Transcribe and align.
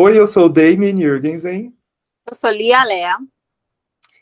Oi, 0.00 0.16
eu 0.16 0.28
sou 0.28 0.46
o 0.46 0.48
Damien 0.48 0.96
Jürgensen. 0.96 1.76
Eu 2.24 2.32
sou 2.32 2.50
Lia 2.50 2.84
Lé. 2.84 3.02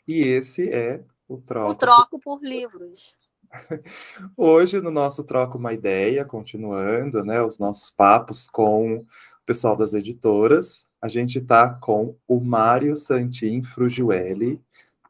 E 0.07 0.21
esse 0.21 0.67
é 0.73 1.03
o 1.27 1.37
Troco. 1.37 1.71
O 1.71 1.75
Troco 1.75 2.19
por 2.19 2.43
Livros. 2.43 3.15
Hoje, 4.35 4.81
no 4.81 4.89
nosso 4.89 5.23
Troco 5.23 5.59
Uma 5.59 5.73
Ideia, 5.73 6.25
continuando, 6.25 7.23
né, 7.23 7.43
os 7.43 7.59
nossos 7.59 7.91
papos 7.91 8.49
com 8.49 8.95
o 8.95 9.05
pessoal 9.45 9.77
das 9.77 9.93
editoras, 9.93 10.87
a 10.99 11.07
gente 11.07 11.37
está 11.37 11.69
com 11.69 12.15
o 12.27 12.39
Mário 12.39 12.95
Santin 12.95 13.61
Frugiueli, 13.61 14.59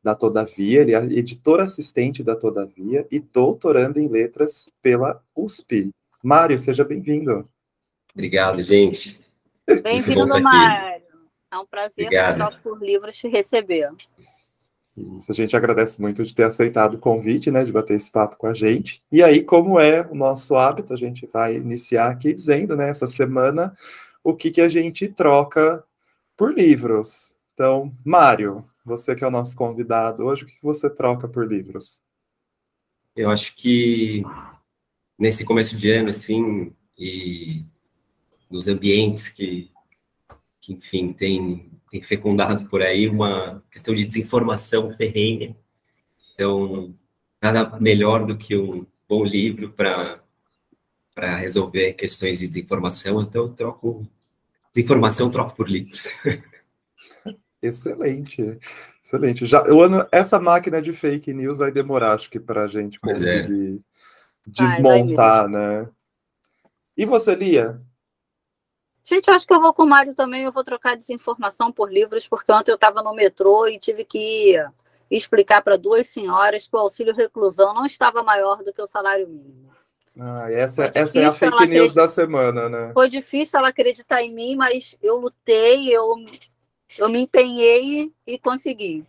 da 0.04 0.16
Todavia, 0.16 0.82
ele 0.82 0.94
é 0.94 1.02
editor 1.02 1.62
assistente 1.62 2.22
da 2.22 2.36
Todavia 2.36 3.08
e 3.10 3.22
doutorando 3.22 4.02
em 4.02 4.10
letras 4.10 4.70
pela 4.82 5.24
USP. 5.34 5.92
Mário, 6.22 6.60
seja 6.60 6.84
bem-vindo. 6.84 7.48
Obrigado, 8.14 8.62
gente. 8.62 9.26
Bem-vindo, 9.84 10.28
Mário. 10.42 11.02
É 11.52 11.58
um 11.58 11.66
prazer 11.66 12.10
Troco 12.36 12.58
por 12.62 12.82
Livros 12.82 13.16
te 13.16 13.28
receber. 13.28 13.90
Isso, 14.96 15.32
a 15.32 15.36
gente 15.36 15.56
agradece 15.56 16.02
muito 16.02 16.24
de 16.26 16.34
ter 16.34 16.44
aceitado 16.44 16.96
o 16.96 17.00
convite, 17.00 17.52
né, 17.52 17.64
de 17.64 17.72
bater 17.72 17.96
esse 17.96 18.12
papo 18.12 18.36
com 18.36 18.48
a 18.48 18.54
gente. 18.54 19.04
E 19.12 19.22
aí, 19.22 19.44
como 19.44 19.80
é 19.80 20.02
o 20.10 20.16
nosso 20.16 20.56
hábito, 20.56 20.94
a 20.94 20.98
gente 20.98 21.30
vai 21.32 21.56
iniciar 21.56 22.10
aqui 22.10 22.34
dizendo, 22.34 22.76
né, 22.76 22.90
essa 22.90 23.06
semana, 23.06 23.76
o 24.24 24.34
que, 24.34 24.50
que 24.50 24.62
a 24.62 24.68
gente 24.68 25.08
troca 25.08 25.84
por 26.36 26.54
livros. 26.54 27.36
Então, 27.54 27.92
Mário, 28.04 28.66
você 28.84 29.16
que 29.16 29.24
é 29.24 29.28
o 29.28 29.32
nosso 29.32 29.56
convidado 29.56 30.26
hoje, 30.26 30.44
o 30.44 30.48
que, 30.48 30.56
que 30.56 30.64
você 30.64 30.90
troca 30.90 31.28
por 31.28 31.48
livros? 31.48 32.02
Eu 33.16 33.30
acho 33.30 33.56
que 33.56 34.24
nesse 35.18 35.46
começo 35.46 35.76
de 35.78 35.92
ano, 35.92 36.10
assim, 36.10 36.74
e 36.98 37.66
nos 38.50 38.68
ambientes 38.68 39.30
que, 39.30 39.72
que 40.62 40.74
enfim, 40.74 41.14
tem 41.14 41.72
tem 41.90 42.02
fecundado 42.02 42.66
por 42.66 42.82
aí 42.82 43.08
uma 43.08 43.64
questão 43.72 43.94
de 43.94 44.06
desinformação 44.06 44.92
ferrenha. 44.92 45.56
Então, 46.34 46.94
nada 47.42 47.80
melhor 47.80 48.26
do 48.26 48.38
que 48.38 48.56
um 48.56 48.86
bom 49.08 49.24
livro 49.24 49.72
para 49.72 50.22
para 51.16 51.36
resolver 51.36 51.94
questões 51.94 52.38
de 52.38 52.48
desinformação. 52.48 53.22
Então, 53.22 53.46
eu 53.46 53.50
troco 53.54 54.08
desinformação, 54.74 55.32
troco 55.32 55.56
por 55.56 55.68
livros. 55.68 56.10
Excelente, 57.60 58.60
excelente. 59.04 59.44
Já, 59.44 59.64
o 59.64 59.82
ano, 59.82 60.08
essa 60.12 60.40
máquina 60.40 60.80
de 60.80 60.94
fake 60.94 61.34
news 61.34 61.58
vai 61.58 61.72
demorar, 61.72 62.14
acho 62.14 62.30
que, 62.30 62.40
para 62.40 62.62
a 62.62 62.68
gente 62.68 62.98
é. 62.98 63.00
conseguir 63.00 63.82
é. 63.82 64.50
desmontar, 64.52 65.50
vai, 65.50 65.52
vai 65.52 65.82
né? 65.84 65.90
E 66.96 67.04
você, 67.04 67.34
Lia? 67.34 67.82
Gente, 69.10 69.30
eu 69.30 69.34
acho 69.34 69.48
que 69.48 69.54
eu 69.54 69.62
vou 69.62 69.74
com 69.74 69.84
o 69.84 69.88
Mário 69.88 70.14
também, 70.14 70.44
eu 70.44 70.52
vou 70.52 70.66
trocar 70.66 70.98
desinformação 70.98 71.72
por 71.72 71.90
livros, 71.90 72.28
porque 72.28 72.52
ontem 72.52 72.72
eu 72.72 72.76
estava 72.76 73.02
no 73.02 73.14
metrô 73.14 73.66
e 73.66 73.80
tive 73.80 74.04
que 74.04 74.62
explicar 75.10 75.62
para 75.62 75.78
duas 75.78 76.08
senhoras 76.08 76.68
que 76.68 76.76
o 76.76 76.80
auxílio 76.80 77.16
reclusão 77.16 77.74
não 77.74 77.86
estava 77.86 78.22
maior 78.22 78.62
do 78.62 78.74
que 78.74 78.82
o 78.82 78.88
salário 78.88 79.26
mínimo. 79.26 79.70
Ah, 80.20 80.52
essa, 80.52 80.92
essa 80.94 81.20
é 81.20 81.26
a 81.26 81.32
fake 81.32 81.68
news 81.68 81.94
da 81.94 82.06
semana, 82.10 82.68
né? 82.68 82.92
Foi 82.94 83.08
difícil 83.08 83.58
ela 83.58 83.70
acreditar 83.70 84.22
em 84.22 84.34
mim, 84.34 84.58
mas 84.58 84.98
eu 85.02 85.16
lutei, 85.16 85.88
eu, 85.88 86.14
eu 86.98 87.08
me 87.08 87.22
empenhei 87.22 88.12
e 88.26 88.38
consegui. 88.38 89.06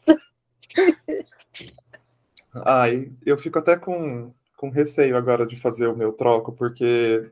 Ai, 2.55 3.11
eu 3.27 3.37
fico 3.37 3.59
até 3.59 3.77
com, 3.77 4.33
com 4.57 4.71
receio 4.71 5.17
agora 5.17 5.45
de 5.45 5.57
fazer 5.57 5.89
o 5.89 5.97
meu 5.97 6.13
troco, 6.13 6.53
porque 6.53 7.29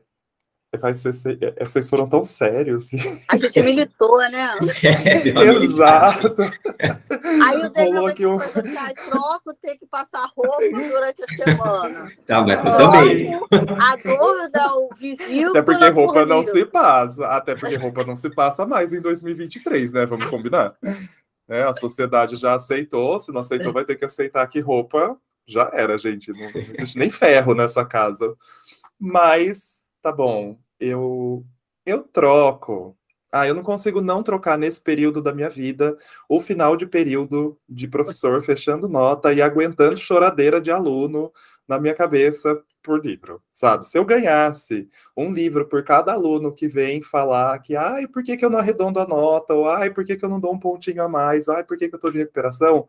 vocês 1.59 1.89
foram 1.89 2.07
tão 2.09 2.23
sérios. 2.23 2.91
A 3.27 3.37
gente 3.37 3.61
militou, 3.61 4.19
né? 4.29 4.55
É, 4.83 5.27
Exato. 5.63 6.35
Aí 7.43 7.57
o 7.61 7.69
Daniel 7.69 8.03
vai 8.03 8.25
um... 8.25 8.37
assim, 8.37 8.61
troco, 9.09 9.53
ter 9.61 9.77
que 9.77 9.85
passar 9.85 10.29
roupa 10.35 10.57
durante 10.69 11.23
a 11.23 11.35
semana. 11.35 12.11
Tá, 12.25 12.41
mas 12.41 12.65
eu 12.65 12.77
também. 12.77 13.33
A 13.33 13.95
dúvida, 13.95 14.73
o 14.75 14.89
vizinho. 14.95 15.49
Até 15.51 15.61
porque 15.61 15.89
roupa 15.89 16.25
não 16.25 16.43
se 16.43 16.65
passa. 16.65 17.27
Até 17.27 17.55
porque 17.55 17.75
roupa 17.75 18.03
não 18.05 18.15
se 18.15 18.29
passa 18.29 18.65
mais 18.65 18.93
em 18.93 19.01
2023, 19.01 19.93
né? 19.93 20.05
Vamos 20.05 20.29
combinar. 20.29 20.75
É, 21.49 21.63
a 21.63 21.73
sociedade 21.73 22.35
já 22.35 22.55
aceitou, 22.55 23.19
se 23.19 23.31
não 23.31 23.41
aceitou, 23.41 23.71
vai 23.71 23.85
ter 23.85 23.95
que 23.95 24.05
aceitar 24.05 24.45
que 24.47 24.59
roupa 24.59 25.17
já 25.47 25.69
era, 25.73 25.97
gente. 25.97 26.31
Não, 26.31 26.51
não 26.51 26.61
existe 26.61 26.97
nem 26.97 27.09
ferro 27.09 27.53
nessa 27.53 27.85
casa. 27.85 28.35
Mas 28.99 29.76
tá 30.01 30.11
bom, 30.11 30.57
eu 30.79 31.45
eu 31.85 32.03
troco. 32.03 32.97
Ah, 33.31 33.47
eu 33.47 33.53
não 33.53 33.63
consigo 33.63 34.01
não 34.01 34.23
trocar 34.23 34.57
nesse 34.57 34.81
período 34.81 35.21
da 35.21 35.33
minha 35.33 35.49
vida 35.49 35.97
o 36.29 36.39
final 36.41 36.75
de 36.77 36.85
período 36.87 37.57
de 37.67 37.87
professor 37.87 38.41
fechando 38.41 38.87
nota 38.89 39.33
e 39.33 39.41
aguentando 39.41 39.97
choradeira 39.97 40.61
de 40.61 40.71
aluno 40.71 41.31
na 41.67 41.79
minha 41.79 41.93
cabeça 41.93 42.61
por 42.81 43.05
livro, 43.05 43.41
sabe? 43.53 43.85
Se 43.87 43.97
eu 43.97 44.05
ganhasse 44.05 44.87
um 45.15 45.31
livro 45.33 45.67
por 45.67 45.83
cada 45.83 46.13
aluno 46.13 46.53
que 46.53 46.67
vem 46.69 47.01
falar 47.01 47.59
que, 47.59 47.75
ai, 47.75 48.07
por 48.07 48.23
que, 48.23 48.37
que 48.37 48.45
eu 48.45 48.49
não 48.49 48.59
arredondo 48.59 48.99
a 48.99 49.07
nota? 49.07 49.53
Ou, 49.53 49.69
ai, 49.69 49.89
por 49.89 50.05
que, 50.05 50.15
que 50.15 50.23
eu 50.23 50.29
não 50.29 50.39
dou 50.39 50.53
um 50.53 50.59
pontinho 50.59 51.03
a 51.03 51.09
mais? 51.09 51.49
Ai, 51.49 51.63
por 51.65 51.77
que, 51.77 51.89
que 51.89 51.95
eu 51.95 51.99
tô 51.99 52.09
de 52.09 52.19
recuperação? 52.19 52.87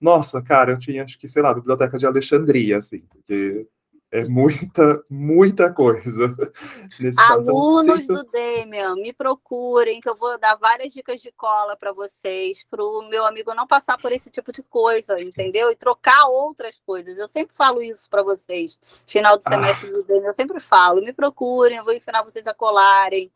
Nossa, 0.00 0.42
cara, 0.42 0.72
eu 0.72 0.78
tinha, 0.78 1.04
acho 1.04 1.18
que, 1.18 1.28
sei 1.28 1.42
lá, 1.42 1.54
biblioteca 1.54 1.98
de 1.98 2.06
Alexandria, 2.06 2.78
assim, 2.78 3.00
porque 3.10 3.66
é 4.10 4.24
muita, 4.24 5.04
muita 5.10 5.72
coisa. 5.72 6.34
Alunos 7.28 8.06
do 8.06 8.22
Demian, 8.24 8.94
me 8.94 9.12
procurem, 9.12 10.00
que 10.00 10.08
eu 10.08 10.14
vou 10.14 10.38
dar 10.38 10.56
várias 10.56 10.92
dicas 10.92 11.20
de 11.20 11.32
cola 11.32 11.76
para 11.76 11.92
vocês, 11.92 12.64
para 12.70 12.82
o 12.82 13.08
meu 13.08 13.26
amigo 13.26 13.52
não 13.54 13.66
passar 13.66 13.98
por 13.98 14.12
esse 14.12 14.30
tipo 14.30 14.52
de 14.52 14.62
coisa, 14.62 15.20
entendeu? 15.20 15.70
E 15.70 15.76
trocar 15.76 16.26
outras 16.28 16.80
coisas. 16.86 17.18
Eu 17.18 17.28
sempre 17.28 17.54
falo 17.54 17.82
isso 17.82 18.08
para 18.08 18.22
vocês. 18.22 18.78
Final 19.06 19.36
do 19.36 19.42
ah. 19.46 19.50
semestre 19.50 19.88
ah. 19.88 19.92
do 19.92 20.04
Demian, 20.04 20.28
eu 20.28 20.32
sempre 20.32 20.60
falo: 20.60 21.02
me 21.02 21.12
procurem, 21.12 21.78
eu 21.78 21.84
vou 21.84 21.92
ensinar 21.92 22.22
vocês 22.22 22.46
a 22.46 22.54
colarem. 22.54 23.30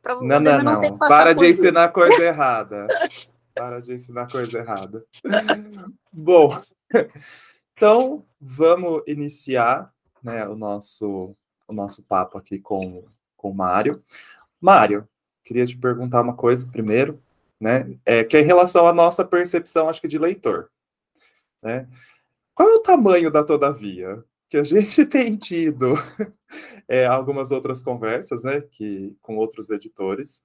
Pra 0.00 0.14
não, 0.16 0.40
não, 0.40 0.62
não. 0.62 0.80
não 0.80 0.98
Para 0.98 1.32
de 1.32 1.46
ensinar 1.48 1.84
isso. 1.84 1.92
coisa 1.92 2.22
errada. 2.24 2.86
Para 3.54 3.80
de 3.80 3.92
ensinar 3.92 4.30
coisa 4.30 4.58
errada. 4.58 5.04
Bom, 6.12 6.60
então 7.76 8.24
vamos 8.40 9.02
iniciar 9.06 9.92
né, 10.22 10.46
o 10.46 10.56
nosso 10.56 11.36
o 11.66 11.74
nosso 11.74 12.02
papo 12.04 12.38
aqui 12.38 12.58
com, 12.58 13.04
com 13.36 13.50
o 13.50 13.54
Mário. 13.54 14.02
Mário, 14.60 15.08
queria 15.44 15.66
te 15.66 15.76
perguntar 15.76 16.22
uma 16.22 16.36
coisa 16.36 16.66
primeiro, 16.66 17.20
né? 17.60 17.98
É, 18.04 18.22
que 18.22 18.36
é 18.36 18.40
em 18.40 18.44
relação 18.44 18.86
à 18.86 18.92
nossa 18.92 19.24
percepção, 19.24 19.88
acho 19.88 20.00
que 20.00 20.08
de 20.08 20.18
leitor. 20.18 20.70
Né? 21.62 21.88
Qual 22.54 22.68
é 22.68 22.74
o 22.74 22.82
tamanho 22.82 23.30
da 23.30 23.42
Todavia? 23.42 24.22
Que 24.48 24.58
a 24.58 24.62
gente 24.62 25.04
tem 25.06 25.36
tido 25.36 25.94
é, 26.86 27.06
algumas 27.06 27.50
outras 27.50 27.82
conversas, 27.82 28.44
né? 28.44 28.60
Que, 28.60 29.16
com 29.20 29.36
outros 29.36 29.70
editores, 29.70 30.44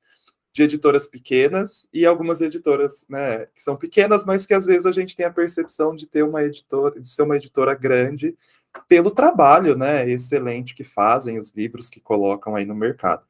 de 0.53 0.63
editoras 0.63 1.07
pequenas 1.07 1.87
e 1.93 2.03
algumas 2.03 2.41
editoras, 2.41 3.05
né, 3.07 3.45
que 3.53 3.61
são 3.61 3.75
pequenas, 3.77 4.25
mas 4.25 4.43
que 4.43 4.55
às 4.55 4.65
vezes 4.65 4.87
a 4.87 4.91
gente 4.91 5.15
tem 5.15 5.23
a 5.23 5.31
percepção 5.31 5.95
de 5.95 6.07
ter 6.07 6.23
uma 6.23 6.41
editora, 6.41 6.99
de 6.99 7.07
ser 7.07 7.21
uma 7.21 7.35
editora 7.35 7.75
grande 7.75 8.35
pelo 8.87 9.11
trabalho, 9.11 9.75
né, 9.77 10.09
excelente 10.09 10.75
que 10.75 10.83
fazem 10.83 11.37
os 11.37 11.51
livros 11.51 11.89
que 11.89 11.99
colocam 11.99 12.55
aí 12.55 12.65
no 12.65 12.75
mercado. 12.75 13.25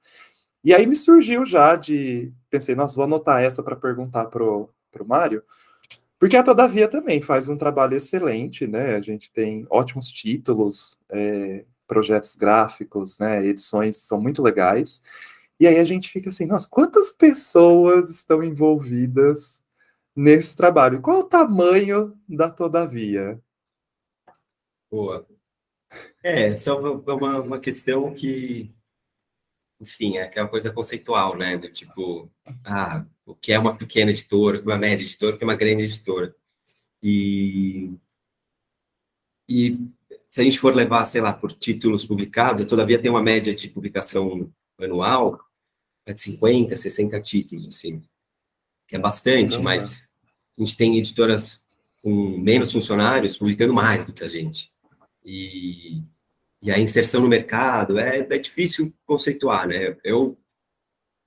E 0.63 0.73
aí 0.73 0.85
me 0.85 0.95
surgiu 0.95 1.45
já 1.45 1.75
de, 1.75 2.31
pensei, 2.49 2.75
nossa, 2.75 2.95
vou 2.95 3.05
anotar 3.05 3.41
essa 3.41 3.63
para 3.63 3.75
perguntar 3.75 4.25
pro 4.25 4.69
pro 4.91 5.05
Mário, 5.05 5.43
porque 6.19 6.35
a 6.35 6.43
Todavia 6.43 6.87
também 6.87 7.21
faz 7.21 7.47
um 7.49 7.57
trabalho 7.57 7.95
excelente, 7.95 8.65
né? 8.65 8.95
A 8.95 9.01
gente 9.01 9.31
tem 9.31 9.67
ótimos 9.69 10.09
títulos, 10.09 10.99
é, 11.09 11.63
projetos 11.87 12.35
gráficos, 12.35 13.19
né? 13.19 13.45
Edições 13.45 13.97
são 13.97 14.19
muito 14.19 14.41
legais. 14.41 15.01
E 15.59 15.67
aí 15.67 15.77
a 15.77 15.83
gente 15.83 16.09
fica 16.09 16.29
assim, 16.29 16.45
nossa, 16.45 16.67
quantas 16.69 17.11
pessoas 17.11 18.09
estão 18.09 18.43
envolvidas 18.43 19.63
nesse 20.15 20.55
trabalho? 20.55 21.01
Qual 21.01 21.19
o 21.19 21.23
tamanho 21.23 22.13
da 22.27 22.49
Todavia? 22.49 23.39
Boa. 24.89 25.27
É, 26.23 26.49
essa 26.49 26.71
é 26.71 26.73
uma, 26.73 27.41
uma 27.41 27.59
questão 27.59 28.13
que, 28.13 28.69
enfim, 29.79 30.17
é 30.17 30.23
aquela 30.23 30.47
coisa 30.47 30.71
conceitual, 30.71 31.37
né? 31.37 31.57
Do 31.57 31.71
tipo, 31.71 32.31
ah, 32.63 33.05
o 33.25 33.35
que 33.35 33.51
é 33.51 33.59
uma 33.59 33.77
pequena 33.77 34.11
editora, 34.11 34.61
uma 34.61 34.77
média 34.77 35.03
editora, 35.03 35.35
o 35.35 35.37
que 35.37 35.43
é 35.43 35.47
uma 35.47 35.55
grande 35.55 35.83
editora. 35.83 36.35
E, 37.01 37.93
e 39.47 39.77
se 40.25 40.41
a 40.41 40.43
gente 40.43 40.59
for 40.59 40.75
levar, 40.75 41.05
sei 41.05 41.21
lá, 41.21 41.33
por 41.33 41.51
títulos 41.51 42.05
publicados, 42.05 42.65
todavia 42.65 42.99
tem 43.01 43.11
uma 43.11 43.23
média 43.23 43.53
de 43.53 43.69
publicação 43.69 44.51
anual 44.79 45.39
de 46.05 46.21
50, 46.21 46.75
60 46.75 47.21
títulos, 47.21 47.67
assim, 47.67 48.01
que 48.87 48.95
é 48.95 48.99
bastante, 48.99 49.59
mas 49.59 50.09
a 50.57 50.61
gente 50.63 50.77
tem 50.77 50.97
editoras 50.97 51.65
com 52.01 52.37
menos 52.37 52.71
funcionários 52.71 53.37
publicando 53.37 53.73
mais 53.73 54.05
do 54.05 54.13
que 54.13 54.23
a 54.23 54.27
gente 54.27 54.71
e, 55.27 56.01
e 56.61 56.71
a 56.71 56.79
inserção 56.79 57.19
no 57.19 57.27
mercado, 57.27 57.99
é, 57.99 58.19
é 58.19 58.37
difícil 58.37 58.93
conceituar, 59.05 59.67
né? 59.67 59.97
Eu 60.01 60.39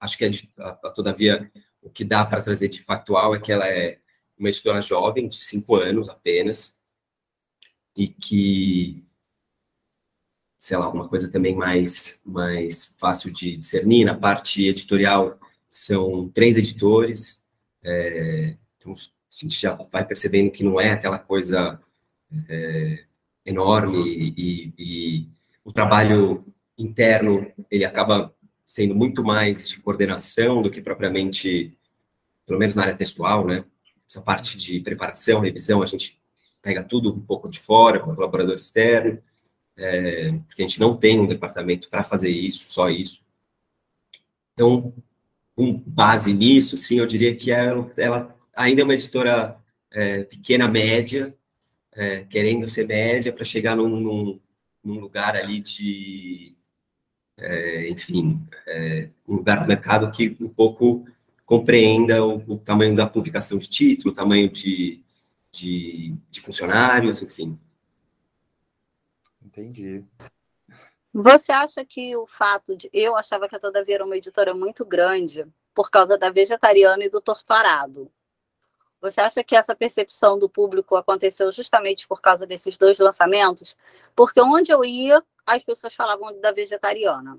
acho 0.00 0.16
que, 0.16 0.24
a, 0.24 0.68
a, 0.68 0.90
todavia, 0.90 1.52
o 1.82 1.90
que 1.90 2.02
dá 2.02 2.24
para 2.24 2.40
trazer 2.40 2.68
de 2.68 2.82
factual 2.82 3.34
é 3.34 3.40
que 3.40 3.52
ela 3.52 3.68
é 3.68 4.00
uma 4.38 4.48
editora 4.48 4.80
jovem, 4.80 5.28
de 5.28 5.36
cinco 5.36 5.76
anos 5.76 6.08
apenas, 6.08 6.74
e 7.94 8.08
que, 8.08 9.04
sei 10.58 10.78
lá, 10.78 10.88
uma 10.88 11.06
coisa 11.06 11.30
também 11.30 11.54
mais, 11.54 12.22
mais 12.24 12.86
fácil 12.96 13.30
de 13.30 13.58
discernir, 13.58 14.06
na 14.06 14.16
parte 14.16 14.66
editorial 14.66 15.38
são 15.68 16.26
três 16.30 16.56
editores, 16.56 17.44
é, 17.84 18.56
então 18.78 18.94
a 18.94 18.96
gente 19.30 19.60
já 19.60 19.74
vai 19.74 20.06
percebendo 20.06 20.50
que 20.50 20.64
não 20.64 20.80
é 20.80 20.90
aquela 20.92 21.18
coisa 21.18 21.78
é, 22.48 23.04
enorme 23.50 23.98
e, 24.36 24.72
e, 24.78 25.28
o 25.64 25.72
trabalho 25.72 26.44
interno 26.78 27.50
ele 27.70 27.84
acaba 27.84 28.34
sendo 28.66 28.94
muito 28.94 29.22
mais 29.22 29.68
de 29.68 29.78
coordenação 29.78 30.62
do 30.62 30.70
que 30.70 30.80
propriamente, 30.80 31.76
pelo 32.46 32.58
menos 32.58 32.74
na 32.74 32.82
área 32.82 32.96
textual, 32.96 33.46
né? 33.46 33.64
Essa 34.08 34.22
parte 34.22 34.56
de 34.56 34.80
preparação, 34.80 35.40
revisão, 35.40 35.82
a 35.82 35.86
gente 35.86 36.18
pega 36.62 36.82
tudo 36.82 37.12
um 37.12 37.20
pouco 37.20 37.48
de 37.48 37.58
fora, 37.58 38.00
com 38.00 38.10
o 38.10 38.14
colaborador 38.14 38.56
externo, 38.56 39.18
é, 39.76 40.32
porque 40.46 40.62
a 40.62 40.66
gente 40.66 40.80
não 40.80 40.96
tem 40.96 41.18
um 41.18 41.26
departamento 41.26 41.88
para 41.88 42.02
fazer 42.02 42.28
isso, 42.28 42.72
só 42.72 42.88
isso. 42.88 43.22
Então, 44.54 44.92
com 45.54 45.72
base 45.86 46.32
nisso, 46.32 46.76
sim, 46.76 46.98
eu 46.98 47.06
diria 47.06 47.34
que 47.34 47.50
ela, 47.50 47.90
ela 47.96 48.36
ainda 48.54 48.82
é 48.82 48.84
uma 48.84 48.94
editora 48.94 49.56
é, 49.90 50.24
pequena, 50.24 50.68
média, 50.68 51.34
é, 51.92 52.24
querendo 52.24 52.66
ser 52.68 52.86
média 52.86 53.32
para 53.32 53.44
chegar 53.44 53.76
num, 53.76 53.88
num, 53.88 54.40
num, 54.82 55.00
lugar 55.00 55.36
ali 55.36 55.60
de, 55.60 56.54
é, 57.36 57.88
enfim, 57.88 58.40
é, 58.66 59.08
um 59.26 59.36
lugar 59.36 59.60
do 59.60 59.68
mercado 59.68 60.10
que 60.10 60.36
um 60.40 60.48
pouco 60.48 61.04
compreenda 61.44 62.24
o, 62.24 62.36
o, 62.54 62.58
tamanho 62.58 62.94
da 62.94 63.06
publicação 63.06 63.58
de 63.58 63.68
título, 63.68 64.12
o 64.12 64.14
tamanho 64.14 64.48
de, 64.48 65.02
de, 65.50 66.14
de 66.30 66.40
funcionários, 66.40 67.22
enfim. 67.22 67.58
Entendi. 69.44 70.04
Você 71.12 71.50
acha 71.50 71.84
que 71.84 72.16
o 72.16 72.24
fato 72.24 72.76
de. 72.76 72.88
Eu 72.92 73.16
achava 73.16 73.48
que 73.48 73.56
a 73.56 73.58
Todavia 73.58 73.96
era 73.96 74.04
uma 74.04 74.16
editora 74.16 74.54
muito 74.54 74.84
grande 74.84 75.44
por 75.74 75.90
causa 75.90 76.16
da 76.16 76.30
vegetariana 76.30 77.04
e 77.04 77.10
do 77.10 77.20
torturado. 77.20 78.10
Você 79.00 79.20
acha 79.20 79.42
que 79.42 79.56
essa 79.56 79.74
percepção 79.74 80.38
do 80.38 80.48
público 80.48 80.94
aconteceu 80.96 81.50
justamente 81.50 82.06
por 82.06 82.20
causa 82.20 82.46
desses 82.46 82.76
dois 82.76 82.98
lançamentos? 82.98 83.76
Porque 84.14 84.40
onde 84.40 84.70
eu 84.70 84.84
ia, 84.84 85.22
as 85.46 85.62
pessoas 85.64 85.94
falavam 85.94 86.38
da 86.40 86.52
vegetariana. 86.52 87.38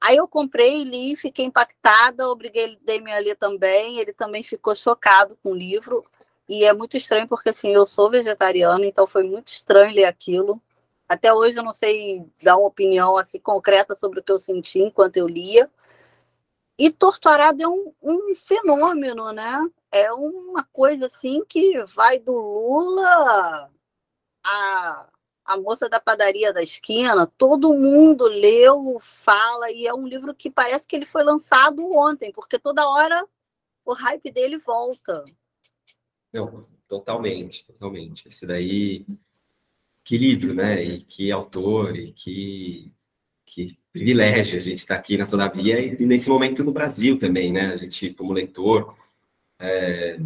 Aí 0.00 0.16
eu 0.16 0.26
comprei, 0.26 0.82
li, 0.82 1.14
fiquei 1.14 1.44
impactada, 1.44 2.28
obriguei 2.28 2.78
Damian 2.82 3.16
a 3.16 3.20
ler 3.20 3.36
também. 3.36 3.98
Ele 3.98 4.12
também 4.12 4.42
ficou 4.42 4.74
chocado 4.74 5.38
com 5.42 5.52
o 5.52 5.54
livro. 5.54 6.04
E 6.48 6.64
é 6.64 6.72
muito 6.72 6.96
estranho, 6.96 7.28
porque 7.28 7.50
assim, 7.50 7.72
eu 7.72 7.86
sou 7.86 8.10
vegetariana, 8.10 8.84
então 8.84 9.06
foi 9.06 9.22
muito 9.22 9.48
estranho 9.48 9.94
ler 9.94 10.06
aquilo. 10.06 10.60
Até 11.08 11.32
hoje 11.32 11.58
eu 11.58 11.62
não 11.62 11.72
sei 11.72 12.24
dar 12.42 12.56
uma 12.56 12.66
opinião 12.68 13.16
assim 13.16 13.38
concreta 13.38 13.94
sobre 13.94 14.20
o 14.20 14.22
que 14.22 14.32
eu 14.32 14.38
senti 14.38 14.80
enquanto 14.80 15.16
eu 15.16 15.28
lia. 15.28 15.70
E 16.78 16.90
Torturado 16.90 17.62
é 17.62 17.68
um, 17.68 17.92
um 18.02 18.34
fenômeno, 18.34 19.32
né? 19.32 19.70
É 19.92 20.12
uma 20.12 20.64
coisa 20.64 21.06
assim 21.06 21.44
que 21.48 21.82
vai 21.84 22.18
do 22.18 22.32
Lula 22.32 23.70
a 24.44 25.08
a 25.50 25.56
moça 25.56 25.88
da 25.88 25.98
padaria 25.98 26.52
da 26.52 26.62
esquina, 26.62 27.26
todo 27.26 27.74
mundo 27.74 28.24
leu, 28.28 28.98
fala, 29.00 29.68
e 29.72 29.84
é 29.84 29.92
um 29.92 30.06
livro 30.06 30.32
que 30.32 30.48
parece 30.48 30.86
que 30.86 30.94
ele 30.94 31.04
foi 31.04 31.24
lançado 31.24 31.84
ontem, 31.92 32.30
porque 32.30 32.56
toda 32.56 32.88
hora 32.88 33.26
o 33.84 33.92
hype 33.92 34.30
dele 34.30 34.58
volta. 34.58 35.24
Não, 36.32 36.64
totalmente, 36.86 37.64
totalmente. 37.64 38.28
Esse 38.28 38.46
daí, 38.46 39.04
que 40.04 40.16
livro, 40.16 40.54
né? 40.54 40.84
E 40.84 41.00
que 41.02 41.32
autor, 41.32 41.96
e 41.96 42.12
que, 42.12 42.92
que 43.44 43.76
privilégio 43.92 44.56
a 44.56 44.60
gente 44.60 44.78
estar 44.78 44.94
tá 44.94 45.00
aqui 45.00 45.16
na 45.16 45.26
Todavia 45.26 45.80
e, 45.80 46.06
nesse 46.06 46.28
momento 46.28 46.62
no 46.62 46.70
Brasil 46.70 47.18
também, 47.18 47.52
né? 47.52 47.72
A 47.72 47.76
gente, 47.76 48.14
como 48.14 48.32
leitor. 48.32 48.96
É... 49.60 50.18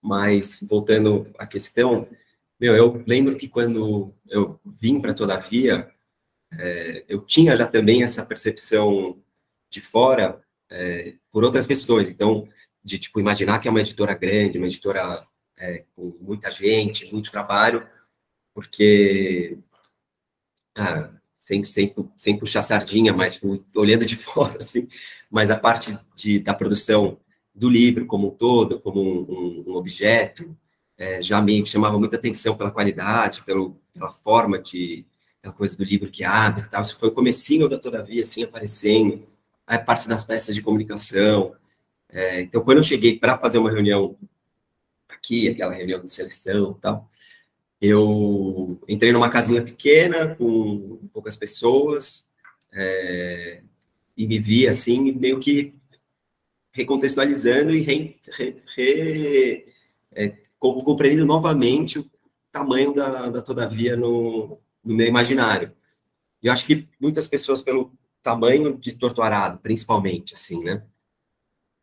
Mas, 0.00 0.60
voltando 0.68 1.30
à 1.38 1.46
questão, 1.46 2.06
meu, 2.60 2.76
eu 2.76 3.02
lembro 3.06 3.36
que 3.36 3.48
quando 3.48 4.14
eu 4.28 4.60
vim 4.64 5.00
para 5.00 5.14
Todavia, 5.14 5.90
é, 6.58 7.04
eu 7.08 7.20
tinha 7.24 7.56
já 7.56 7.66
também 7.66 8.02
essa 8.02 8.24
percepção 8.24 9.18
de 9.70 9.80
fora 9.80 10.42
é, 10.70 11.14
por 11.30 11.42
outras 11.44 11.66
questões. 11.66 12.08
Então, 12.08 12.48
de 12.82 12.98
tipo 12.98 13.18
imaginar 13.18 13.58
que 13.58 13.68
é 13.68 13.70
uma 13.70 13.80
editora 13.80 14.14
grande, 14.14 14.58
uma 14.58 14.66
editora 14.66 15.26
é, 15.56 15.84
com 15.94 16.16
muita 16.20 16.50
gente, 16.50 17.10
muito 17.12 17.30
trabalho, 17.30 17.86
porque 18.52 19.58
ah, 20.76 21.10
sem, 21.34 21.64
sem, 21.64 21.94
sem 22.16 22.38
puxar 22.38 22.62
sardinha, 22.62 23.12
mas 23.12 23.40
olhando 23.74 24.04
de 24.04 24.16
fora, 24.16 24.58
assim, 24.58 24.88
mas 25.30 25.50
a 25.50 25.56
parte 25.56 25.98
de, 26.14 26.38
da 26.38 26.54
produção 26.54 27.18
do 27.54 27.68
livro 27.68 28.06
como 28.06 28.28
um 28.28 28.30
todo, 28.30 28.80
como 28.80 29.00
um, 29.00 29.20
um, 29.28 29.64
um 29.68 29.74
objeto, 29.76 30.56
é, 30.96 31.22
já 31.22 31.40
me 31.40 31.64
chamava 31.66 31.98
muita 31.98 32.16
atenção 32.16 32.56
pela 32.56 32.70
qualidade, 32.70 33.42
pelo, 33.42 33.80
pela 33.92 34.10
forma 34.10 34.58
de, 34.58 35.06
aquela 35.38 35.54
coisa 35.54 35.76
do 35.76 35.84
livro 35.84 36.10
que 36.10 36.24
abre 36.24 36.64
e 36.64 36.68
tal, 36.68 36.82
isso 36.82 36.98
foi 36.98 37.08
o 37.08 37.12
comecinho 37.12 37.68
da 37.68 37.78
Todavia, 37.78 38.22
assim, 38.22 38.42
aparecendo, 38.42 39.26
a 39.66 39.78
parte 39.78 40.08
das 40.08 40.22
peças 40.22 40.54
de 40.54 40.62
comunicação, 40.62 41.54
é, 42.14 42.42
então, 42.42 42.62
quando 42.62 42.78
eu 42.78 42.82
cheguei 42.84 43.18
para 43.18 43.36
fazer 43.36 43.58
uma 43.58 43.72
reunião 43.72 44.16
aqui, 45.08 45.48
aquela 45.48 45.72
reunião 45.72 46.00
de 46.00 46.08
seleção 46.08 46.76
e 46.78 46.80
tal, 46.80 47.10
eu 47.80 48.80
entrei 48.88 49.12
numa 49.12 49.28
casinha 49.28 49.62
pequena, 49.62 50.32
com 50.36 51.00
poucas 51.12 51.36
pessoas, 51.36 52.28
é, 52.72 53.62
e 54.16 54.28
me 54.28 54.38
vi, 54.38 54.68
assim, 54.68 55.10
meio 55.10 55.40
que 55.40 55.74
recontextualizando 56.74 57.72
e 57.72 57.80
re, 57.80 58.16
re, 58.36 58.62
re, 58.76 59.66
é, 60.12 60.34
compreendendo 60.58 61.24
novamente 61.24 62.00
o 62.00 62.10
tamanho 62.50 62.92
da, 62.92 63.30
da 63.30 63.40
Todavia 63.40 63.96
no, 63.96 64.58
no 64.84 64.94
meu 64.94 65.06
imaginário. 65.06 65.72
E 66.42 66.48
eu 66.48 66.52
acho 66.52 66.66
que 66.66 66.86
muitas 67.00 67.28
pessoas, 67.28 67.62
pelo 67.62 67.92
tamanho 68.22 68.76
de 68.76 68.92
Torturado, 68.92 69.58
principalmente, 69.58 70.34
assim, 70.34 70.62
né? 70.64 70.82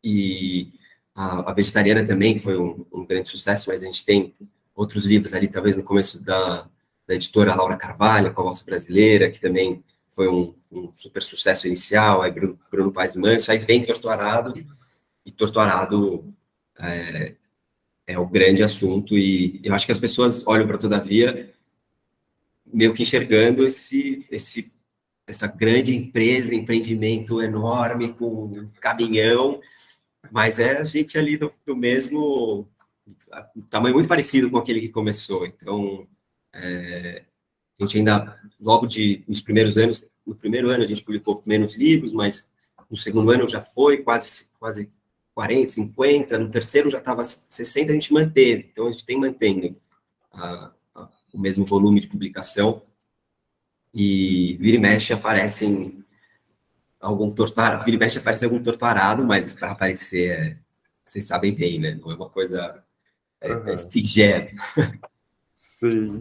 E 0.04 0.72
a, 1.14 1.50
a 1.50 1.54
Vegetariana 1.54 2.04
também 2.04 2.38
foi 2.38 2.58
um, 2.58 2.84
um, 2.92 3.06
grande 3.06 3.28
sucesso, 3.28 3.70
mas 3.70 3.82
a 3.82 3.86
gente 3.86 4.04
tem 4.04 4.34
outros 4.74 5.04
livros 5.04 5.32
ali, 5.32 5.48
talvez 5.48 5.76
no 5.76 5.82
começo 5.82 6.22
da, 6.22 6.68
da 7.06 7.14
editora 7.14 7.54
Laura 7.54 7.76
Carvalho, 7.76 8.34
com 8.34 8.42
a 8.42 8.44
Voz 8.44 8.60
Brasileira, 8.60 9.30
que 9.30 9.40
também 9.40 9.82
foi 10.10 10.28
um, 10.28 10.54
um, 10.70 10.92
super 10.94 11.22
sucesso 11.22 11.66
inicial, 11.66 12.20
aí 12.20 12.30
Bruno, 12.30 12.58
Bruno 12.70 12.92
Paz 12.92 13.14
Manso, 13.14 13.50
aí 13.50 13.58
vem 13.58 13.86
Torturado, 13.86 14.52
e 15.24 15.30
Torturado 15.30 16.32
é, 16.78 17.34
é 18.06 18.18
o 18.18 18.26
grande 18.26 18.62
assunto, 18.62 19.16
e 19.16 19.60
eu 19.62 19.74
acho 19.74 19.86
que 19.86 19.92
as 19.92 19.98
pessoas 19.98 20.46
olham 20.46 20.66
para 20.66 20.78
Todavia 20.78 21.52
meio 22.72 22.94
que 22.94 23.02
enxergando 23.02 23.64
esse, 23.64 24.26
esse, 24.30 24.72
essa 25.26 25.46
grande 25.46 25.94
empresa, 25.94 26.54
empreendimento 26.54 27.40
enorme, 27.40 28.14
com 28.14 28.68
caminhão, 28.80 29.60
mas 30.30 30.58
é 30.58 30.78
a 30.78 30.84
gente 30.84 31.18
ali 31.18 31.36
do, 31.36 31.52
do 31.66 31.76
mesmo 31.76 32.66
tamanho 33.68 33.94
muito 33.94 34.08
parecido 34.08 34.50
com 34.50 34.58
aquele 34.58 34.80
que 34.80 34.88
começou. 34.88 35.46
Então, 35.46 36.06
é, 36.54 37.24
a 37.78 37.82
gente 37.82 37.98
ainda, 37.98 38.40
logo 38.58 38.86
de, 38.86 39.22
nos 39.28 39.42
primeiros 39.42 39.76
anos, 39.76 40.04
no 40.26 40.34
primeiro 40.34 40.70
ano 40.70 40.82
a 40.82 40.86
gente 40.86 41.02
publicou 41.02 41.42
menos 41.44 41.76
livros, 41.76 42.12
mas 42.12 42.48
no 42.90 42.96
segundo 42.96 43.30
ano 43.30 43.48
já 43.48 43.60
foi 43.60 43.98
quase, 43.98 44.46
quase 44.58 44.90
40, 45.34 45.68
50, 45.68 46.38
no 46.38 46.50
terceiro 46.50 46.90
já 46.90 46.98
estava 46.98 47.24
60, 47.24 47.90
a 47.90 47.94
gente 47.94 48.12
manteve. 48.12 48.68
Então, 48.70 48.86
a 48.86 48.90
gente 48.90 49.04
tem 49.04 49.18
mantendo 49.18 49.76
a, 50.32 50.72
a, 50.94 51.08
o 51.32 51.38
mesmo 51.38 51.64
volume 51.64 52.00
de 52.00 52.08
publicação 52.08 52.82
e 53.94 54.56
vira 54.60 54.76
e 54.76 54.80
mexe 54.80 55.12
aparecem 55.12 56.04
algum 57.00 57.30
torturado, 57.30 57.84
vira 57.84 57.96
e 57.96 58.00
mexe 58.00 58.18
aparece 58.18 58.44
algum 58.44 58.62
torturado, 58.62 59.24
mas 59.24 59.54
para 59.54 59.70
aparecer, 59.72 60.30
é, 60.30 60.58
vocês 61.04 61.24
sabem 61.24 61.54
bem, 61.54 61.78
né? 61.78 61.98
Não 62.00 62.10
é 62.10 62.14
uma 62.14 62.28
coisa 62.28 62.82
é, 63.40 63.52
uhum. 63.52 63.64
é. 63.68 64.54
Sim. 65.64 66.18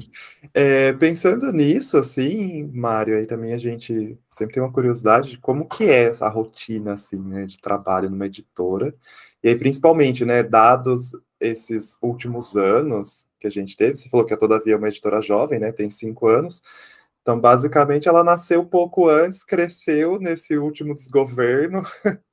É, 0.54 0.94
pensando 0.94 1.52
nisso, 1.52 1.98
assim, 1.98 2.70
Mário, 2.76 3.18
aí 3.18 3.26
também 3.26 3.54
a 3.54 3.58
gente 3.58 4.16
sempre 4.30 4.54
tem 4.54 4.62
uma 4.62 4.72
curiosidade 4.72 5.32
de 5.32 5.38
como 5.40 5.68
que 5.68 5.86
é 5.86 6.04
essa 6.04 6.28
rotina, 6.30 6.94
assim, 6.94 7.18
né, 7.18 7.48
de 7.48 7.60
trabalho 7.60 8.08
numa 8.08 8.28
editora. 8.28 8.94
E 9.44 9.50
aí, 9.50 9.56
principalmente, 9.56 10.24
né, 10.24 10.44
dados 10.44 11.14
esses 11.40 11.98
últimos 12.04 12.56
anos 12.56 13.26
que 13.40 13.48
a 13.48 13.50
gente 13.50 13.76
teve, 13.76 13.96
você 13.96 14.08
falou 14.10 14.28
que 14.28 14.34
a 14.34 14.38
Todavia 14.38 14.76
é 14.76 14.78
uma 14.78 14.90
editora 14.90 15.20
jovem, 15.24 15.60
né, 15.60 15.72
tem 15.72 15.90
cinco 15.90 16.28
anos, 16.28 16.62
então, 17.24 17.40
basicamente, 17.40 18.08
ela 18.08 18.24
nasceu 18.24 18.64
pouco 18.66 19.10
antes, 19.10 19.44
cresceu 19.44 20.20
nesse 20.20 20.56
último 20.58 20.94
desgoverno 20.96 21.84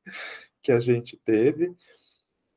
que 0.63 0.73
a 0.73 0.81
gente 0.81 1.17
teve 1.25 1.75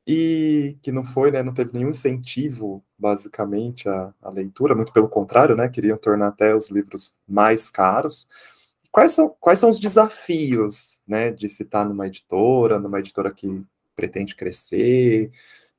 e 0.06 0.76
que 0.82 0.90
não 0.90 1.04
foi, 1.04 1.30
né, 1.30 1.42
não 1.42 1.54
teve 1.54 1.72
nenhum 1.72 1.90
incentivo, 1.90 2.84
basicamente, 2.98 3.88
à, 3.88 4.12
à, 4.20 4.30
leitura, 4.30 4.74
muito 4.74 4.92
pelo 4.92 5.08
contrário, 5.08 5.56
né, 5.56 5.68
queriam 5.68 5.96
tornar 5.96 6.28
até 6.28 6.54
os 6.54 6.70
livros 6.70 7.14
mais 7.26 7.70
caros. 7.70 8.28
Quais 8.90 9.12
são, 9.12 9.34
quais 9.40 9.58
são 9.58 9.68
os 9.68 9.78
desafios, 9.80 11.00
né, 11.06 11.30
de 11.30 11.48
se 11.48 11.62
estar 11.62 11.84
numa 11.84 12.06
editora, 12.06 12.78
numa 12.78 12.98
editora 12.98 13.32
que 13.32 13.62
pretende 13.96 14.34
crescer, 14.34 15.30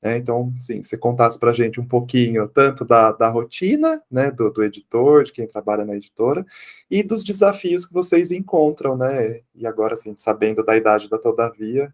né, 0.02 0.18
então, 0.18 0.54
sim, 0.60 0.82
você 0.82 0.98
contasse 0.98 1.40
para 1.40 1.52
a 1.52 1.54
gente 1.54 1.80
um 1.80 1.88
pouquinho 1.88 2.48
tanto 2.48 2.86
da, 2.86 3.12
da 3.12 3.30
rotina, 3.30 4.02
né, 4.12 4.32
do, 4.32 4.52
do 4.52 4.64
editor, 4.64 5.24
de 5.24 5.32
quem 5.34 5.48
trabalha 5.48 5.86
na 5.86 5.96
editora, 5.96 6.46
e 6.90 7.04
dos 7.04 7.24
desafios 7.24 7.86
que 7.86 7.94
vocês 7.94 8.32
encontram, 8.32 8.98
né, 8.98 9.42
e 9.56 9.68
agora, 9.68 9.94
assim, 9.96 10.14
sabendo 10.18 10.64
da 10.64 10.78
idade 10.78 11.10
da 11.10 11.18
Todavia, 11.18 11.94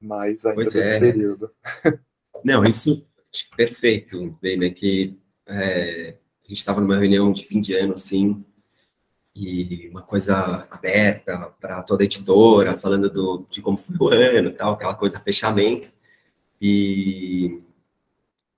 mais 0.00 0.44
ainda 0.44 0.54
pois 0.54 0.72
desse 0.72 0.92
é. 0.92 1.00
período. 1.00 1.50
Não, 2.44 2.64
isso 2.64 3.06
perfeito, 3.56 4.36
bem, 4.40 4.72
que 4.72 5.16
é, 5.46 6.16
a 6.44 6.48
gente 6.48 6.58
estava 6.58 6.80
numa 6.80 6.98
reunião 6.98 7.32
de 7.32 7.44
fim 7.44 7.60
de 7.60 7.74
ano, 7.74 7.94
assim, 7.94 8.44
e 9.34 9.88
uma 9.88 10.02
coisa 10.02 10.66
aberta 10.70 11.54
para 11.60 11.82
toda 11.82 12.02
a 12.02 12.06
editora, 12.06 12.76
falando 12.76 13.08
do, 13.08 13.46
de 13.48 13.62
como 13.62 13.76
foi 13.76 13.96
o 13.98 14.08
ano, 14.08 14.52
tal, 14.52 14.72
aquela 14.72 14.94
coisa 14.94 15.20
fechamento. 15.20 15.88
E, 16.60 17.62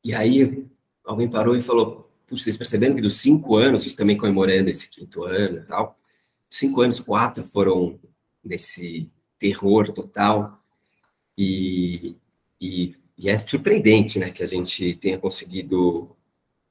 e 0.02 0.14
aí 0.14 0.66
alguém 1.04 1.28
parou 1.28 1.56
e 1.56 1.62
falou: 1.62 2.10
Puxa, 2.26 2.44
vocês 2.44 2.56
percebendo 2.56 2.96
que 2.96 3.02
dos 3.02 3.18
cinco 3.18 3.56
anos, 3.56 3.82
a 3.82 3.84
gente 3.84 3.96
também 3.96 4.16
comemorando 4.16 4.70
esse 4.70 4.88
quinto 4.88 5.24
ano 5.24 5.58
e 5.58 5.66
tal, 5.66 5.98
cinco 6.50 6.80
anos, 6.80 7.00
quatro 7.00 7.44
foram 7.44 8.00
nesse 8.42 9.12
terror 9.38 9.92
total. 9.92 10.61
E, 11.36 12.16
e, 12.60 12.96
e, 13.16 13.28
é 13.28 13.38
surpreendente, 13.38 14.18
né, 14.18 14.30
que 14.30 14.42
a 14.42 14.46
gente 14.46 14.94
tenha 14.96 15.18
conseguido 15.18 16.14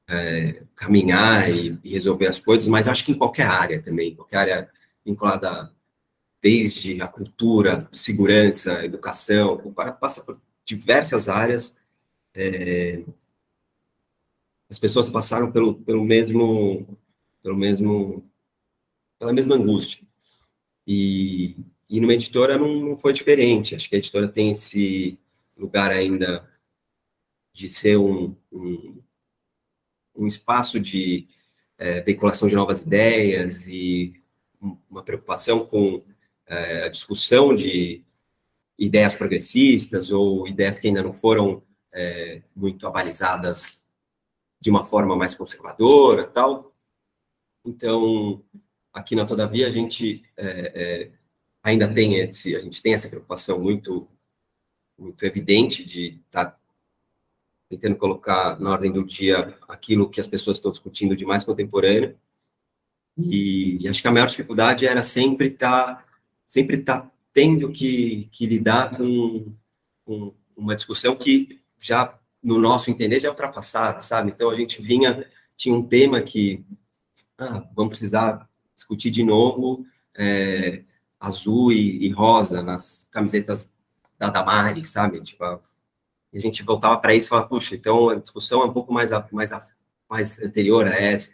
é, 0.07 0.63
caminhar 0.75 1.49
e, 1.49 1.79
e, 1.83 1.91
resolver 1.91 2.27
as 2.27 2.39
coisas, 2.39 2.67
mas 2.67 2.87
acho 2.87 3.05
que 3.05 3.11
em 3.11 3.17
qualquer 3.17 3.47
área 3.47 3.81
também, 3.81 4.15
qualquer 4.15 4.37
área 4.37 4.69
vinculada 5.05 5.73
desde 6.41 7.01
a 7.01 7.07
cultura, 7.07 7.87
segurança, 7.91 8.83
educação, 8.83 9.73
passa 9.99 10.23
por 10.23 10.41
diversas 10.65 11.29
áreas. 11.29 11.77
É, 12.33 13.03
as 14.69 14.79
pessoas 14.79 15.09
passaram 15.09 15.51
pelo, 15.51 15.75
pelo 15.75 16.03
mesmo, 16.03 16.97
pelo 17.43 17.55
mesmo, 17.55 18.25
pela 19.19 19.33
mesma 19.33 19.55
angústia. 19.55 20.01
E, 20.87 21.55
e 21.91 21.99
numa 21.99 22.13
editora 22.13 22.57
não, 22.57 22.73
não 22.73 22.95
foi 22.95 23.11
diferente. 23.11 23.75
Acho 23.75 23.89
que 23.89 23.95
a 23.95 23.99
editora 23.99 24.29
tem 24.29 24.51
esse 24.51 25.19
lugar 25.57 25.91
ainda 25.91 26.49
de 27.51 27.67
ser 27.67 27.97
um, 27.97 28.33
um, 28.49 29.03
um 30.15 30.25
espaço 30.25 30.79
de 30.79 31.27
é, 31.77 31.99
veiculação 31.99 32.47
de 32.47 32.55
novas 32.55 32.79
ideias 32.79 33.67
e 33.67 34.13
uma 34.89 35.03
preocupação 35.03 35.65
com 35.65 36.01
é, 36.47 36.85
a 36.85 36.87
discussão 36.87 37.53
de 37.53 38.05
ideias 38.79 39.13
progressistas 39.13 40.11
ou 40.11 40.47
ideias 40.47 40.79
que 40.79 40.87
ainda 40.87 41.03
não 41.03 41.11
foram 41.11 41.61
é, 41.91 42.41
muito 42.55 42.87
avalizadas 42.87 43.81
de 44.61 44.69
uma 44.69 44.85
forma 44.85 45.13
mais 45.13 45.33
conservadora 45.33 46.25
tal. 46.25 46.73
Então, 47.65 48.41
aqui 48.93 49.13
na 49.13 49.25
Todavia, 49.25 49.67
a 49.67 49.69
gente 49.69 50.23
é, 50.37 50.71
é, 50.73 51.20
ainda 51.63 51.91
tem 51.91 52.15
esse, 52.15 52.55
a 52.55 52.59
gente 52.59 52.81
tem 52.81 52.93
essa 52.93 53.09
preocupação 53.09 53.59
muito, 53.59 54.07
muito 54.97 55.25
evidente 55.25 55.83
de 55.83 56.19
estar 56.25 56.45
tá 56.45 56.59
tentando 57.69 57.95
colocar 57.95 58.59
na 58.59 58.71
ordem 58.71 58.91
do 58.91 59.03
dia 59.03 59.57
aquilo 59.67 60.09
que 60.09 60.19
as 60.19 60.27
pessoas 60.27 60.57
estão 60.57 60.71
discutindo 60.71 61.15
de 61.15 61.25
mais 61.25 61.43
contemporâneo. 61.43 62.17
E, 63.17 63.77
e 63.81 63.87
acho 63.87 64.01
que 64.01 64.07
a 64.07 64.11
maior 64.11 64.27
dificuldade 64.27 64.85
era 64.85 65.03
sempre 65.03 65.47
estar 65.47 65.95
tá, 65.95 66.05
sempre 66.45 66.77
tá 66.79 67.09
tendo 67.33 67.71
que, 67.71 68.27
que 68.31 68.45
lidar 68.45 68.97
com, 68.97 69.53
com, 70.03 70.33
uma 70.55 70.75
discussão 70.75 71.15
que 71.15 71.61
já, 71.79 72.19
no 72.43 72.57
nosso 72.59 72.91
entender, 72.91 73.19
já 73.19 73.27
é 73.27 73.31
ultrapassada, 73.31 74.01
sabe? 74.01 74.31
Então, 74.31 74.49
a 74.49 74.55
gente 74.55 74.81
vinha, 74.81 75.25
tinha 75.55 75.73
um 75.73 75.81
tema 75.81 76.21
que, 76.21 76.63
ah, 77.37 77.67
vamos 77.73 77.89
precisar 77.89 78.49
discutir 78.75 79.09
de 79.09 79.23
novo 79.23 79.85
é, 80.13 80.83
azul 81.21 81.71
e, 81.71 82.07
e, 82.07 82.09
rosa 82.09 82.63
nas 82.63 83.07
camisetas 83.11 83.69
da 84.17 84.31
Damari, 84.31 84.83
sabe? 84.83 85.21
Tipo, 85.21 85.43
a, 85.43 85.61
a 86.33 86.39
gente 86.39 86.63
voltava 86.63 86.97
para 86.97 87.13
isso 87.13 87.27
e 87.27 87.29
falava, 87.29 87.47
puxa, 87.47 87.75
então 87.75 88.09
a 88.09 88.15
discussão 88.15 88.63
é 88.63 88.65
um 88.65 88.73
pouco 88.73 88.91
mais, 88.91 89.11
mais, 89.31 89.51
mais 90.09 90.41
anterior 90.41 90.87
a 90.87 90.95
essa, 90.95 91.31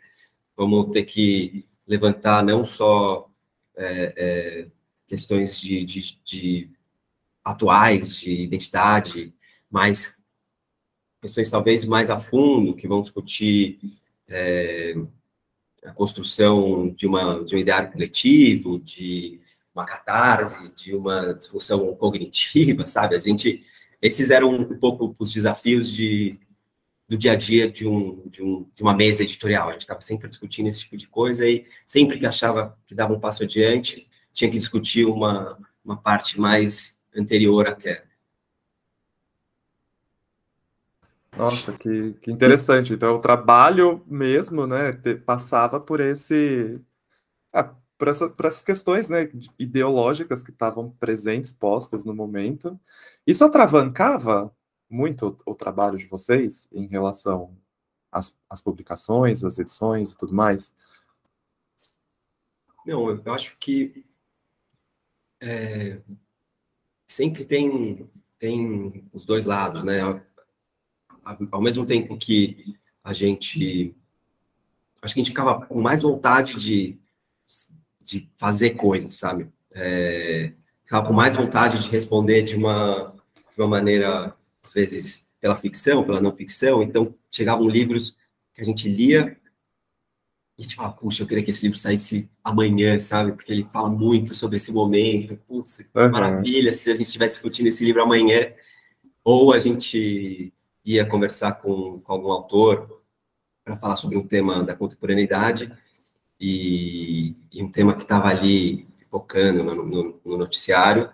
vamos 0.57 0.91
ter 0.91 1.05
que 1.05 1.65
levantar 1.87 2.43
não 2.43 2.65
só 2.65 3.29
é, 3.77 4.13
é, 4.17 4.67
questões 5.07 5.59
de, 5.61 5.85
de, 5.85 6.19
de 6.23 6.69
atuais, 7.43 8.17
de 8.17 8.31
identidade, 8.31 9.33
mais 9.71 10.21
questões 11.21 11.49
talvez 11.49 11.85
mais 11.85 12.09
a 12.09 12.19
fundo, 12.19 12.75
que 12.75 12.87
vão 12.87 13.01
discutir 13.01 13.79
é, 14.27 14.95
a 15.85 15.93
construção 15.93 16.89
de, 16.89 17.07
uma, 17.07 17.43
de 17.45 17.55
um 17.55 17.59
ideário 17.59 17.91
coletivo, 17.91 18.79
de 18.79 19.39
uma 19.77 19.85
catarse, 19.85 20.73
de 20.73 20.95
uma 20.95 21.33
discussão 21.33 21.95
cognitiva, 21.95 22.85
sabe? 22.87 23.15
A 23.15 23.19
gente, 23.19 23.63
esses 24.01 24.31
eram 24.31 24.49
um 24.51 24.77
pouco 24.77 25.15
os 25.19 25.31
desafios 25.31 25.91
de, 25.91 26.39
do 27.07 27.15
dia 27.15 27.33
a 27.33 27.35
dia 27.35 27.69
de, 27.69 27.87
um, 27.87 28.27
de, 28.27 28.41
um, 28.41 28.67
de 28.75 28.81
uma 28.81 28.95
mesa 28.95 29.23
editorial. 29.23 29.69
A 29.69 29.73
gente 29.73 29.81
estava 29.81 30.01
sempre 30.01 30.27
discutindo 30.27 30.67
esse 30.67 30.81
tipo 30.81 30.97
de 30.97 31.07
coisa 31.07 31.47
e 31.47 31.65
sempre 31.85 32.17
que 32.17 32.25
achava 32.25 32.77
que 32.87 32.95
dava 32.95 33.13
um 33.13 33.19
passo 33.19 33.43
adiante, 33.43 34.09
tinha 34.33 34.49
que 34.49 34.57
discutir 34.57 35.05
uma, 35.05 35.57
uma 35.85 35.95
parte 35.95 36.39
mais 36.39 36.97
anterior 37.15 37.67
àquela. 37.67 38.07
Nossa, 41.37 41.71
que, 41.73 42.13
que 42.13 42.31
interessante. 42.31 42.93
Então, 42.93 43.15
o 43.15 43.19
trabalho 43.19 44.03
mesmo, 44.07 44.65
né, 44.65 44.91
te, 44.91 45.15
passava 45.15 45.79
por 45.79 45.99
esse... 45.99 46.81
Ah, 47.53 47.75
por, 47.97 48.07
essa, 48.07 48.33
essas 48.43 48.63
questões 48.63 49.09
né, 49.09 49.29
ideológicas 49.57 50.43
que 50.43 50.51
estavam 50.51 50.91
presentes, 50.99 51.53
postas 51.53 52.05
no 52.05 52.13
momento. 52.13 52.79
Isso 53.25 53.43
atravancava 53.43 54.53
muito 54.89 55.37
o, 55.45 55.51
o 55.51 55.55
trabalho 55.55 55.97
de 55.97 56.05
vocês 56.05 56.69
em 56.71 56.87
relação 56.87 57.57
às, 58.11 58.39
às 58.49 58.61
publicações, 58.61 59.43
às 59.43 59.57
edições 59.57 60.11
e 60.11 60.17
tudo 60.17 60.33
mais? 60.33 60.75
Não, 62.85 63.09
eu 63.09 63.33
acho 63.33 63.57
que 63.57 64.05
é, 65.41 65.99
sempre 67.07 67.45
tem, 67.45 68.09
tem 68.39 69.05
os 69.11 69.25
dois 69.25 69.45
lados, 69.45 69.83
né? 69.83 69.99
Ao 71.51 71.61
mesmo 71.61 71.85
tempo 71.85 72.17
que 72.17 72.77
a 73.03 73.11
gente. 73.11 73.93
Acho 75.01 75.13
que 75.13 75.19
a 75.19 75.23
gente 75.23 75.31
ficava 75.31 75.65
com 75.65 75.81
mais 75.81 76.01
vontade 76.01 76.55
de, 76.55 76.97
de 78.07 78.29
fazer 78.37 78.71
coisas, 78.71 79.15
sabe? 79.15 79.49
É, 79.71 80.53
ficava 80.83 81.05
com 81.05 81.13
mais 81.13 81.35
vontade 81.35 81.83
de 81.83 81.89
responder 81.89 82.41
de 82.41 82.55
uma, 82.55 83.13
de 83.35 83.61
uma 83.61 83.67
maneira, 83.67 84.33
às 84.63 84.71
vezes, 84.71 85.27
pela 85.41 85.57
ficção, 85.57 86.05
pela 86.05 86.21
não 86.21 86.33
ficção. 86.33 86.81
Então, 86.81 87.13
chegavam 87.29 87.67
livros 87.67 88.15
que 88.53 88.61
a 88.61 88.63
gente 88.63 88.87
lia 88.87 89.37
e 90.57 90.61
a 90.61 90.63
gente 90.63 90.75
fala, 90.75 90.91
puxa, 90.91 91.21
eu 91.21 91.27
queria 91.27 91.43
que 91.43 91.49
esse 91.49 91.63
livro 91.63 91.77
saísse 91.77 92.29
amanhã, 92.41 92.97
sabe? 92.99 93.33
Porque 93.33 93.51
ele 93.51 93.67
fala 93.71 93.89
muito 93.89 94.33
sobre 94.33 94.55
esse 94.55 94.71
momento. 94.71 95.37
Putz, 95.45 95.85
uhum. 95.93 96.09
maravilha 96.09 96.73
se 96.73 96.89
a 96.89 96.95
gente 96.95 97.07
estivesse 97.07 97.33
discutindo 97.33 97.67
esse 97.67 97.83
livro 97.83 98.01
amanhã. 98.01 98.53
Ou 99.23 99.53
a 99.53 99.59
gente 99.59 100.53
ia 100.85 101.05
conversar 101.05 101.61
com, 101.61 101.99
com 101.99 102.13
algum 102.13 102.31
autor 102.31 103.03
para 103.65 103.75
falar 103.75 103.97
sobre 103.97 104.17
um 104.17 104.25
tema 104.25 104.63
da 104.63 104.73
contemporaneidade 104.73 105.71
e, 106.39 107.35
e 107.51 107.63
um 107.63 107.71
tema 107.71 107.95
que 107.95 108.03
estava 108.03 108.29
ali 108.29 108.87
focando 109.09 109.63
no, 109.63 109.75
no, 109.75 110.21
no, 110.25 110.37
noticiário. 110.37 111.09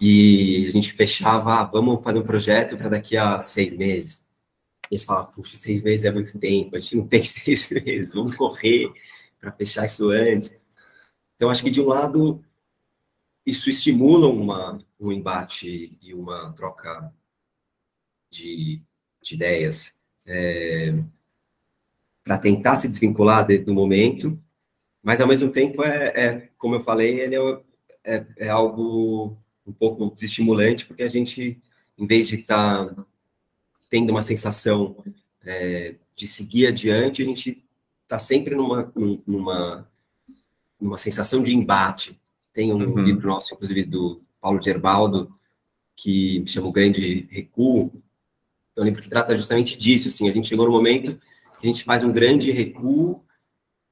E 0.00 0.66
a 0.68 0.70
gente 0.70 0.92
fechava, 0.92 1.60
ah, 1.60 1.64
vamos 1.64 2.02
fazer 2.02 2.18
um 2.18 2.24
projeto 2.24 2.76
para 2.76 2.88
daqui 2.88 3.16
a 3.16 3.40
seis 3.42 3.76
meses 3.76 4.26
eles 4.92 5.04
falam, 5.04 5.24
puxa, 5.32 5.56
seis 5.56 5.82
meses 5.82 6.04
é 6.04 6.10
muito 6.10 6.38
tempo, 6.38 6.76
a 6.76 6.78
gente 6.78 6.96
não 6.98 7.08
tem 7.08 7.24
seis 7.24 7.68
meses, 7.70 8.12
vamos 8.12 8.36
correr 8.36 8.92
para 9.40 9.50
fechar 9.52 9.86
isso 9.86 10.10
antes. 10.10 10.54
Então, 11.34 11.48
acho 11.48 11.62
que, 11.62 11.70
de 11.70 11.80
um 11.80 11.86
lado, 11.86 12.44
isso 13.44 13.70
estimula 13.70 14.28
uma, 14.28 14.76
um 15.00 15.10
embate 15.10 15.98
e 16.02 16.12
uma 16.12 16.52
troca 16.52 17.10
de, 18.30 18.82
de 19.22 19.34
ideias 19.34 19.98
é, 20.26 20.92
para 22.24 22.38
tentar 22.38 22.76
se 22.76 22.88
desvincular 22.88 23.46
de, 23.46 23.58
do 23.58 23.74
momento, 23.74 24.38
mas, 25.02 25.20
ao 25.20 25.26
mesmo 25.26 25.50
tempo, 25.50 25.82
é, 25.82 26.12
é 26.14 26.48
como 26.56 26.76
eu 26.76 26.80
falei, 26.80 27.20
ele 27.20 27.34
é, 27.34 27.60
é, 28.04 28.26
é 28.36 28.48
algo 28.48 29.36
um 29.66 29.72
pouco 29.72 30.08
desestimulante, 30.10 30.86
porque 30.86 31.02
a 31.02 31.08
gente, 31.08 31.60
em 31.98 32.06
vez 32.06 32.28
de 32.28 32.36
estar 32.36 32.86
tá 32.86 33.06
tendo 33.90 34.10
uma 34.10 34.22
sensação 34.22 35.02
é, 35.44 35.96
de 36.14 36.26
seguir 36.26 36.68
adiante, 36.68 37.22
a 37.22 37.24
gente 37.24 37.62
está 38.04 38.18
sempre 38.18 38.54
numa, 38.54 38.92
numa, 39.26 39.90
numa 40.80 40.98
sensação 40.98 41.42
de 41.42 41.54
embate. 41.54 42.18
Tem 42.52 42.72
um 42.72 42.76
uhum. 42.76 43.02
livro 43.02 43.26
nosso, 43.26 43.54
inclusive, 43.54 43.84
do 43.84 44.22
Paulo 44.40 44.62
Gerbaldo, 44.62 45.34
que 45.96 46.44
chama 46.46 46.68
O 46.68 46.72
Grande 46.72 47.26
Recuo, 47.30 47.92
é 48.76 48.80
um 48.80 48.84
livro 48.84 49.02
que 49.02 49.08
trata 49.08 49.36
justamente 49.36 49.76
disso, 49.76 50.08
assim, 50.08 50.28
a 50.28 50.32
gente 50.32 50.48
chegou 50.48 50.64
no 50.64 50.72
momento 50.72 51.20
a 51.62 51.66
gente 51.66 51.84
faz 51.84 52.02
um 52.02 52.12
grande 52.12 52.50
recuo 52.50 53.24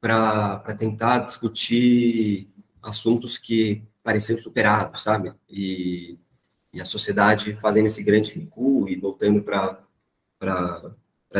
para 0.00 0.74
tentar 0.76 1.20
discutir 1.20 2.48
assuntos 2.82 3.38
que 3.38 3.82
pareciam 4.02 4.38
superados, 4.38 5.02
sabe? 5.02 5.32
E, 5.48 6.18
e 6.72 6.80
a 6.80 6.84
sociedade 6.84 7.54
fazendo 7.54 7.86
esse 7.86 8.02
grande 8.02 8.32
recuo 8.32 8.88
e 8.88 8.96
voltando 8.96 9.42
para 9.42 9.84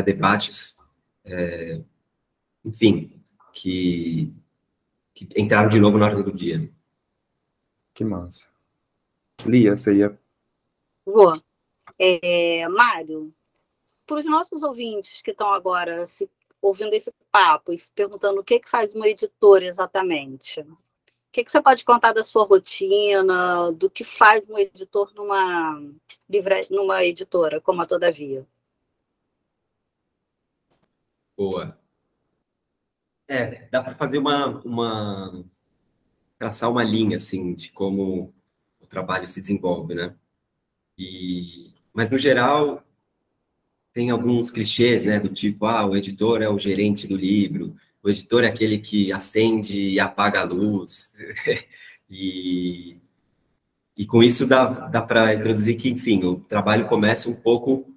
debates, 0.05 0.77
é, 1.25 1.81
enfim, 2.63 3.21
que, 3.51 4.33
que 5.13 5.27
entraram 5.35 5.69
de 5.69 5.79
novo 5.79 5.97
na 5.97 6.05
ordem 6.05 6.23
do 6.23 6.31
dia. 6.31 6.71
Que 7.93 8.05
massa. 8.05 8.47
Lia, 9.45 9.75
você 9.75 9.95
ia. 9.95 10.17
Vou. 11.05 11.41
É, 11.99 12.67
Mário, 12.69 13.33
para 14.11 14.19
os 14.19 14.25
nossos 14.25 14.61
ouvintes 14.61 15.21
que 15.21 15.31
estão 15.31 15.53
agora 15.53 16.05
se, 16.05 16.29
ouvindo 16.61 16.93
esse 16.93 17.13
papo 17.31 17.71
e 17.71 17.77
se 17.77 17.89
perguntando 17.93 18.41
o 18.41 18.43
que, 18.43 18.59
que 18.59 18.69
faz 18.69 18.93
uma 18.93 19.07
editora 19.07 19.63
exatamente, 19.63 20.59
o 20.59 20.77
que, 21.31 21.45
que 21.45 21.49
você 21.49 21.61
pode 21.61 21.85
contar 21.85 22.11
da 22.11 22.21
sua 22.21 22.43
rotina, 22.43 23.71
do 23.71 23.89
que 23.89 24.03
faz 24.03 24.45
um 24.49 24.57
editor 24.57 25.13
numa, 25.15 25.81
numa 26.69 27.05
editora 27.05 27.61
como 27.61 27.81
a 27.81 27.85
Todavia? 27.85 28.45
Boa. 31.37 31.79
É, 33.29 33.69
dá 33.69 33.81
para 33.81 33.95
fazer 33.95 34.17
uma, 34.17 34.59
uma. 34.65 35.45
traçar 36.37 36.69
uma 36.69 36.83
linha, 36.83 37.15
assim, 37.15 37.55
de 37.55 37.71
como 37.71 38.33
o 38.81 38.85
trabalho 38.85 39.25
se 39.25 39.39
desenvolve, 39.39 39.95
né? 39.95 40.13
E, 40.97 41.73
mas, 41.93 42.09
no 42.09 42.17
geral, 42.17 42.83
tem 43.93 44.09
alguns 44.09 44.49
clichês, 44.49 45.05
né? 45.05 45.19
Do 45.19 45.29
tipo, 45.29 45.65
ah, 45.65 45.85
o 45.85 45.95
editor 45.95 46.41
é 46.41 46.49
o 46.49 46.59
gerente 46.59 47.07
do 47.07 47.15
livro, 47.15 47.75
o 48.03 48.09
editor 48.09 48.43
é 48.43 48.47
aquele 48.47 48.79
que 48.79 49.11
acende 49.11 49.79
e 49.79 49.99
apaga 49.99 50.41
a 50.41 50.43
luz. 50.43 51.11
e, 52.09 52.97
e 53.97 54.05
com 54.05 54.23
isso 54.23 54.47
dá, 54.47 54.65
dá 54.87 55.01
para 55.01 55.33
introduzir 55.33 55.77
que, 55.77 55.89
enfim, 55.89 56.23
o 56.23 56.39
trabalho 56.39 56.87
começa 56.87 57.29
um 57.29 57.35
pouco 57.35 57.93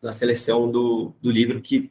na 0.00 0.12
seleção 0.12 0.70
do, 0.70 1.14
do 1.20 1.30
livro 1.30 1.60
que, 1.60 1.90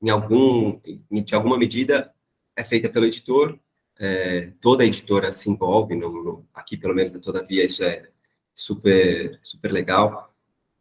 em 0.00 0.10
algum, 0.10 0.80
de 1.10 1.34
alguma 1.34 1.58
medida, 1.58 2.12
é 2.54 2.64
feita 2.64 2.88
pelo 2.88 3.06
editor. 3.06 3.58
É, 3.98 4.52
toda 4.60 4.84
editora 4.84 5.32
se 5.32 5.50
envolve, 5.50 5.94
no, 5.94 6.22
no, 6.22 6.46
aqui 6.54 6.76
pelo 6.76 6.94
menos 6.94 7.12
na 7.12 7.18
Todavia, 7.18 7.64
isso 7.64 7.82
é 7.82 8.08
super, 8.54 9.38
super 9.42 9.72
legal, 9.72 10.32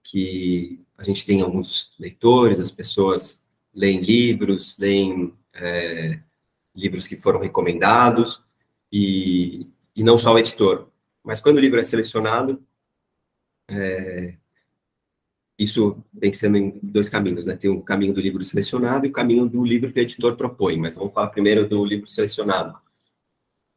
que 0.03 0.85
a 0.97 1.03
gente 1.03 1.25
tem 1.25 1.41
alguns 1.41 1.93
leitores, 1.99 2.60
as 2.60 2.71
pessoas 2.71 3.43
leem 3.73 4.01
livros, 4.01 4.77
leem 4.77 5.34
é, 5.53 6.19
livros 6.75 7.08
que 7.08 7.17
foram 7.17 7.39
recomendados, 7.39 8.43
e, 8.91 9.67
e 9.95 10.03
não 10.03 10.17
só 10.17 10.34
o 10.34 10.39
editor. 10.39 10.89
Mas 11.23 11.41
quando 11.41 11.58
o 11.58 11.60
livro 11.60 11.79
é 11.79 11.84
selecionado, 11.84 12.63
é, 13.67 14.38
isso 15.58 16.03
vem 16.13 16.31
sendo 16.34 16.58
em 16.58 16.79
dois 16.81 17.10
caminhos, 17.10 17.45
né? 17.45 17.55
Tem 17.55 17.69
o 17.69 17.81
caminho 17.81 18.13
do 18.13 18.21
livro 18.21 18.43
selecionado 18.43 19.05
e 19.05 19.10
o 19.10 19.13
caminho 19.13 19.47
do 19.47 19.63
livro 19.63 19.91
que 19.91 19.99
o 19.99 20.01
editor 20.01 20.36
propõe, 20.36 20.77
mas 20.77 20.95
vamos 20.95 21.13
falar 21.13 21.29
primeiro 21.29 21.67
do 21.67 21.84
livro 21.84 22.08
selecionado. 22.08 22.77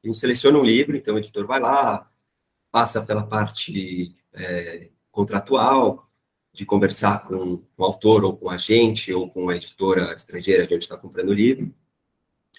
A 0.02 0.06
gente 0.06 0.18
seleciona 0.18 0.58
um 0.58 0.64
livro, 0.64 0.96
então 0.96 1.14
o 1.14 1.18
editor 1.18 1.46
vai 1.46 1.60
lá, 1.60 2.10
passa 2.70 3.04
pela 3.04 3.26
parte 3.26 4.14
é, 4.32 4.88
contratual, 5.10 6.07
de 6.58 6.66
conversar 6.66 7.24
com, 7.24 7.62
o 7.76 7.84
autor 7.84 8.24
ou 8.24 8.36
com 8.36 8.50
a 8.50 8.56
gente 8.56 9.12
ou 9.12 9.30
com 9.30 9.48
a 9.48 9.54
editora 9.54 10.12
estrangeira 10.12 10.66
de 10.66 10.74
onde 10.74 10.82
está 10.82 10.96
comprando 10.96 11.28
o 11.28 11.32
livro. 11.32 11.72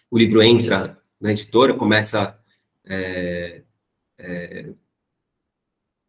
O 0.10 0.18
livro 0.18 0.42
entra 0.42 0.98
na 1.20 1.34
editora, 1.34 1.74
começa 1.74 2.42
é, 2.86 3.62
é, 4.18 4.70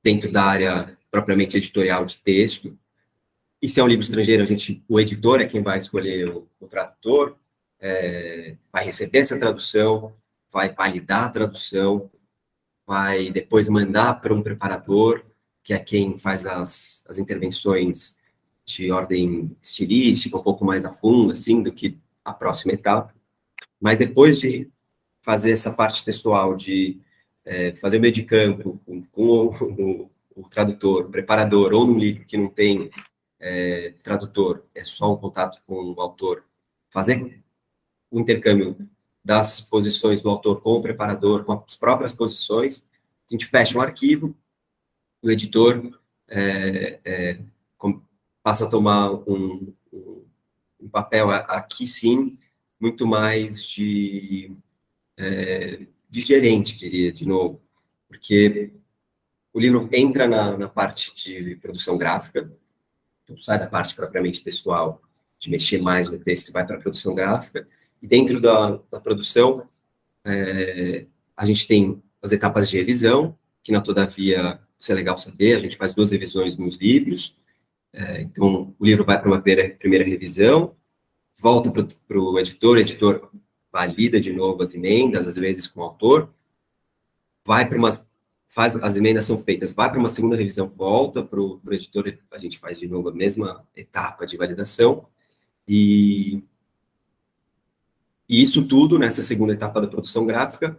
dentro 0.05 0.31
da 0.31 0.45
área 0.45 0.97
propriamente 1.11 1.57
editorial 1.57 2.05
de 2.05 2.17
texto. 2.19 2.79
E 3.61 3.69
se 3.69 3.81
é 3.81 3.83
um 3.83 3.89
livro 3.89 4.05
estrangeiro, 4.05 4.45
a 4.45 4.47
gente, 4.47 4.85
o 4.89 5.01
editor 5.01 5.41
é 5.41 5.47
quem 5.47 5.61
vai 5.61 5.79
escolher 5.79 6.29
o, 6.29 6.49
o 6.61 6.69
tradutor, 6.69 7.37
é, 7.81 8.55
vai 8.73 8.85
receber 8.85 9.19
essa 9.19 9.37
tradução, 9.37 10.15
vai 10.49 10.73
validar 10.73 11.25
a 11.25 11.31
tradução, 11.31 12.09
vai 12.87 13.33
depois 13.33 13.69
mandar 13.69 14.21
para 14.21 14.33
um 14.33 14.45
preparador, 14.45 15.25
que 15.63 15.75
é 15.75 15.79
quem 15.79 16.19
faz 16.19 16.47
as, 16.47 17.05
as 17.09 17.19
intervenções 17.19 18.17
de 18.65 18.91
ordem 18.91 19.57
estilística, 19.63 20.37
um 20.37 20.43
pouco 20.43 20.65
mais 20.65 20.85
a 20.85 20.93
fundo, 20.93 21.33
assim, 21.33 21.63
do 21.63 21.73
que 21.73 21.99
a 22.25 22.33
próxima 22.33 22.73
etapa. 22.73 23.15
Mas 23.81 23.99
depois 23.99 24.41
de 24.41 24.71
fazer 25.23 25.53
essa 25.53 25.73
parte 25.73 26.05
textual, 26.05 26.57
de 26.57 27.01
é, 27.45 27.73
fazer 27.73 27.99
o 27.99 28.01
meio 28.01 28.13
de 28.13 28.23
campo 28.23 28.79
com, 28.85 29.03
com 29.03 29.27
o, 29.27 29.47
o, 29.49 30.11
o, 30.37 30.49
tradutor, 30.49 31.07
o 31.07 31.11
preparador, 31.11 31.73
ou 31.73 31.87
num 31.87 31.99
livro 31.99 32.25
que 32.25 32.37
não 32.37 32.49
tem 32.49 32.91
é, 33.39 33.95
tradutor, 34.03 34.65
é 34.75 34.85
só 34.85 35.13
um 35.13 35.17
contato 35.17 35.61
com 35.67 35.93
o 35.93 36.01
autor, 36.01 36.45
fazer 36.91 37.43
o 38.11 38.21
intercâmbio 38.21 38.77
das 39.25 39.61
posições 39.61 40.23
do 40.23 40.31
autor 40.31 40.61
com 40.61 40.73
o 40.73 40.83
preparador, 40.83 41.45
com 41.45 41.53
as 41.53 41.77
próprias 41.77 42.13
posições, 42.13 42.87
a 43.29 43.35
gente 43.35 43.47
fecha 43.47 43.79
um 43.79 43.81
arquivo, 43.81 44.35
o 45.23 45.31
editor 45.31 45.99
é, 46.29 47.01
é, 47.05 47.41
passa 48.43 48.65
a 48.65 48.69
tomar 48.69 49.13
um, 49.29 49.73
um, 49.93 50.89
papel 50.91 51.31
aqui 51.31 51.87
sim 51.87 52.39
muito 52.81 53.07
mais 53.07 53.63
de, 53.65 54.57
é, 55.17 55.87
de 56.09 56.21
gerente, 56.21 56.79
diria, 56.79 57.13
de 57.13 57.27
novo, 57.27 57.61
porque 58.09 58.73
o 59.53 59.61
livro 59.61 59.89
entra 59.93 60.27
na, 60.27 60.57
na 60.57 60.69
parte 60.69 61.15
de 61.15 61.57
produção 61.57 61.99
gráfica, 61.99 62.51
então 63.25 63.37
sai 63.37 63.59
da 63.59 63.67
parte 63.67 63.95
propriamente 63.95 64.43
textual, 64.43 65.03
de 65.39 65.51
mexer 65.51 65.83
mais 65.83 66.09
no 66.09 66.19
texto 66.19 66.53
vai 66.53 66.67
para 66.67 66.77
a 66.77 66.81
produção 66.81 67.15
gráfica, 67.15 67.69
e 68.03 68.07
dentro 68.07 68.41
da, 68.41 68.81
da 68.91 69.01
produção, 69.01 69.69
é, 70.25 71.07
a 71.37 71.45
gente 71.45 71.67
tem 71.67 72.03
as 72.23 72.33
etapas 72.33 72.69
de 72.69 72.79
revisão, 72.79 73.37
que 73.63 73.73
na 73.73 73.81
Todavia 73.81 74.61
isso 74.81 74.91
é 74.91 74.95
legal 74.95 75.19
saber, 75.19 75.57
a 75.57 75.61
gente 75.61 75.77
faz 75.77 75.93
duas 75.93 76.11
revisões 76.11 76.57
nos 76.57 76.77
livros, 76.79 77.37
é, 77.93 78.23
então 78.23 78.75
o 78.79 78.85
livro 78.85 79.05
vai 79.05 79.21
para 79.21 79.29
uma 79.29 79.41
primeira, 79.41 79.75
primeira 79.75 80.05
revisão, 80.05 80.75
volta 81.37 81.71
para 81.71 82.19
o 82.19 82.39
editor, 82.39 82.77
o 82.77 82.81
editor 82.81 83.31
valida 83.71 84.19
de 84.19 84.33
novo 84.33 84.63
as 84.63 84.73
emendas, 84.75 85.27
às 85.27 85.37
vezes 85.37 85.67
com 85.67 85.81
o 85.81 85.83
autor, 85.83 86.33
vai 87.45 87.69
para 87.69 87.77
uma, 87.77 87.91
faz, 88.49 88.75
as 88.77 88.97
emendas 88.97 89.27
são 89.27 89.37
feitas, 89.37 89.75
vai 89.75 89.91
para 89.91 89.99
uma 89.99 90.09
segunda 90.09 90.35
revisão, 90.35 90.67
volta 90.67 91.23
para 91.23 91.39
o 91.39 91.61
editor, 91.71 92.19
a 92.31 92.39
gente 92.39 92.59
faz 92.59 92.79
de 92.79 92.89
novo 92.89 93.11
a 93.11 93.15
mesma 93.15 93.67
etapa 93.77 94.27
de 94.27 94.39
validação, 94.39 95.07
e, 95.69 96.43
e 98.27 98.43
isso 98.43 98.67
tudo, 98.67 98.99
nessa 98.99 99.23
segunda 99.23 99.53
etapa 99.53 99.79
da 99.79 99.89
produção 99.89 100.25
gráfica, 100.25 100.79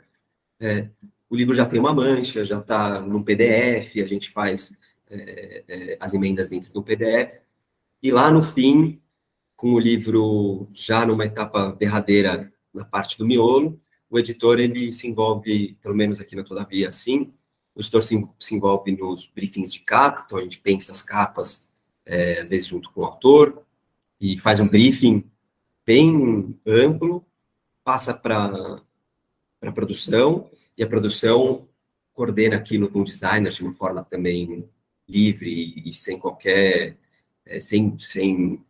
é, 0.59 0.89
o 1.31 1.35
livro 1.35 1.55
já 1.55 1.65
tem 1.65 1.79
uma 1.79 1.93
mancha, 1.93 2.43
já 2.43 2.59
está 2.59 2.99
no 2.99 3.23
PDF, 3.23 3.95
a 4.03 4.05
gente 4.05 4.29
faz 4.29 4.77
é, 5.09 5.63
é, 5.65 5.97
as 5.97 6.13
emendas 6.13 6.49
dentro 6.49 6.73
do 6.73 6.83
PDF. 6.83 7.39
E 8.03 8.11
lá 8.11 8.29
no 8.29 8.43
fim, 8.43 9.01
com 9.55 9.73
o 9.73 9.79
livro 9.79 10.67
já 10.73 11.05
numa 11.05 11.25
etapa 11.25 11.71
derradeira 11.79 12.51
na 12.73 12.83
parte 12.83 13.17
do 13.17 13.25
miolo, 13.25 13.79
o 14.09 14.19
editor 14.19 14.59
ele 14.59 14.91
se 14.91 15.07
envolve, 15.07 15.77
pelo 15.81 15.95
menos 15.95 16.19
aqui 16.19 16.35
na 16.35 16.43
Todavia, 16.43 16.89
assim, 16.89 17.33
o 17.73 17.79
editor 17.79 18.03
se, 18.03 18.27
se 18.37 18.53
envolve 18.53 18.91
nos 18.91 19.25
briefings 19.25 19.71
de 19.71 19.79
capa, 19.79 20.23
então 20.25 20.37
a 20.37 20.41
gente 20.41 20.59
pensa 20.59 20.91
as 20.91 21.01
capas, 21.01 21.65
é, 22.05 22.41
às 22.41 22.49
vezes 22.49 22.67
junto 22.67 22.91
com 22.91 23.01
o 23.01 23.05
autor, 23.05 23.63
e 24.19 24.37
faz 24.37 24.59
um 24.59 24.67
briefing 24.67 25.23
bem 25.85 26.59
amplo, 26.67 27.25
passa 27.85 28.13
para 28.13 28.81
a 29.61 29.71
produção, 29.71 30.49
e 30.77 30.83
a 30.83 30.87
produção 30.87 31.67
coordena 32.13 32.57
aquilo 32.57 32.89
com 32.89 33.03
designer 33.03 33.51
de 33.51 33.63
uma 33.63 33.73
forma 33.73 34.03
também 34.03 34.69
livre 35.07 35.73
e, 35.85 35.93
sem 35.93 36.17
qualquer, 36.19 36.97
é, 37.45 37.59
sem, 37.59 37.97
sem 37.99 38.63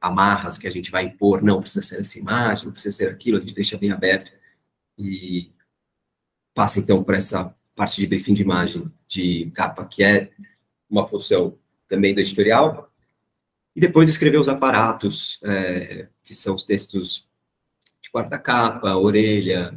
amarras 0.00 0.58
que 0.58 0.66
a 0.66 0.70
gente 0.70 0.90
vai 0.90 1.04
impor, 1.04 1.42
não 1.42 1.60
precisa 1.60 1.82
ser 1.82 2.00
essa 2.00 2.18
imagem, 2.18 2.66
não 2.66 2.72
precisa 2.72 2.96
ser 2.96 3.08
aquilo, 3.08 3.38
a 3.38 3.40
gente 3.40 3.54
deixa 3.54 3.76
bem 3.76 3.90
aberto 3.90 4.30
e 4.98 5.50
passa 6.54 6.78
então 6.78 7.02
por 7.02 7.14
essa 7.14 7.54
parte 7.74 8.00
de 8.00 8.06
briefing 8.06 8.34
de 8.34 8.42
imagem, 8.42 8.90
de 9.08 9.50
capa, 9.52 9.84
que 9.84 10.04
é 10.04 10.30
uma 10.88 11.06
função 11.06 11.58
também 11.88 12.14
do 12.14 12.20
editorial, 12.20 12.90
e 13.74 13.80
depois 13.80 14.08
escrever 14.08 14.38
os 14.38 14.48
aparatos, 14.48 15.40
é, 15.42 16.08
que 16.22 16.34
são 16.34 16.54
os 16.54 16.64
textos 16.64 17.26
de 18.00 18.10
quarta 18.10 18.38
capa, 18.38 18.94
orelha, 18.94 19.76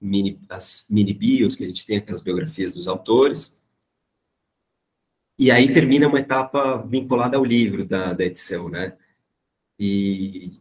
mini, 0.00 0.40
as 0.48 0.86
mini 0.88 1.12
bios, 1.12 1.56
que 1.56 1.64
a 1.64 1.66
gente 1.66 1.86
tem 1.86 1.98
aquelas 1.98 2.22
biografias 2.22 2.74
dos 2.74 2.88
autores, 2.88 3.58
e 5.38 5.50
aí 5.50 5.72
termina 5.72 6.08
uma 6.08 6.18
etapa 6.18 6.82
vinculada 6.82 7.36
ao 7.36 7.44
livro 7.44 7.84
da, 7.84 8.12
da 8.12 8.24
edição, 8.24 8.68
né? 8.68 8.96
E, 9.78 10.60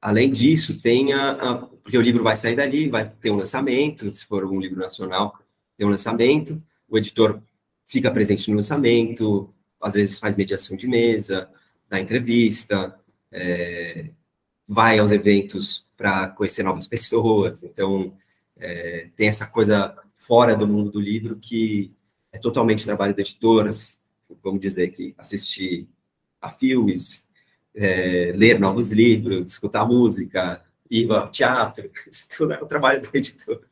além 0.00 0.32
disso, 0.32 0.80
tem 0.80 1.12
a, 1.12 1.32
a, 1.32 1.56
Porque 1.58 1.98
o 1.98 2.02
livro 2.02 2.22
vai 2.22 2.36
sair 2.36 2.54
dali, 2.54 2.88
vai 2.88 3.10
ter 3.10 3.30
um 3.30 3.36
lançamento, 3.36 4.08
se 4.10 4.24
for 4.24 4.44
um 4.44 4.60
livro 4.60 4.78
nacional, 4.78 5.36
tem 5.76 5.86
um 5.86 5.90
lançamento, 5.90 6.62
o 6.88 6.96
editor 6.96 7.42
fica 7.86 8.10
presente 8.10 8.48
no 8.48 8.56
lançamento, 8.56 9.52
às 9.80 9.94
vezes 9.94 10.18
faz 10.18 10.36
mediação 10.36 10.76
de 10.76 10.86
mesa, 10.86 11.50
dá 11.88 12.00
entrevista, 12.00 12.98
é, 13.32 14.10
vai 14.66 14.98
aos 14.98 15.10
eventos 15.10 15.84
para 15.96 16.28
conhecer 16.28 16.62
novas 16.62 16.86
pessoas, 16.86 17.64
então 17.64 18.16
é, 18.56 19.08
tem 19.16 19.28
essa 19.28 19.46
coisa 19.46 19.96
fora 20.14 20.56
do 20.56 20.66
mundo 20.66 20.90
do 20.90 21.00
livro 21.00 21.36
que 21.36 21.94
é 22.32 22.38
totalmente 22.38 22.84
trabalho 22.84 23.14
do 23.14 23.20
editor, 23.20 23.68
vamos 24.42 24.60
dizer 24.60 24.90
que 24.90 25.14
assistir 25.16 25.88
a 26.40 26.50
filmes, 26.50 27.28
é, 27.74 28.32
ler 28.34 28.58
novos 28.58 28.92
livros, 28.92 29.46
escutar 29.46 29.86
música, 29.86 30.62
ir 30.90 31.10
ao 31.10 31.30
teatro, 31.30 31.90
isso 32.10 32.26
tudo 32.36 32.52
é 32.52 32.62
o 32.62 32.66
trabalho 32.66 33.00
do 33.00 33.10
editor. 33.16 33.62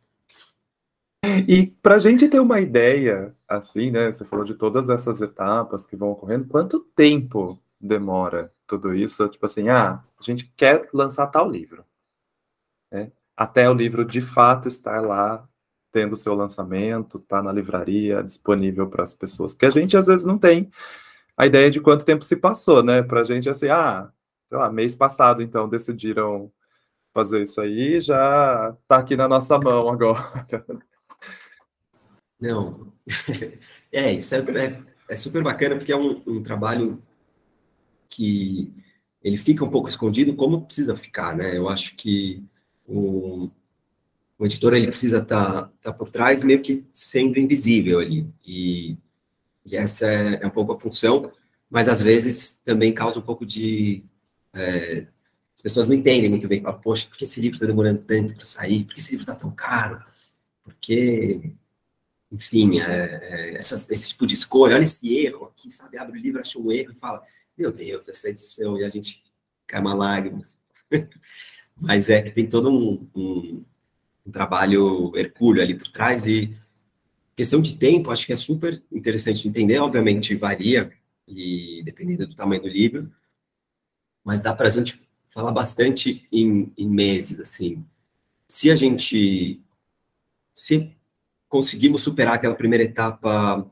E 1.49 1.69
para 1.81 1.97
a 1.97 1.99
gente 1.99 2.29
ter 2.29 2.41
uma 2.41 2.61
ideia, 2.61 3.33
assim, 3.47 3.91
né? 3.93 4.11
Você 4.11 4.25
falou 4.25 4.45
de 4.45 4.55
todas 4.55 4.91
essas 4.91 5.21
etapas 5.21 5.87
que 5.87 5.95
vão 5.97 6.11
ocorrendo, 6.11 6.49
quanto 6.49 6.81
tempo 6.81 7.63
demora 7.81 8.53
tudo 8.67 8.93
isso? 8.93 9.29
Tipo 9.29 9.47
assim, 9.47 9.69
ah, 9.69 10.03
a 10.19 10.23
gente 10.23 10.53
quer 10.57 10.89
lançar 10.93 11.29
tal 11.29 11.49
livro, 11.49 11.85
né? 12.91 13.13
Até 13.37 13.69
o 13.69 13.75
livro 13.75 14.05
de 14.05 14.21
fato 14.21 14.69
estar 14.69 15.01
lá 15.01 15.47
tendo 15.93 16.17
seu 16.17 16.35
lançamento, 16.35 17.19
tá 17.19 17.43
na 17.43 17.53
livraria, 17.53 18.23
disponível 18.23 18.89
para 18.89 19.05
as 19.05 19.15
pessoas. 19.15 19.53
Que 19.53 19.67
a 19.67 19.71
gente 19.71 19.97
às 19.97 20.07
vezes 20.07 20.25
não 20.25 20.39
tem 20.39 20.71
a 21.37 21.47
ideia 21.47 21.71
de 21.71 21.81
quanto 21.81 22.05
tempo 22.07 22.25
se 22.25 22.37
passou, 22.37 22.83
né? 22.83 23.03
Para 23.03 23.21
a 23.21 23.25
gente 23.25 23.49
assim, 23.49 23.69
ah, 23.69 24.11
sei 24.49 24.59
lá, 24.59 24.71
mês 24.73 24.97
passado 24.97 25.43
então 25.43 25.69
decidiram 25.69 26.51
fazer 27.13 27.43
isso 27.43 27.61
aí, 27.61 28.01
já 28.01 28.75
está 28.83 28.97
aqui 28.99 29.17
na 29.17 29.29
nossa 29.29 29.59
mão 29.59 29.89
agora. 29.89 30.47
Não, 32.41 32.93
é 33.93 34.13
isso 34.13 34.35
é, 34.35 34.39
é, 34.39 34.83
é 35.09 35.17
super 35.17 35.43
bacana 35.45 35.77
porque 35.77 35.93
é 35.93 35.97
um, 35.97 36.23
um 36.27 36.43
trabalho 36.43 37.01
que 38.09 38.73
ele 39.23 39.37
fica 39.37 39.65
um 39.65 39.71
pouco 39.71 39.89
escondido 39.89 40.35
como 40.35 40.63
precisa 40.63 40.97
ficar, 40.97 41.37
né? 41.37 41.57
Eu 41.57 41.69
acho 41.69 41.95
que 41.97 42.45
o, 42.87 43.51
o 44.39 44.47
editor 44.47 44.75
ele 44.75 44.89
precisa 44.89 45.19
estar 45.19 45.63
tá, 45.63 45.73
tá 45.83 45.93
por 45.93 46.11
trás, 46.11 46.43
meio 46.43 46.61
que 46.61 46.85
sendo 46.93 47.39
invisível 47.39 48.01
ali. 48.01 48.29
E, 48.45 48.97
e 49.65 49.77
essa 49.77 50.07
é, 50.07 50.41
é, 50.43 50.47
um 50.47 50.51
pouco 50.51 50.73
a 50.73 50.79
função, 50.79 51.33
mas 51.71 51.89
às 51.89 52.03
vezes 52.03 52.61
também 52.65 52.93
causa 52.93 53.19
um 53.19 53.23
pouco 53.23 53.47
de. 53.47 54.05
É, 54.53 55.07
as 55.55 55.63
pessoas 55.63 55.89
não 55.89 55.95
entendem 55.95 56.29
muito 56.29 56.49
bem. 56.49 56.63
Poxa, 56.83 57.07
por 57.09 57.17
que 57.17 57.25
esse 57.25 57.41
livro 57.41 57.55
está 57.55 57.67
demorando 57.67 58.03
tanto 58.03 58.35
para 58.35 58.45
sair? 58.45 58.85
Por 58.85 58.95
que 58.95 59.01
esse 59.01 59.13
livro 59.13 59.23
está 59.23 59.37
tão 59.37 59.53
caro? 59.53 60.03
Porque, 60.65 61.53
enfim, 62.31 62.81
é, 62.81 63.55
é, 63.55 63.59
esse 63.61 64.09
tipo 64.09 64.27
de 64.27 64.35
escolha, 64.35 64.75
olha 64.75 64.83
esse 64.83 65.17
erro 65.19 65.47
aqui, 65.47 65.71
sabe? 65.71 65.99
Abre 65.99 66.19
o 66.19 66.23
livro, 66.23 66.41
acha 66.41 66.59
um 66.59 66.73
erro 66.73 66.93
e 66.93 66.99
fala: 66.99 67.23
Meu 67.57 67.71
Deus, 67.73 68.09
essa 68.09 68.29
edição, 68.29 68.77
e 68.77 68.85
a 68.85 68.89
gente 68.89 69.23
cai 69.67 69.81
uma 69.81 69.95
lágrima. 69.95 70.41
Mas 71.83 72.09
é 72.09 72.23
que 72.23 72.31
tem 72.31 72.49
todo 72.49 72.71
um, 72.71 73.07
um 73.15 73.65
um 74.27 74.31
trabalho 74.31 75.13
hercúleo 75.17 75.63
ali 75.63 75.75
por 75.75 75.89
trás 75.89 76.27
e 76.27 76.57
questão 77.35 77.61
de 77.61 77.77
tempo, 77.77 78.11
acho 78.11 78.27
que 78.27 78.33
é 78.33 78.37
super 78.37 78.83
interessante 78.91 79.43
de 79.43 79.49
entender, 79.49 79.79
obviamente 79.79 80.35
varia 80.37 80.93
e 81.27 81.83
dependendo 81.85 82.27
do 82.27 82.35
tamanho 82.35 82.63
do 82.63 82.69
livro, 82.69 83.11
mas 84.25 84.43
dá 84.43 84.55
para 84.55 84.69
a 84.69 84.71
gente 84.71 85.01
falar 85.29 85.51
bastante 85.51 86.27
em, 86.31 86.73
em, 86.77 86.89
meses, 86.89 87.41
assim. 87.41 87.85
Se 88.47 88.71
a 88.71 88.77
gente, 88.77 89.61
se 90.55 90.95
conseguimos 91.49 92.03
superar 92.03 92.35
aquela 92.35 92.55
primeira 92.55 92.85
etapa 92.85 93.69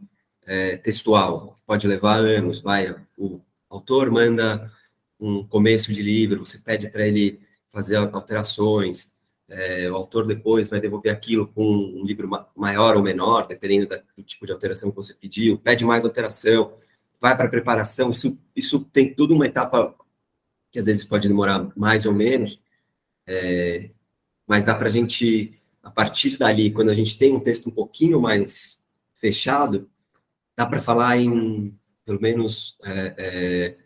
é, 0.46 0.76
textual, 0.78 1.58
pode 1.66 1.86
levar 1.86 2.16
anos, 2.16 2.60
vai, 2.60 2.96
o 3.16 3.40
autor 3.68 4.10
manda 4.10 4.72
um 5.20 5.46
começo 5.46 5.92
de 5.92 6.02
livro, 6.02 6.46
você 6.46 6.58
pede 6.58 6.88
para 6.88 7.06
ele 7.06 7.38
fazer 7.70 7.96
alterações, 7.96 9.10
é, 9.48 9.90
o 9.90 9.96
autor 9.96 10.26
depois 10.26 10.68
vai 10.68 10.80
devolver 10.80 11.12
aquilo 11.12 11.48
com 11.48 11.64
um 11.64 12.04
livro 12.04 12.28
maior 12.56 12.96
ou 12.96 13.02
menor, 13.02 13.46
dependendo 13.48 13.88
do 14.16 14.22
tipo 14.22 14.46
de 14.46 14.52
alteração 14.52 14.90
que 14.90 14.96
você 14.96 15.12
pediu, 15.12 15.58
pede 15.58 15.84
mais 15.84 16.04
alteração, 16.04 16.74
vai 17.20 17.36
para 17.36 17.46
a 17.46 17.50
preparação, 17.50 18.10
isso, 18.10 18.38
isso 18.54 18.80
tem 18.92 19.12
tudo 19.12 19.34
uma 19.34 19.46
etapa 19.46 19.94
que 20.70 20.78
às 20.78 20.86
vezes 20.86 21.04
pode 21.04 21.26
demorar 21.26 21.68
mais 21.76 22.06
ou 22.06 22.12
menos, 22.12 22.60
é, 23.26 23.90
mas 24.46 24.62
dá 24.62 24.74
para 24.74 24.86
a 24.86 24.90
gente, 24.90 25.58
a 25.82 25.90
partir 25.90 26.38
dali, 26.38 26.70
quando 26.70 26.90
a 26.90 26.94
gente 26.94 27.18
tem 27.18 27.34
um 27.34 27.40
texto 27.40 27.68
um 27.68 27.72
pouquinho 27.72 28.20
mais 28.20 28.80
fechado, 29.16 29.90
dá 30.56 30.64
para 30.64 30.80
falar 30.80 31.18
em, 31.18 31.76
pelo 32.04 32.20
menos, 32.20 32.78
é, 32.84 33.14
é, 33.18 33.76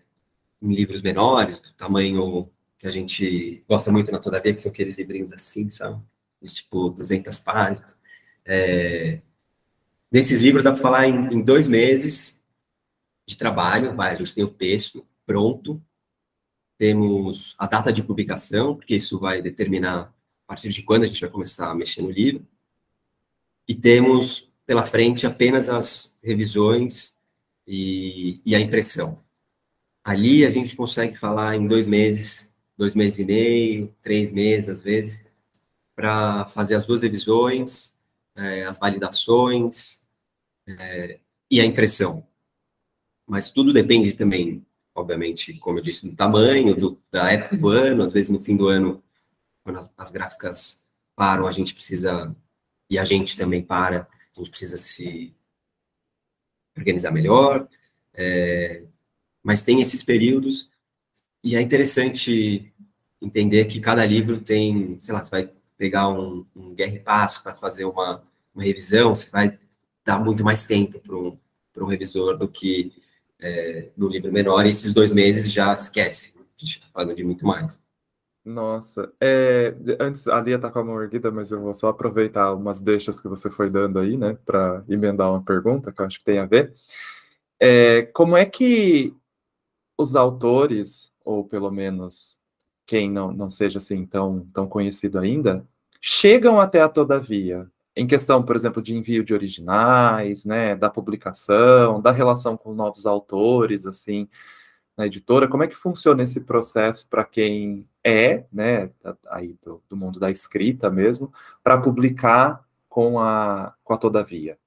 em 0.60 0.74
livros 0.74 1.00
menores, 1.00 1.58
do 1.60 1.72
tamanho 1.72 2.50
que 2.84 2.88
a 2.88 2.90
gente 2.90 3.64
gosta 3.66 3.90
muito 3.90 4.12
na 4.12 4.18
Todavia, 4.18 4.52
que 4.52 4.60
são 4.60 4.70
aqueles 4.70 4.98
livrinhos 4.98 5.32
assim, 5.32 5.70
sabe? 5.70 6.02
Tipo, 6.44 6.90
200 6.90 7.38
páginas. 7.38 7.98
É... 8.44 9.22
Nesses 10.12 10.42
livros 10.42 10.62
dá 10.62 10.70
para 10.70 10.82
falar 10.82 11.08
em, 11.08 11.32
em, 11.32 11.40
dois 11.40 11.66
meses 11.66 12.42
de 13.26 13.38
trabalho, 13.38 13.96
vai, 13.96 14.12
a 14.12 14.14
gente 14.16 14.34
tem 14.34 14.44
o 14.44 14.50
texto 14.50 15.02
pronto, 15.24 15.82
temos 16.76 17.54
a 17.58 17.66
data 17.66 17.90
de 17.90 18.02
publicação, 18.02 18.76
porque 18.76 18.96
isso 18.96 19.18
vai 19.18 19.40
determinar 19.40 20.14
a 20.44 20.46
partir 20.46 20.68
de 20.68 20.82
quando 20.82 21.04
a 21.04 21.06
gente 21.06 21.22
vai 21.22 21.30
começar 21.30 21.70
a 21.70 21.74
mexer 21.74 22.02
no 22.02 22.10
livro, 22.10 22.46
e 23.66 23.74
temos 23.74 24.52
pela 24.66 24.84
frente 24.84 25.26
apenas 25.26 25.70
as 25.70 26.18
revisões 26.22 27.16
e, 27.66 28.42
e 28.44 28.54
a 28.54 28.60
impressão. 28.60 29.24
Ali 30.04 30.44
a 30.44 30.50
gente 30.50 30.76
consegue 30.76 31.16
falar 31.16 31.56
em 31.56 31.66
dois 31.66 31.86
meses 31.86 32.53
dois 32.76 32.94
meses 32.94 33.18
e 33.18 33.24
meio, 33.24 33.94
três 34.02 34.32
meses, 34.32 34.68
às 34.68 34.82
vezes, 34.82 35.24
para 35.94 36.46
fazer 36.46 36.74
as 36.74 36.86
duas 36.86 37.02
revisões, 37.02 37.94
é, 38.34 38.64
as 38.64 38.78
validações 38.78 40.02
é, 40.66 41.20
e 41.50 41.60
a 41.60 41.64
impressão. 41.64 42.26
Mas 43.26 43.50
tudo 43.50 43.72
depende 43.72 44.12
também, 44.14 44.64
obviamente, 44.94 45.54
como 45.54 45.78
eu 45.78 45.82
disse, 45.82 46.08
do 46.08 46.16
tamanho, 46.16 46.74
do, 46.74 47.00
da 47.10 47.30
época 47.30 47.56
do 47.56 47.68
ano, 47.68 48.02
às 48.02 48.12
vezes 48.12 48.30
no 48.30 48.40
fim 48.40 48.56
do 48.56 48.68
ano, 48.68 49.02
quando 49.62 49.78
as, 49.78 49.90
as 49.96 50.10
gráficas 50.10 50.88
param, 51.14 51.46
a 51.46 51.52
gente 51.52 51.72
precisa, 51.72 52.34
e 52.90 52.98
a 52.98 53.04
gente 53.04 53.36
também 53.36 53.62
para, 53.62 54.08
a 54.34 54.38
gente 54.38 54.50
precisa 54.50 54.76
se 54.76 55.34
organizar 56.76 57.12
melhor, 57.12 57.68
é, 58.12 58.84
mas 59.42 59.62
tem 59.62 59.80
esses 59.80 60.02
períodos 60.02 60.70
e 61.44 61.54
é 61.54 61.60
interessante 61.60 62.72
entender 63.20 63.66
que 63.66 63.78
cada 63.78 64.04
livro 64.04 64.40
tem, 64.40 64.98
sei 64.98 65.14
lá, 65.14 65.22
você 65.22 65.30
vai 65.30 65.50
pegar 65.76 66.08
um, 66.08 66.46
um 66.56 66.74
Guerra 66.74 66.94
e 66.94 67.00
Passo 67.00 67.42
para 67.42 67.54
fazer 67.54 67.84
uma, 67.84 68.22
uma 68.54 68.64
revisão, 68.64 69.14
você 69.14 69.28
vai 69.30 69.58
dar 70.04 70.18
muito 70.18 70.42
mais 70.42 70.64
tempo 70.64 70.98
para 71.00 71.84
um, 71.84 71.86
revisor 71.86 72.38
do 72.38 72.48
que 72.48 72.92
é, 73.38 73.90
no 73.94 74.08
livro 74.08 74.32
menor, 74.32 74.64
e 74.64 74.70
esses 74.70 74.94
dois 74.94 75.12
meses 75.12 75.52
já 75.52 75.74
esquece. 75.74 76.34
A 76.38 76.40
gente 76.56 76.78
está 76.78 76.86
falando 76.90 77.14
de 77.14 77.22
muito 77.22 77.46
mais. 77.46 77.78
Nossa, 78.42 79.12
é, 79.20 79.74
antes 80.00 80.26
a 80.28 80.40
Lia 80.40 80.56
está 80.56 80.70
com 80.70 80.78
a 80.78 80.84
mão 80.84 81.02
erguida, 81.02 81.30
mas 81.30 81.50
eu 81.50 81.60
vou 81.60 81.74
só 81.74 81.88
aproveitar 81.88 82.54
umas 82.54 82.80
deixas 82.80 83.20
que 83.20 83.28
você 83.28 83.50
foi 83.50 83.68
dando 83.68 83.98
aí, 83.98 84.16
né, 84.16 84.38
para 84.46 84.82
emendar 84.88 85.30
uma 85.30 85.42
pergunta 85.42 85.92
que 85.92 86.00
eu 86.00 86.06
acho 86.06 86.18
que 86.18 86.24
tem 86.24 86.38
a 86.38 86.46
ver. 86.46 86.72
É, 87.60 88.02
como 88.02 88.36
é 88.36 88.44
que 88.46 89.14
os 89.98 90.14
autores 90.14 91.13
ou 91.24 91.44
pelo 91.44 91.70
menos 91.70 92.38
quem 92.86 93.10
não, 93.10 93.32
não 93.32 93.48
seja 93.50 93.78
assim 93.78 94.04
tão, 94.06 94.46
tão 94.52 94.68
conhecido 94.68 95.18
ainda, 95.18 95.66
chegam 96.00 96.60
até 96.60 96.82
a 96.82 96.88
Todavia, 96.88 97.66
em 97.96 98.06
questão, 98.06 98.42
por 98.42 98.56
exemplo, 98.56 98.82
de 98.82 98.94
envio 98.94 99.24
de 99.24 99.32
originais, 99.32 100.44
né, 100.44 100.74
da 100.76 100.90
publicação, 100.90 102.00
da 102.00 102.10
relação 102.10 102.56
com 102.56 102.74
novos 102.74 103.06
autores, 103.06 103.86
assim, 103.86 104.28
na 104.96 105.06
editora, 105.06 105.48
como 105.48 105.62
é 105.62 105.68
que 105.68 105.74
funciona 105.74 106.22
esse 106.22 106.40
processo 106.40 107.08
para 107.08 107.24
quem 107.24 107.88
é, 108.02 108.44
né, 108.52 108.90
aí 109.28 109.56
do, 109.62 109.82
do 109.88 109.96
mundo 109.96 110.20
da 110.20 110.30
escrita 110.30 110.90
mesmo, 110.90 111.32
para 111.62 111.80
publicar 111.80 112.64
com 112.88 113.18
a, 113.18 113.74
com 113.82 113.92
a 113.94 113.98
Todavia? 113.98 114.58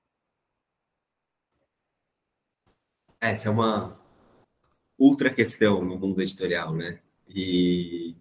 É, 3.22 3.32
essa 3.32 3.48
é 3.48 3.52
uma 3.52 3.98
ultra 4.98 5.30
questão 5.30 5.84
no 5.84 5.98
mundo 5.98 6.22
editorial, 6.22 6.74
né? 6.74 7.00
E, 7.30 8.16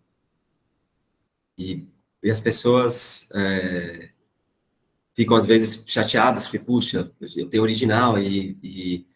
e, 1.57 1.87
e 2.23 2.31
as 2.31 2.41
pessoas 2.41 3.29
é, 3.35 4.11
ficam 5.15 5.37
às 5.37 5.47
vezes 5.47 5.83
chateadas 5.87 6.45
porque, 6.45 6.59
puxa, 6.59 7.11
eu 7.37 7.49
tenho 7.49 7.63
original 7.63 8.19
e, 8.19 8.59
e 8.63 9.07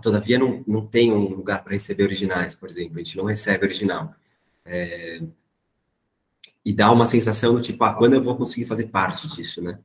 todavia 0.00 0.38
não, 0.38 0.64
não 0.66 0.86
tem 0.86 1.12
um 1.12 1.34
lugar 1.34 1.62
para 1.62 1.74
receber 1.74 2.04
originais, 2.04 2.54
por 2.54 2.68
exemplo, 2.68 2.96
a 2.96 2.98
gente 2.98 3.16
não 3.16 3.24
recebe 3.24 3.64
original. 3.64 4.14
É, 4.64 5.20
e 6.64 6.72
dá 6.72 6.90
uma 6.90 7.06
sensação 7.06 7.54
do 7.54 7.62
tipo, 7.62 7.82
ah, 7.84 7.94
quando 7.94 8.14
eu 8.14 8.22
vou 8.22 8.36
conseguir 8.36 8.66
fazer 8.66 8.88
parte 8.88 9.28
disso, 9.28 9.62
né? 9.62 9.78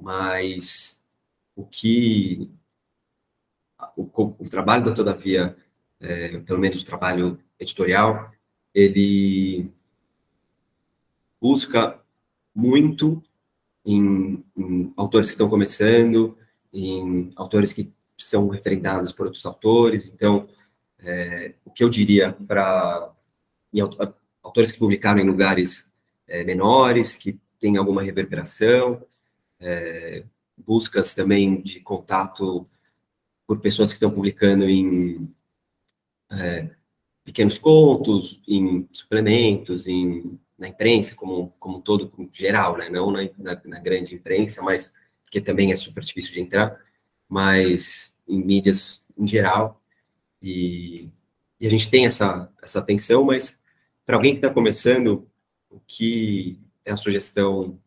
Mas 0.00 1.00
o 1.56 1.64
que 1.64 2.50
o, 3.96 4.34
o 4.38 4.48
trabalho 4.48 4.84
da 4.84 4.92
Todavia, 4.92 5.56
é, 6.02 6.38
pelo 6.38 6.58
menos 6.58 6.82
o 6.82 6.84
trabalho 6.84 7.38
editorial, 7.58 8.32
ele 8.74 9.70
busca 11.40 12.00
muito 12.54 13.22
em, 13.84 14.44
em 14.56 14.92
autores 14.96 15.30
que 15.30 15.34
estão 15.34 15.48
começando, 15.48 16.36
em 16.72 17.32
autores 17.36 17.72
que 17.72 17.92
são 18.18 18.48
referendados 18.48 19.12
por 19.12 19.26
outros 19.26 19.46
autores. 19.46 20.08
Então, 20.08 20.48
é, 20.98 21.54
o 21.64 21.70
que 21.70 21.82
eu 21.82 21.88
diria 21.88 22.32
para 22.32 23.12
autores 24.42 24.72
que 24.72 24.78
publicaram 24.78 25.20
em 25.20 25.26
lugares 25.26 25.92
é, 26.26 26.44
menores, 26.44 27.16
que 27.16 27.40
têm 27.60 27.76
alguma 27.76 28.02
reverberação, 28.02 29.04
é, 29.60 30.24
buscas 30.56 31.14
também 31.14 31.60
de 31.60 31.80
contato 31.80 32.66
por 33.46 33.60
pessoas 33.60 33.90
que 33.90 33.94
estão 33.94 34.10
publicando 34.10 34.68
em 34.68 35.28
é, 36.32 36.70
pequenos 37.24 37.58
contos, 37.58 38.40
em 38.46 38.88
suplementos, 38.92 39.86
em, 39.86 40.38
na 40.58 40.68
imprensa 40.68 41.14
como, 41.14 41.52
como 41.58 41.80
todo, 41.80 42.08
como 42.08 42.28
geral, 42.32 42.76
né? 42.76 42.88
não 42.88 43.10
na, 43.10 43.22
na, 43.38 43.60
na, 43.64 43.78
grande 43.78 44.14
imprensa, 44.14 44.62
mas 44.62 44.92
que 45.30 45.40
também 45.40 45.72
é 45.72 45.76
super 45.76 46.02
difícil 46.02 46.32
de 46.32 46.40
entrar, 46.40 46.78
mas 47.28 48.16
em 48.28 48.42
mídias 48.44 49.06
em 49.16 49.26
geral. 49.26 49.82
E, 50.42 51.10
e 51.60 51.66
a 51.66 51.70
gente 51.70 51.90
tem 51.90 52.06
essa, 52.06 52.52
essa 52.62 52.78
atenção, 52.80 53.24
mas 53.24 53.60
para 54.04 54.16
alguém 54.16 54.32
que 54.32 54.38
está 54.38 54.50
começando, 54.50 55.28
o 55.70 55.80
que 55.86 56.60
é 56.84 56.92
a 56.92 56.96
sugestão 56.96 57.78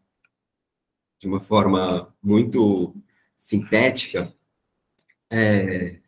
de 1.20 1.28
uma 1.28 1.40
forma 1.40 2.14
muito 2.22 2.96
sintética 3.38 4.34
é 5.30 6.00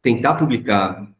tentar 0.00 0.34
publicar 0.34 1.11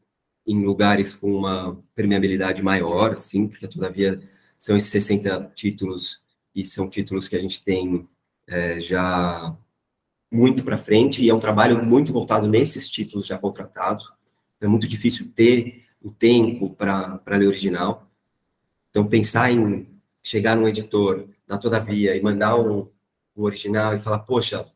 em 0.46 0.64
lugares 0.64 1.12
com 1.12 1.32
uma 1.32 1.78
permeabilidade 1.94 2.62
maior, 2.62 3.12
assim, 3.12 3.46
porque 3.46 3.68
todavia 3.68 4.20
são 4.58 4.76
esses 4.76 4.90
60 4.90 5.52
títulos 5.54 6.20
e 6.54 6.64
são 6.64 6.88
títulos 6.88 7.28
que 7.28 7.36
a 7.36 7.38
gente 7.38 7.62
tem 7.62 8.08
é, 8.46 8.80
já 8.80 9.56
muito 10.30 10.64
para 10.64 10.78
frente 10.78 11.22
e 11.22 11.28
é 11.28 11.34
um 11.34 11.40
trabalho 11.40 11.84
muito 11.84 12.12
voltado 12.12 12.48
nesses 12.48 12.88
títulos 12.88 13.26
já 13.26 13.38
contratados. 13.38 14.10
É 14.60 14.66
muito 14.66 14.88
difícil 14.88 15.30
ter 15.34 15.84
o 16.00 16.10
tempo 16.10 16.70
para 16.70 17.20
ler 17.26 17.46
original. 17.46 18.10
Então, 18.90 19.06
pensar 19.06 19.50
em 19.50 19.86
chegar 20.22 20.56
num 20.56 20.68
editor 20.68 21.28
da 21.46 21.58
Todavia 21.58 22.16
e 22.16 22.22
mandar 22.22 22.58
um, 22.58 22.88
um 23.36 23.42
original 23.42 23.94
e 23.94 23.98
falar, 23.98 24.20
poxa, 24.20 24.66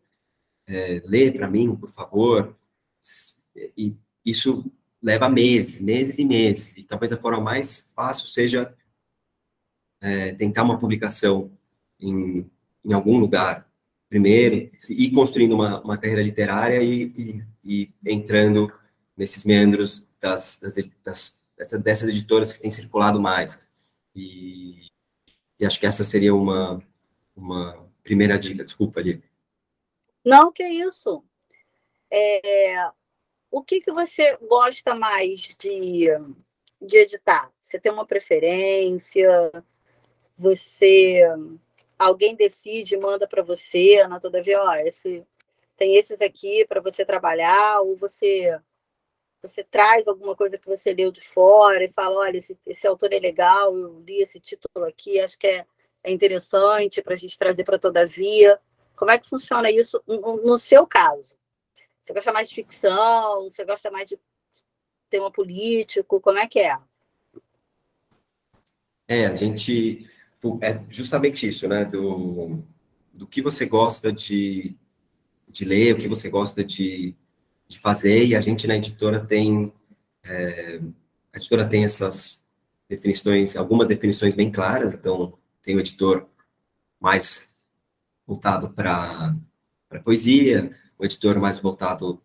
é, 0.67 1.03
lê 1.05 1.31
para 1.31 1.49
mim, 1.49 1.75
por 1.75 1.89
favor. 1.89 2.57
E 3.77 3.95
isso 4.25 4.65
leva 5.03 5.29
meses, 5.29 5.81
meses 5.81 6.19
e 6.19 6.25
meses. 6.25 6.77
E 6.77 6.85
talvez 6.85 7.13
a 7.13 7.17
forma 7.17 7.41
mais 7.41 7.91
fácil 7.95 8.27
seja 8.27 8.75
é, 10.01 10.33
tentar 10.35 10.63
uma 10.63 10.79
publicação 10.79 11.51
em, 12.01 12.51
em 12.85 12.93
algum 12.93 13.19
lugar 13.19 13.67
primeiro, 14.09 14.71
ir 14.89 15.11
construindo 15.11 15.53
uma, 15.55 15.81
uma 15.83 15.99
carreira 15.99 16.23
literária 16.23 16.83
e, 16.83 17.13
e, 17.17 17.45
e 17.65 17.95
entrando 18.07 18.73
nesses 19.17 19.45
meandros 19.45 20.07
das, 20.21 20.61
das, 20.61 20.77
das, 21.05 21.83
dessas 21.83 22.11
editoras 22.11 22.53
que 22.53 22.61
têm 22.61 22.71
circulado 22.71 23.21
mais. 23.21 23.61
E, 24.15 24.87
e 25.59 25.67
acho 25.67 25.79
que 25.81 25.87
essa 25.87 26.05
seria 26.05 26.35
uma, 26.35 26.83
uma 27.35 27.87
primeira 28.03 28.39
dica. 28.39 28.65
Desculpa, 28.65 29.01
ali. 29.01 29.23
Não, 30.25 30.53
que 30.53 30.65
isso. 30.65 31.23
É, 32.11 32.91
o 33.57 33.63
que, 33.63 33.81
que 33.81 33.91
você 33.91 34.37
gosta 34.43 34.95
mais 34.95 35.41
de, 35.59 36.09
de 36.79 36.97
editar? 36.99 37.51
Você 37.63 37.81
tem 37.81 37.91
uma 37.91 38.05
preferência? 38.05 39.51
Você 40.37 41.23
alguém 41.99 42.37
decide, 42.37 42.99
manda 42.99 43.27
para 43.27 43.43
você, 43.43 44.07
na 44.09 44.21
todavia, 44.21 44.63
ó, 44.63 44.75
esse 44.75 45.25
tem 45.75 45.97
esses 45.97 46.21
aqui 46.21 46.67
para 46.67 46.83
você 46.83 47.03
trabalhar, 47.03 47.81
ou 47.81 47.97
você 47.97 48.61
você 49.41 49.65
traz 49.65 50.07
alguma 50.07 50.37
coisa 50.37 50.59
que 50.59 50.69
você 50.69 50.93
leu 50.93 51.11
de 51.11 51.23
fora 51.23 51.83
e 51.83 51.91
fala, 51.91 52.17
olha, 52.17 52.37
esse, 52.37 52.59
esse 52.67 52.87
autor 52.87 53.11
é 53.15 53.19
legal, 53.19 53.75
eu 53.75 54.03
li 54.07 54.21
esse 54.21 54.39
título 54.39 54.85
aqui, 54.85 55.19
acho 55.19 55.39
que 55.39 55.47
é, 55.47 55.65
é 56.05 56.13
interessante 56.13 57.01
para 57.01 57.15
a 57.15 57.17
gente 57.17 57.39
trazer 57.39 57.65
para 57.65 57.79
Todavia. 57.79 58.61
Como 58.95 59.11
é 59.11 59.19
que 59.19 59.29
funciona 59.29 59.71
isso 59.71 60.03
no, 60.07 60.43
no, 60.43 60.59
seu 60.59 60.87
caso? 60.87 61.37
Você 62.07 62.13
gosta 62.13 62.33
mais 62.33 62.49
de 62.49 62.55
ficção? 62.55 63.51
Você 63.51 63.65
gosta 63.65 63.91
mais 63.91 64.09
de 64.09 64.17
tema 65.11 65.31
político? 65.31 66.21
Como 66.21 66.39
é 66.39 66.47
que 66.47 66.61
é? 66.61 66.79
É, 69.09 69.27
a 69.27 69.35
gente... 69.35 70.09
É 70.63 70.81
justamente 70.89 71.49
isso, 71.49 71.67
né? 71.67 71.85
Do, 71.85 72.63
do 73.13 73.27
que 73.27 73.43
você 73.43 73.67
gosta 73.67 74.13
de, 74.13 74.77
de 75.49 75.65
ler, 75.65 75.95
o 75.95 75.99
que 75.99 76.07
você 76.07 76.29
gosta 76.31 76.63
de 76.63 77.17
de 77.69 77.79
fazer, 77.79 78.25
e 78.25 78.37
a 78.37 78.41
gente 78.41 78.67
na 78.67 78.77
editora 78.77 79.21
tem, 79.21 79.73
é, 80.23 80.81
a 81.33 81.37
editora 81.37 81.67
tem 81.67 81.85
essas 81.85 82.47
definições, 82.89 83.57
algumas 83.57 83.89
definições 83.89 84.35
bem 84.35 84.51
claras, 84.51 84.95
então 84.95 85.37
tem 85.63 85.77
o 85.77 85.81
editor 85.81 86.29
mais 87.01 87.67
voltado 88.27 88.71
para 88.71 89.35
poesia, 90.05 90.77
o 90.99 91.05
editor 91.05 91.41
mais 91.41 91.59
voltado 91.59 92.21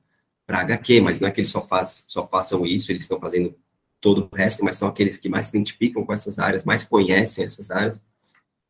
para 0.46 0.62
HQ, 0.62 1.02
mas 1.02 1.20
não 1.20 1.28
é 1.28 1.32
que 1.32 1.40
eles 1.40 1.50
só, 1.50 1.62
faz, 1.62 2.06
só 2.08 2.28
façam 2.28 2.66
isso, 2.66 2.92
eles 2.92 3.04
estão 3.04 3.20
fazendo 3.20 3.56
todo 4.02 4.30
o 4.32 4.36
resto, 4.36 4.66
mas 4.66 4.76
são 4.78 4.88
aqueles 4.88 5.18
que 5.18 5.30
mais 5.30 5.46
se 5.46 5.56
identificam 5.56 6.06
com 6.06 6.12
essas 6.12 6.40
áreas, 6.40 6.66
mais 6.66 6.84
conhecem 6.84 7.44
essas 7.44 7.70
áreas. 7.70 8.06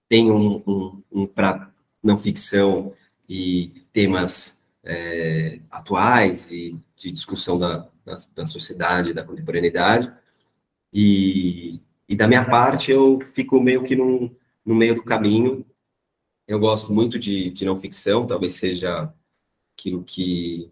Tem 0.08 0.30
um, 0.30 0.62
um, 0.68 1.04
um 1.12 1.26
para 1.26 1.72
não 2.04 2.18
ficção 2.18 2.94
e 3.28 3.86
temas 3.94 4.60
é, 4.84 5.60
atuais 5.70 6.50
e 6.52 6.80
de 6.96 7.12
discussão 7.12 7.58
da, 7.58 7.88
da, 8.06 8.16
da, 8.36 8.46
sociedade, 8.46 9.14
da 9.14 9.24
contemporaneidade. 9.24 10.12
E, 10.94 11.82
e 12.08 12.16
da 12.16 12.28
minha 12.28 12.44
parte, 12.44 12.92
eu 12.92 13.20
fico 13.26 13.60
meio 13.62 13.84
que 13.84 13.96
num, 13.96 14.36
no 14.66 14.76
meio 14.76 14.96
do 14.96 15.04
caminho. 15.04 15.66
Eu 16.48 16.60
gosto 16.60 16.92
muito 16.94 17.18
de, 17.18 17.50
de 17.52 17.64
não 17.64 17.76
ficção, 17.76 18.28
talvez 18.28 18.56
seja 18.56 19.14
aquilo 19.82 20.04
que, 20.04 20.72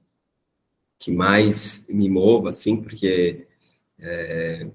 que 0.99 1.11
mais 1.11 1.85
me 1.89 2.07
mova, 2.07 2.49
assim, 2.49 2.79
porque 2.79 3.47
é, 3.97 4.69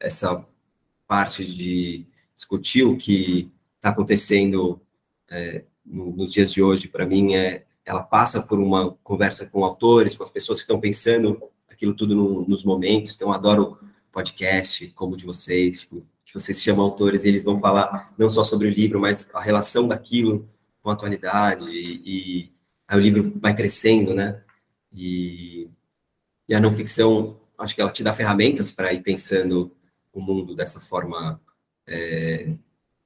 essa 0.00 0.46
parte 1.06 1.44
de 1.44 2.06
discutir 2.34 2.84
o 2.84 2.96
que 2.96 3.52
está 3.76 3.90
acontecendo 3.90 4.80
é, 5.30 5.64
nos 5.84 6.32
dias 6.32 6.50
de 6.50 6.62
hoje, 6.62 6.88
para 6.88 7.04
mim, 7.04 7.34
é, 7.34 7.66
ela 7.84 8.02
passa 8.02 8.42
por 8.42 8.58
uma 8.58 8.92
conversa 9.04 9.44
com 9.46 9.62
autores, 9.62 10.16
com 10.16 10.22
as 10.22 10.30
pessoas 10.30 10.58
que 10.58 10.64
estão 10.64 10.80
pensando 10.80 11.42
aquilo 11.68 11.94
tudo 11.94 12.16
no, 12.16 12.48
nos 12.48 12.64
momentos. 12.64 13.14
Então, 13.14 13.30
adoro 13.30 13.78
podcast 14.10 14.88
como 14.92 15.14
o 15.14 15.16
de 15.16 15.26
vocês, 15.26 15.80
tipo, 15.80 16.06
que 16.24 16.32
vocês 16.32 16.62
chamam 16.62 16.86
autores 16.86 17.24
e 17.24 17.28
eles 17.28 17.44
vão 17.44 17.60
falar 17.60 18.14
não 18.16 18.30
só 18.30 18.42
sobre 18.42 18.68
o 18.68 18.70
livro, 18.70 19.00
mas 19.00 19.28
a 19.34 19.40
relação 19.40 19.86
daquilo 19.86 20.48
com 20.82 20.88
a 20.88 20.94
atualidade. 20.94 21.66
E 21.70 22.53
aí 22.94 23.00
o 23.00 23.02
livro 23.02 23.32
vai 23.36 23.54
crescendo, 23.54 24.14
né? 24.14 24.42
E, 24.92 25.68
e 26.48 26.54
a 26.54 26.60
não 26.60 26.72
ficção, 26.72 27.40
acho 27.58 27.74
que 27.74 27.80
ela 27.80 27.90
te 27.90 28.02
dá 28.02 28.12
ferramentas 28.12 28.70
para 28.70 28.92
ir 28.92 29.02
pensando 29.02 29.74
o 30.12 30.20
mundo 30.20 30.54
dessa 30.54 30.80
forma 30.80 31.40
é, 31.86 32.54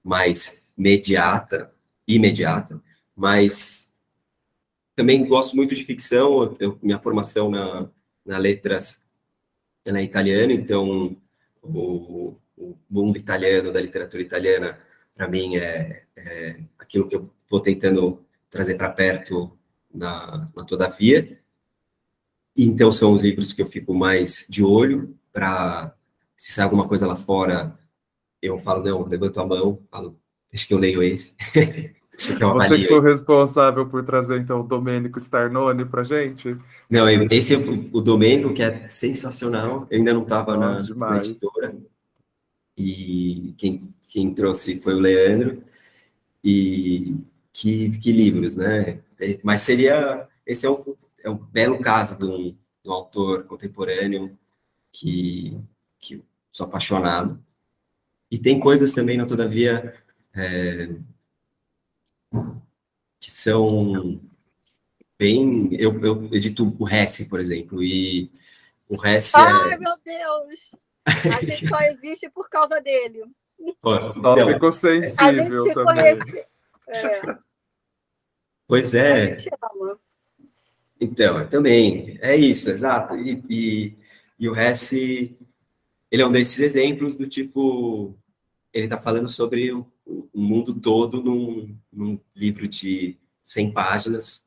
mais 0.05 0.72
imediata, 0.77 1.72
imediata, 2.07 2.81
mas 3.16 4.03
também 4.94 5.27
gosto 5.27 5.57
muito 5.57 5.74
de 5.74 5.85
ficção, 5.85 6.55
eu, 6.61 6.79
minha 6.83 6.98
formação 6.98 7.51
na, 7.51 7.88
na 8.24 8.38
letras 8.38 9.03
é 9.85 10.03
italiana, 10.03 10.53
então 10.53 11.16
o, 11.62 12.37
o, 12.57 12.77
mundo 12.90 13.16
italiano, 13.16 13.72
da 13.72 13.81
literatura 13.81 14.22
italiana, 14.22 14.79
para 15.14 15.29
mim 15.29 15.57
é, 15.57 16.05
é, 16.16 16.61
aquilo 16.79 17.09
que 17.09 17.16
eu 17.16 17.31
vou 17.48 17.61
tentando 17.61 18.22
trazer 18.51 18.77
para 18.77 18.90
perto 18.90 19.58
na, 19.92 20.51
na 20.55 20.64
Todavia. 20.64 21.40
Então, 22.57 22.90
são 22.90 23.12
os 23.12 23.22
livros 23.22 23.53
que 23.53 23.62
eu 23.62 23.66
fico 23.66 23.94
mais 23.94 24.44
de 24.48 24.64
olho 24.64 25.16
para, 25.33 25.94
se 26.37 26.53
sai 26.53 26.64
alguma 26.64 26.88
coisa 26.88 27.07
lá 27.07 27.14
fora, 27.14 27.79
eu 28.42 28.59
falo, 28.59 28.83
não, 28.83 29.07
levanto 29.07 29.40
a 29.40 29.46
mão, 29.46 29.81
falo, 29.90 30.18
deixa 30.51 30.66
que 30.66 30.74
eu 30.74 30.79
leio 30.79 31.03
esse. 31.03 31.37
Você 32.18 32.77
que 32.77 32.88
foi 32.88 33.01
responsável 33.01 33.87
por 33.87 34.05
trazer, 34.05 34.40
então, 34.40 34.61
o 34.61 34.64
Domênico 34.64 35.18
Starnone 35.18 35.85
para 35.85 36.03
gente? 36.03 36.57
Não, 36.90 37.09
esse 37.31 37.55
é 37.55 37.57
o, 37.57 37.85
o 37.92 38.01
Domênico, 38.01 38.53
que 38.53 38.62
é 38.62 38.88
sensacional. 38.88 39.87
Eu 39.88 39.98
ainda 39.98 40.12
não 40.12 40.22
estava 40.22 40.57
na, 40.57 40.83
na, 40.83 41.16
editora. 41.18 41.77
E 42.77 43.55
quem, 43.57 43.94
quem 44.11 44.35
trouxe 44.35 44.81
foi 44.81 44.94
o 44.94 44.98
Leandro. 44.98 45.62
E 46.42 47.16
que, 47.59 47.99
que 47.99 48.12
livros, 48.12 48.57
né? 48.57 49.01
Mas 49.42 49.62
seria... 49.62 50.29
Esse 50.47 50.66
é 50.66 50.71
um, 50.71 50.97
é 51.23 51.31
um 51.31 51.37
belo 51.37 51.81
caso 51.81 52.18
de 52.18 52.25
um, 52.25 52.57
de 52.83 52.88
um 52.88 52.92
autor 52.92 53.44
contemporâneo 53.44 54.38
que, 54.92 55.59
que 55.99 56.23
sou 56.53 56.66
apaixonado. 56.66 57.42
E 58.31 58.38
tem 58.38 58.61
coisas 58.61 58.92
também, 58.92 59.16
não 59.16 59.27
todavia... 59.27 59.94
É, 60.35 60.88
que 63.18 63.31
são 63.31 64.21
bem. 65.18 65.71
Eu, 65.73 65.99
eu 66.05 66.25
edito 66.33 66.77
o 66.79 66.88
Hess, 66.88 67.27
por 67.29 67.40
exemplo, 67.40 67.83
e 67.83 68.31
o 68.88 68.94
Hess. 69.05 69.35
É 69.35 69.38
Ai, 69.38 69.73
é... 69.73 69.79
meu 69.79 69.94
Deus! 70.05 70.73
A 71.07 71.44
gente 71.44 71.68
só 71.68 71.81
existe 71.81 72.31
por 72.31 72.49
causa 72.49 72.81
dele. 72.81 73.25
Tópico 73.81 74.51
então, 74.51 74.71
sensível 74.71 75.75
também. 75.75 76.18
É. 76.87 77.38
Pois 78.69 78.95
é. 78.95 79.37
Ama. 79.75 79.99
Então, 81.01 81.49
também. 81.49 82.19
É 82.21 82.37
isso, 82.37 82.71
exato. 82.71 83.17
E, 83.17 83.43
e, 83.49 83.95
e 84.39 84.49
o 84.49 84.55
Hess, 84.55 84.93
ele 84.93 86.23
é 86.23 86.27
um 86.27 86.31
desses 86.31 86.61
exemplos 86.61 87.17
do 87.17 87.27
tipo. 87.27 88.15
Ele 88.73 88.85
está 88.85 88.99
falando 88.99 89.29
sobre 89.29 89.73
o 89.73 89.91
o 90.09 90.41
mundo 90.41 90.75
todo 90.75 91.23
num, 91.23 91.77
num 91.93 92.19
livro 92.35 92.67
de 92.67 93.19
100 93.43 93.73
páginas 93.73 94.47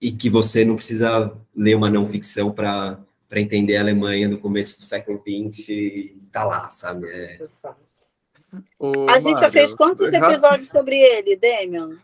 e 0.00 0.12
que 0.12 0.30
você 0.30 0.64
não 0.64 0.76
precisa 0.76 1.36
ler 1.54 1.74
uma 1.74 1.90
não 1.90 2.06
ficção 2.06 2.52
para 2.52 2.98
para 3.28 3.40
entender 3.40 3.76
a 3.76 3.80
Alemanha 3.80 4.28
do 4.28 4.38
começo 4.38 4.76
do 4.76 4.84
século 4.84 5.18
XX 5.18 5.68
e 5.68 6.18
tá 6.32 6.42
lá, 6.42 6.68
sabe? 6.68 7.06
É... 7.08 7.38
a 9.08 9.20
gente 9.20 9.38
já 9.38 9.52
fez 9.52 9.72
quantos 9.72 10.12
episódios 10.12 10.68
sobre 10.68 10.96
ele, 10.96 11.36
Demian? 11.36 11.96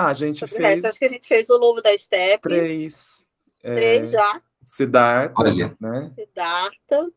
Ah, 0.00 0.10
a 0.10 0.14
gente 0.14 0.38
sobre 0.38 0.54
fez. 0.54 0.84
Acho 0.84 0.96
que 0.96 1.04
a 1.06 1.08
gente 1.08 1.26
fez 1.26 1.50
o 1.50 1.56
Lobo 1.56 1.82
da 1.82 1.98
Steppe. 1.98 2.48
Três. 2.48 3.26
Três 3.60 4.14
é... 4.14 4.16
já. 4.16 4.42
Siddhartha, 4.64 5.42
Olha. 5.42 5.76
né? 5.80 6.12
Siddhartha. 6.14 7.10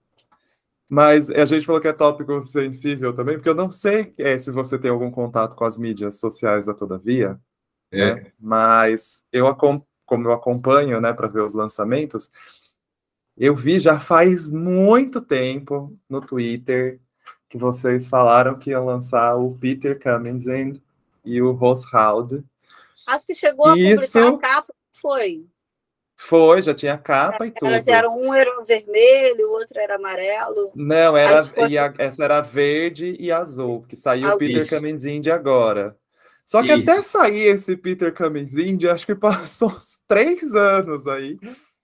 Mas 0.90 1.30
a 1.30 1.46
gente 1.46 1.64
falou 1.64 1.80
que 1.80 1.88
é 1.88 1.94
tópico 1.94 2.42
sensível 2.42 3.14
também, 3.14 3.36
porque 3.36 3.50
eu 3.50 3.54
não 3.54 3.70
sei 3.70 4.16
é, 4.18 4.36
se 4.40 4.50
você 4.50 4.80
tem 4.80 4.90
algum 4.90 5.12
contato 5.12 5.56
com 5.56 5.64
as 5.64 5.78
mídias 5.78 6.20
sociais 6.20 6.66
da 6.66 6.74
Todavia, 6.74 7.40
é. 7.92 8.16
né? 8.16 8.32
mas 8.40 9.24
eu, 9.32 9.46
como 9.56 10.28
eu 10.28 10.34
acompanho 10.34 11.00
né, 11.00 11.14
para 11.14 11.28
ver 11.28 11.44
os 11.44 11.54
lançamentos, 11.54 12.32
eu 13.38 13.56
vi 13.56 13.80
já 13.80 14.00
faz 14.00 14.52
muito 14.52 15.22
tempo 15.22 15.96
no 16.10 16.20
Twitter 16.20 17.00
que 17.48 17.60
vocês 17.60 18.08
falaram 18.10 18.58
que 18.58 18.72
iam 18.72 18.84
lançar 18.84 19.36
o 19.36 19.56
Peter 19.56 20.00
Cummings 20.02 20.46
e 21.24 21.42
o 21.44 21.52
Ross 21.52 21.86
Hald. 21.94 22.44
Acho 23.08 23.26
que 23.26 23.34
chegou 23.34 23.68
a 23.68 23.78
Isso... 23.78 24.20
publicar 24.20 24.50
a 24.50 24.56
capa, 24.56 24.74
foi. 24.92 25.46
Foi, 26.16 26.62
já 26.62 26.74
tinha 26.74 26.98
capa 27.00 27.48
e 27.48 27.52
tudo. 27.52 27.72
Elas 27.72 27.88
eram, 27.88 28.16
um 28.16 28.32
era 28.32 28.64
vermelho, 28.64 29.50
o 29.50 29.54
outro 29.54 29.80
era 29.80 29.96
amarelo. 29.96 30.72
Não, 30.76 31.18
era, 31.18 31.42
e 31.68 31.78
a, 31.80 31.92
essa 31.98 32.24
era 32.24 32.42
verde 32.42 33.16
e 33.20 33.32
azul, 33.32 33.84
que 33.90 33.96
saiu 33.96 34.30
o 34.30 34.38
Peter 34.38 34.70
Cummings 34.70 35.04
Indy 35.04 35.32
agora. 35.32 35.98
Só 36.46 36.62
que 36.62 36.72
Isso. 36.72 36.84
até 36.84 37.02
sair 37.02 37.48
esse 37.48 37.76
Peter 37.76 38.14
Cummings 38.14 38.56
Indy, 38.56 38.88
acho 38.88 39.06
que 39.06 39.16
passou 39.16 39.70
uns 39.74 40.04
três 40.08 40.54
anos 40.54 41.08
aí. 41.08 41.40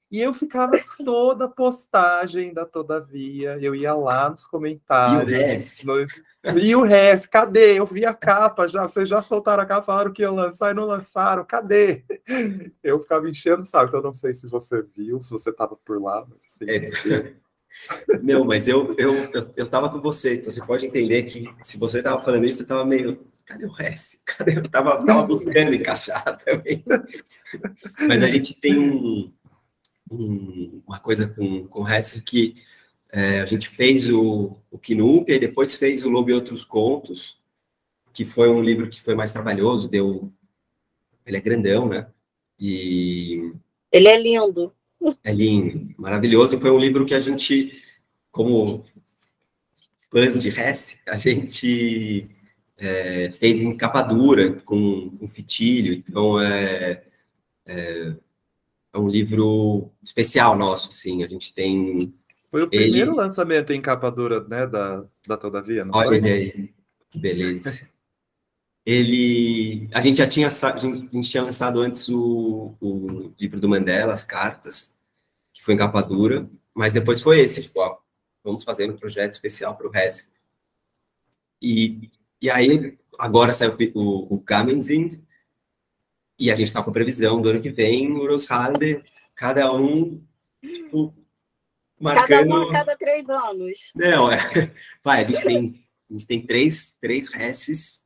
E 0.09 0.21
eu 0.21 0.33
ficava 0.33 0.79
toda 1.03 1.49
postagem 1.49 2.53
da 2.53 2.65
Todavia, 2.65 3.57
eu 3.59 3.73
ia 3.73 3.93
lá 3.93 4.29
nos 4.29 4.45
comentários. 4.45 5.79
E? 5.79 5.85
No... 5.85 6.05
E 6.55 6.75
o 6.75 6.83
resto, 6.83 7.29
cadê? 7.29 7.79
Eu 7.79 7.85
vi 7.85 8.05
a 8.05 8.13
capa 8.13 8.67
já, 8.67 8.83
vocês 8.83 9.09
já 9.09 9.21
soltaram 9.21 9.63
a 9.63 9.65
capa, 9.65 9.85
falaram 9.85 10.13
que 10.13 10.21
ia 10.21 10.31
lançar 10.31 10.71
e 10.71 10.73
não 10.73 10.85
lançaram, 10.85 11.43
cadê? 11.43 12.03
Eu 12.83 12.99
ficava 12.99 13.29
enchendo 13.29 13.63
o 13.63 13.65
saco, 13.65 13.87
então 13.87 13.99
eu 13.99 14.03
não 14.03 14.13
sei 14.13 14.33
se 14.33 14.47
você 14.47 14.83
viu, 14.95 15.21
se 15.21 15.31
você 15.31 15.49
estava 15.49 15.75
por 15.75 16.01
lá, 16.01 16.25
mas 16.29 16.45
assim. 16.45 16.65
É. 16.69 17.33
Não, 18.23 18.43
mas 18.43 18.67
eu, 18.67 18.95
eu, 18.97 19.13
eu, 19.33 19.51
eu 19.55 19.67
tava 19.67 19.89
com 19.89 20.01
você, 20.01 20.35
então 20.35 20.51
você 20.51 20.65
pode 20.65 20.85
entender 20.85 21.23
que 21.23 21.53
se 21.61 21.77
você 21.77 22.01
tava 22.01 22.23
falando 22.23 22.45
isso, 22.45 22.59
você 22.59 22.65
tava 22.65 22.85
meio. 22.85 23.25
Cadê 23.45 23.65
o 23.65 23.71
resto? 23.71 24.17
Cadê? 24.25 24.57
Eu 24.57 24.69
tava, 24.69 25.05
tava 25.05 25.23
buscando 25.23 25.73
encaixar 25.73 26.37
também. 26.43 26.83
Mas 28.07 28.23
a 28.23 28.27
gente 28.27 28.59
tem 28.59 28.77
um, 28.77 29.31
um, 30.11 30.81
uma 30.85 30.99
coisa 30.99 31.27
com, 31.27 31.67
com 31.67 31.83
o 31.83 31.87
Hesse 31.87 32.21
que 32.21 32.55
é, 33.11 33.41
a 33.41 33.45
gente 33.45 33.69
fez 33.69 34.09
o, 34.09 34.57
o 34.69 34.77
Kinup 34.77 35.31
e 35.31 35.39
depois 35.39 35.75
fez 35.75 36.03
o 36.03 36.09
Lobo 36.09 36.29
e 36.29 36.33
Outros 36.33 36.65
Contos, 36.65 37.37
que 38.13 38.25
foi 38.25 38.49
um 38.49 38.61
livro 38.61 38.89
que 38.89 39.01
foi 39.01 39.15
mais 39.15 39.31
trabalhoso, 39.31 39.87
deu... 39.87 40.31
Ele 41.25 41.37
é 41.37 41.41
grandão, 41.41 41.89
né? 41.89 42.07
E... 42.59 43.51
Ele 43.91 44.07
é 44.07 44.19
lindo. 44.19 44.73
É 45.23 45.31
lindo, 45.31 45.93
maravilhoso. 45.97 46.55
E 46.55 46.59
foi 46.59 46.71
um 46.71 46.79
livro 46.79 47.05
que 47.05 47.13
a 47.13 47.19
gente, 47.19 47.81
como 48.31 48.85
fãs 50.09 50.41
de 50.41 50.49
Hesse, 50.49 50.99
a 51.05 51.17
gente 51.17 52.29
é, 52.77 53.31
fez 53.31 53.61
em 53.61 53.75
capa 53.75 54.01
dura, 54.01 54.53
com, 54.61 55.09
com 55.17 55.27
fitilho. 55.27 55.93
Então, 55.93 56.41
é, 56.41 57.03
é 57.65 58.15
é 58.97 58.99
um 58.99 59.07
livro 59.07 59.91
especial 60.03 60.57
nosso, 60.57 60.91
sim. 60.91 61.23
A 61.23 61.27
gente 61.27 61.53
tem. 61.53 62.13
Foi 62.49 62.63
o 62.63 62.69
primeiro 62.69 63.11
ele... 63.11 63.17
lançamento 63.17 63.73
em 63.73 63.81
capa 63.81 64.09
dura, 64.09 64.43
né, 64.45 64.65
da, 64.65 65.05
da 65.27 65.37
Todavia, 65.37 65.83
não 65.83 65.93
Olha 65.93 66.09
foi? 66.09 66.17
ele 66.17 66.29
aí, 66.29 66.73
que 67.09 67.19
beleza. 67.19 67.89
ele. 68.85 69.89
A 69.93 70.01
gente 70.01 70.17
já 70.17 70.27
tinha, 70.27 70.47
a 70.47 70.77
gente 70.77 71.29
tinha 71.29 71.43
lançado 71.43 71.81
antes 71.81 72.07
o, 72.07 72.75
o 72.79 73.33
livro 73.39 73.59
do 73.59 73.67
Mandela, 73.69 74.13
As 74.13 74.23
Cartas, 74.23 74.95
que 75.53 75.63
foi 75.63 75.73
em 75.73 75.77
capa 75.77 76.01
dura, 76.01 76.49
mas 76.73 76.93
depois 76.93 77.21
foi 77.21 77.39
esse, 77.39 77.63
tipo, 77.63 77.81
ó, 77.81 77.97
vamos 78.43 78.63
fazer 78.63 78.89
um 78.89 78.95
projeto 78.95 79.33
especial 79.33 79.75
para 79.75 79.87
o 79.87 79.91
resto. 79.91 80.31
E, 81.61 82.11
e 82.41 82.49
aí, 82.49 82.97
agora 83.19 83.51
saiu 83.51 83.75
o, 83.93 84.35
o 84.35 84.39
Kamenzind, 84.39 85.19
e 86.39 86.51
a 86.51 86.55
gente 86.55 86.67
está 86.67 86.83
com 86.83 86.91
previsão 86.91 87.41
do 87.41 87.49
ano 87.49 87.61
que 87.61 87.71
vem, 87.71 88.11
o 88.11 88.27
Rose 88.27 88.47
Holiday, 88.49 89.03
cada 89.35 89.73
um, 89.73 90.23
tipo, 90.61 91.13
marcando... 91.99 92.27
Cada 92.27 92.55
um 92.55 92.61
a 92.61 92.71
cada 92.71 92.97
três 92.97 93.29
anos. 93.29 93.91
Não, 93.95 94.31
é... 94.31 94.37
vai, 95.03 95.21
a 95.21 95.23
gente 95.23 95.43
tem, 95.43 95.85
a 96.09 96.13
gente 96.13 96.27
tem 96.27 96.45
três, 96.45 96.95
três 96.99 97.29
reces 97.29 98.03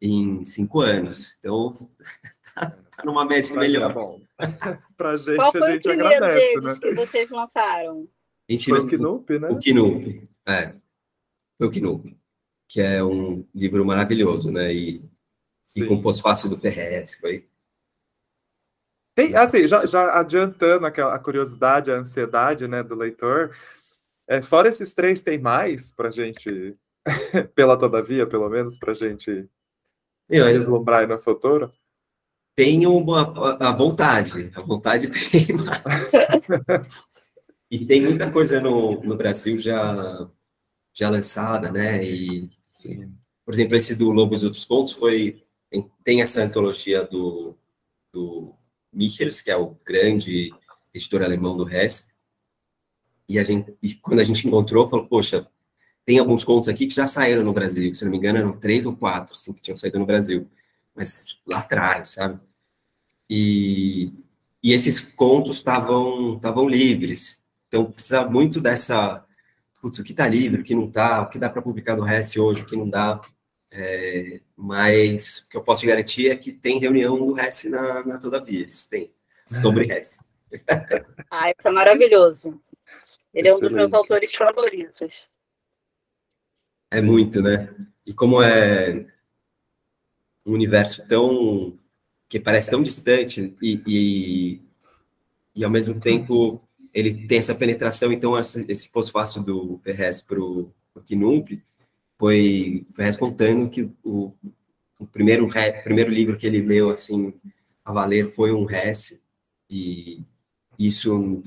em 0.00 0.44
cinco 0.44 0.80
anos. 0.80 1.36
Então, 1.38 1.74
tá, 2.54 2.70
tá 2.70 3.04
numa 3.04 3.24
média 3.24 3.54
melhor. 3.54 3.92
bom. 3.92 4.20
Pra 4.96 5.16
gente, 5.16 5.36
Qual 5.36 5.52
foi 5.52 5.62
a 5.62 5.72
gente 5.72 5.80
o 5.80 5.90
primeiro 5.90 6.24
agradece, 6.24 6.60
deles 6.60 6.64
né? 6.64 6.80
que 6.80 6.94
vocês 6.94 7.30
lançaram? 7.30 8.08
A 8.48 8.52
gente, 8.52 8.70
foi 8.70 8.80
o 8.80 8.86
Knup, 8.86 9.38
né? 9.38 9.48
O 9.48 9.58
Knup, 9.58 10.28
é. 10.46 10.74
Foi 11.58 11.66
o 11.66 11.70
Knup, 11.70 12.16
que 12.68 12.80
é 12.80 13.02
um 13.02 13.44
livro 13.54 13.84
maravilhoso, 13.84 14.50
né? 14.50 14.72
E, 14.72 15.02
e 15.76 15.84
com 15.84 16.00
pós-fácil 16.00 16.48
do 16.48 16.56
Ferrez, 16.56 17.16
foi 17.16 17.47
tem, 19.18 19.34
assim, 19.34 19.66
já, 19.66 19.84
já 19.84 20.16
adiantando 20.16 20.86
aquela, 20.86 21.12
a 21.12 21.18
curiosidade, 21.18 21.90
a 21.90 21.96
ansiedade 21.96 22.68
né, 22.68 22.84
do 22.84 22.94
leitor, 22.94 23.50
é, 24.28 24.40
fora 24.40 24.68
esses 24.68 24.94
três, 24.94 25.22
tem 25.22 25.40
mais 25.40 25.90
para 25.90 26.12
gente, 26.12 26.76
pela 27.52 27.76
todavia, 27.76 28.28
pelo 28.28 28.48
menos, 28.48 28.78
para 28.78 28.94
gente 28.94 29.48
Eu, 30.28 30.44
deslumbrar 30.44 31.08
no 31.08 31.18
futuro? 31.18 31.72
Tenho 32.54 32.96
uma, 32.96 33.58
a 33.58 33.72
vontade, 33.72 34.52
a 34.54 34.60
vontade 34.60 35.10
tem 35.10 35.48
mais. 35.56 36.12
e 37.68 37.84
tem 37.84 38.00
muita 38.02 38.30
coisa 38.30 38.60
no, 38.60 39.02
no 39.02 39.16
Brasil 39.16 39.58
já, 39.58 40.30
já 40.94 41.10
lançada, 41.10 41.72
né? 41.72 42.04
E, 42.04 42.48
Sim. 42.70 43.12
por 43.44 43.52
exemplo, 43.52 43.74
esse 43.74 43.96
do 43.96 44.12
Lobos 44.12 44.44
e 44.44 44.46
Outros 44.46 44.64
Contos 44.64 44.92
foi, 44.92 45.44
tem, 45.68 45.90
tem 46.04 46.20
essa 46.20 46.40
antologia 46.40 47.02
do, 47.02 47.56
do 48.12 48.57
Michels, 48.92 49.40
que 49.40 49.50
é 49.50 49.56
o 49.56 49.76
grande 49.84 50.52
editor 50.94 51.22
alemão 51.22 51.56
do 51.56 51.68
Hess, 51.68 52.08
e, 53.28 53.38
a 53.38 53.44
gente, 53.44 53.76
e 53.82 53.94
quando 53.94 54.20
a 54.20 54.24
gente 54.24 54.46
encontrou, 54.46 54.88
falou, 54.88 55.06
poxa, 55.06 55.46
tem 56.04 56.18
alguns 56.18 56.42
contos 56.42 56.70
aqui 56.70 56.86
que 56.86 56.94
já 56.94 57.06
saíram 57.06 57.44
no 57.44 57.52
Brasil, 57.52 57.92
se 57.92 58.02
não 58.04 58.10
me 58.10 58.16
engano 58.16 58.38
eram 58.38 58.58
três 58.58 58.86
ou 58.86 58.96
quatro, 58.96 59.34
assim, 59.34 59.52
que 59.52 59.60
tinham 59.60 59.76
saído 59.76 59.98
no 59.98 60.06
Brasil, 60.06 60.48
mas 60.94 61.38
lá 61.46 61.58
atrás, 61.58 62.10
sabe? 62.10 62.40
E, 63.28 64.10
e 64.62 64.72
esses 64.72 64.98
contos 65.00 65.58
estavam 65.58 66.66
livres. 66.66 67.42
Então, 67.68 67.92
precisa 67.92 68.24
muito 68.24 68.58
dessa, 68.58 69.22
putz, 69.82 69.98
o 69.98 70.02
que 70.02 70.12
está 70.12 70.26
livre, 70.26 70.62
o 70.62 70.64
que 70.64 70.74
não 70.74 70.86
está, 70.86 71.20
o 71.20 71.28
que 71.28 71.38
dá 71.38 71.50
para 71.50 71.60
publicar 71.60 71.94
no 71.94 72.04
RES 72.04 72.36
hoje, 72.38 72.62
o 72.62 72.66
que 72.66 72.76
não 72.76 72.88
dá. 72.88 73.20
É, 73.70 74.40
mas 74.56 75.38
o 75.38 75.48
que 75.48 75.56
eu 75.56 75.62
posso 75.62 75.82
te 75.82 75.86
garantir 75.86 76.30
é 76.30 76.36
que 76.36 76.52
tem 76.52 76.78
reunião 76.78 77.16
do 77.16 77.34
RES 77.34 77.64
na, 77.64 78.04
na 78.04 78.18
Todavia, 78.18 78.66
isso 78.66 78.88
tem, 78.88 79.12
sobre 79.46 79.84
RES. 79.84 80.22
Ah, 81.30 81.50
isso 81.50 81.68
é 81.68 81.70
maravilhoso. 81.70 82.60
Ele 83.34 83.48
é 83.48 83.54
um 83.54 83.60
dos 83.60 83.72
meus 83.72 83.92
autores 83.92 84.34
favoritos. 84.34 85.28
É 86.90 87.02
muito, 87.02 87.42
né? 87.42 87.74
E 88.06 88.14
como 88.14 88.42
é 88.42 89.06
um 90.46 90.52
universo 90.54 91.06
tão 91.06 91.78
que 92.28 92.40
parece 92.40 92.70
tão 92.70 92.82
distante 92.82 93.54
e, 93.62 93.82
e, 93.86 94.62
e 95.54 95.64
ao 95.64 95.70
mesmo 95.70 95.98
tempo 96.00 96.60
ele 96.92 97.26
tem 97.26 97.38
essa 97.38 97.54
penetração, 97.54 98.12
então 98.12 98.38
esse 98.38 98.88
pós-fácil 98.88 99.42
do 99.42 99.78
Ferrez 99.84 100.20
para 100.20 100.40
o 100.40 100.72
Knump 101.08 101.62
foi 102.18 102.86
Ferrez 102.94 103.16
contando 103.16 103.70
que 103.70 103.90
o, 104.02 104.32
o 104.98 105.06
primeiro, 105.06 105.48
primeiro 105.84 106.10
livro 106.10 106.36
que 106.36 106.46
ele 106.46 106.60
leu 106.60 106.90
assim 106.90 107.32
a 107.84 107.92
valer 107.92 108.26
foi 108.26 108.52
um 108.52 108.68
Hesse 108.68 109.22
e 109.70 110.22
isso 110.78 111.42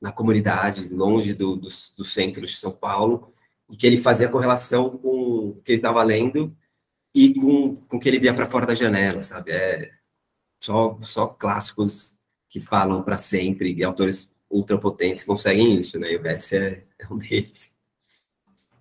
na 0.00 0.12
comunidade, 0.12 0.92
longe 0.94 1.34
do, 1.34 1.56
dos, 1.56 1.92
dos 1.96 2.12
centros 2.12 2.50
de 2.50 2.56
São 2.56 2.70
Paulo, 2.70 3.32
e 3.70 3.76
que 3.76 3.86
ele 3.86 3.96
fazia 3.96 4.28
correlação 4.28 4.98
com 4.98 5.48
o 5.48 5.62
que 5.64 5.72
ele 5.72 5.78
estava 5.78 6.02
lendo 6.02 6.54
e 7.14 7.34
com, 7.34 7.76
com 7.76 7.96
o 7.96 8.00
que 8.00 8.08
ele 8.08 8.18
via 8.18 8.34
para 8.34 8.48
fora 8.48 8.66
da 8.66 8.74
janela, 8.74 9.20
sabe? 9.20 9.50
É 9.50 9.90
só, 10.62 10.98
só 11.02 11.26
clássicos 11.26 12.16
que 12.48 12.60
falam 12.60 13.02
para 13.02 13.18
sempre, 13.18 13.74
e 13.74 13.82
autores 13.82 14.30
ultrapotentes 14.50 15.24
conseguem 15.24 15.78
isso, 15.78 15.98
né? 15.98 16.12
E 16.12 16.16
o 16.16 16.22
Bess 16.22 16.52
é, 16.52 16.84
é 16.98 17.12
um 17.12 17.18
deles. 17.18 17.75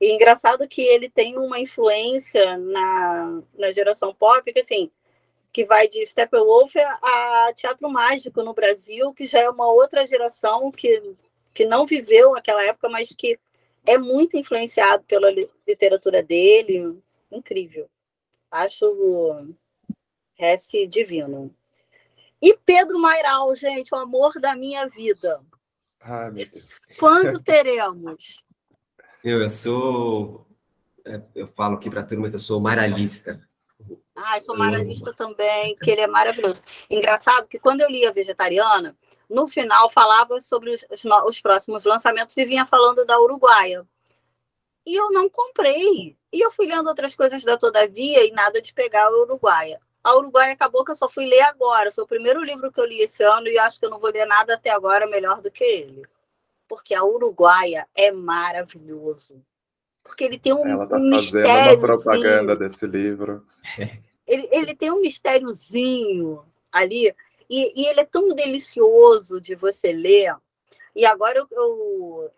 E 0.06 0.12
engraçado 0.12 0.68
que 0.68 0.84
ele 0.84 1.10
tem 1.10 1.36
uma 1.36 1.60
influência 1.60 2.60
na, 2.60 3.42
na 3.58 3.72
geração 3.72 4.14
pop, 4.14 4.54
que 4.54 4.60
assim, 4.60 4.92
que 5.52 5.66
vai 5.66 5.88
de 5.88 6.06
Steppenwolf 6.06 6.76
a 6.78 7.52
teatro 7.56 7.90
mágico 7.90 8.44
no 8.44 8.54
Brasil, 8.54 9.12
que 9.16 9.26
já 9.26 9.40
é 9.40 9.50
uma 9.50 9.66
outra 9.66 10.06
geração 10.06 10.70
que, 10.70 11.16
que 11.56 11.66
não 11.66 11.88
viveu 11.88 12.36
aquela 12.36 12.64
época, 12.64 12.88
mas 12.88 13.16
que 13.18 13.40
é 13.84 13.98
muito 13.98 14.38
influenciado 14.38 15.04
pela 15.06 15.32
literatura 15.68 16.22
dele. 16.22 17.02
Incrível. 17.32 17.90
Acho 18.52 18.86
o 18.86 19.56
Hesse 20.38 20.86
divino. 20.86 21.52
E 22.40 22.56
Pedro 22.64 23.00
Mairal, 23.00 23.56
gente, 23.56 23.92
o 23.92 23.98
amor 23.98 24.40
da 24.40 24.56
minha 24.56 24.88
vida. 24.88 25.44
Ai, 26.00 26.30
meu 26.30 26.46
Deus. 26.46 26.66
Quando 27.00 27.42
teremos? 27.42 28.45
Eu, 29.26 29.42
eu 29.42 29.50
sou. 29.50 30.46
É, 31.04 31.20
eu 31.34 31.48
falo 31.48 31.78
aqui 31.78 31.90
para 31.90 32.02
a 32.02 32.06
turma 32.06 32.30
que 32.30 32.36
eu 32.36 32.40
sou 32.40 32.62
maralista. 32.62 33.42
Ah, 34.16 34.38
eu 34.38 34.44
sou 34.44 34.56
maralista 34.56 35.12
também, 35.16 35.76
que 35.78 35.90
ele 35.90 36.02
é 36.02 36.08
maravilhoso. 36.08 36.62
Engraçado 36.88 37.48
que 37.48 37.58
quando 37.58 37.82
eu 37.82 37.90
lia 37.90 38.14
Vegetariana, 38.14 38.96
no 39.28 39.48
final 39.48 39.90
falava 39.90 40.40
sobre 40.42 40.76
os, 40.76 40.86
os, 40.92 41.04
os 41.28 41.42
próximos 41.42 41.84
lançamentos 41.86 42.38
e 42.38 42.46
vinha 42.46 42.68
falando 42.68 43.04
da 43.04 43.20
Uruguaia. 43.20 43.84
E 44.86 44.96
eu 44.96 45.10
não 45.10 45.28
comprei. 45.28 46.16
E 46.32 46.40
eu 46.40 46.52
fui 46.52 46.68
lendo 46.68 46.88
outras 46.88 47.16
coisas 47.16 47.44
da 47.44 47.58
Todavia 47.58 48.24
e 48.28 48.32
nada 48.32 48.62
de 48.62 48.76
pegar 48.76 49.06
a 49.06 49.12
Uruguaia. 49.12 49.82
A 50.04 50.16
Uruguaia 50.16 50.54
acabou 50.54 50.86
que 50.86 50.92
eu 50.92 50.96
só 50.96 51.10
fui 51.10 51.26
ler 51.26 51.42
agora. 51.42 51.92
Foi 51.92 52.04
o 52.04 52.08
primeiro 52.08 52.44
livro 52.44 52.72
que 52.72 52.80
eu 52.80 52.86
li 52.86 53.02
esse 53.02 53.24
ano 53.24 53.48
e 53.48 53.58
acho 53.58 53.80
que 53.80 53.88
eu 53.88 53.90
não 53.90 54.00
vou 54.00 54.12
ler 54.12 54.28
nada 54.28 54.54
até 54.54 54.70
agora 54.70 55.08
melhor 55.08 55.42
do 55.42 55.50
que 55.50 55.64
ele. 55.64 56.04
Porque 56.68 56.94
a 56.94 57.04
Uruguaia 57.04 57.88
é 57.96 58.12
maravilhoso. 58.12 59.42
Porque 60.04 60.24
ele 60.24 60.38
tem 60.38 60.54
um, 60.54 60.68
Ela 60.68 60.88
tá 60.88 60.98
um 60.98 61.12
fazendo 61.12 61.48
uma 61.48 61.80
propaganda 61.80 62.56
desse 62.56 62.86
livro. 62.86 63.46
Ele, 64.28 64.50
ele 64.52 64.76
tem 64.76 64.90
um 64.90 65.02
mistériozinho 65.02 66.44
ali. 66.72 67.14
E, 67.48 67.80
e, 67.80 67.86
ele 67.86 68.00
é 68.00 68.06
tão 68.06 68.34
delicioso 68.34 69.40
de 69.40 69.54
você 69.54 69.92
ler. 69.92 70.36
E 70.96 71.06
agora 71.06 71.38
eu, 71.38 71.48
eu 71.52 72.32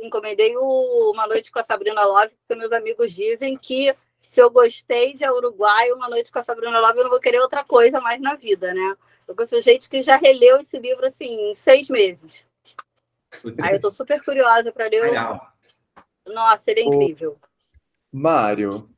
encomendei 0.00 0.56
o 0.56 1.12
Uma 1.12 1.28
Noite 1.28 1.52
com 1.52 1.60
a 1.60 1.62
Sabrina 1.62 2.04
Love, 2.04 2.34
porque 2.34 2.58
meus 2.58 2.72
amigos 2.72 3.12
dizem 3.12 3.56
que 3.56 3.94
se 4.28 4.42
eu 4.42 4.50
gostei 4.50 5.12
de 5.14 5.28
Uruguai, 5.28 5.92
Uma 5.92 6.08
Noite 6.08 6.32
com 6.32 6.38
a 6.38 6.42
Sabrina 6.42 6.80
Love, 6.80 6.98
eu 6.98 7.04
não 7.04 7.10
vou 7.10 7.20
querer 7.20 7.40
outra 7.40 7.62
coisa 7.62 8.00
mais 8.00 8.20
na 8.20 8.34
vida, 8.34 8.74
né? 8.74 8.96
Eu 9.28 9.46
sou 9.46 9.60
gente 9.60 9.88
que 9.88 10.02
já 10.02 10.16
releu 10.16 10.58
esse 10.58 10.78
livro 10.78 11.06
assim 11.06 11.50
em 11.50 11.54
seis 11.54 11.88
meses. 11.88 12.46
Aí 13.62 13.74
eu 13.74 13.80
tô 13.80 13.90
super 13.90 14.22
curiosa 14.22 14.72
para 14.72 14.88
ler. 14.88 15.02
O... 15.12 16.32
Nossa, 16.32 16.70
ele 16.70 16.80
é 16.80 16.84
incrível. 16.84 17.38
Mário, 18.12 18.88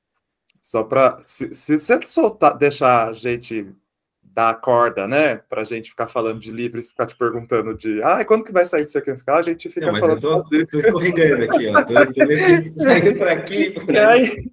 só 0.60 0.82
para 0.82 1.20
se, 1.22 1.52
se 1.54 1.78
você 1.78 2.00
soltar, 2.06 2.56
deixar 2.56 3.08
a 3.08 3.12
gente 3.12 3.74
dar 4.22 4.50
a 4.50 4.54
corda, 4.54 5.06
né? 5.06 5.36
Pra 5.36 5.64
gente 5.64 5.90
ficar 5.90 6.08
falando 6.08 6.40
de 6.40 6.50
livros, 6.50 6.88
ficar 6.88 7.06
te 7.06 7.16
perguntando 7.16 7.76
de 7.76 8.02
ah, 8.02 8.24
quando 8.24 8.44
que 8.44 8.52
vai 8.52 8.64
sair 8.64 8.84
isso 8.84 8.96
aqui? 8.96 9.10
A 9.10 9.42
gente 9.42 9.68
fica 9.68 9.86
não, 9.86 9.92
mas 9.92 10.00
falando. 10.00 10.24
Eu 10.24 10.66
tô, 10.66 10.72
tô 10.72 10.78
escorregando 10.78 11.44
aqui, 11.44 11.66
ó. 11.68 11.82
Tô, 11.82 11.94
tô 12.12 12.68
saindo 12.68 13.18
por 13.18 13.28
aqui. 13.28 13.70
Por 13.70 13.94
e 13.94 13.98
aí, 13.98 14.52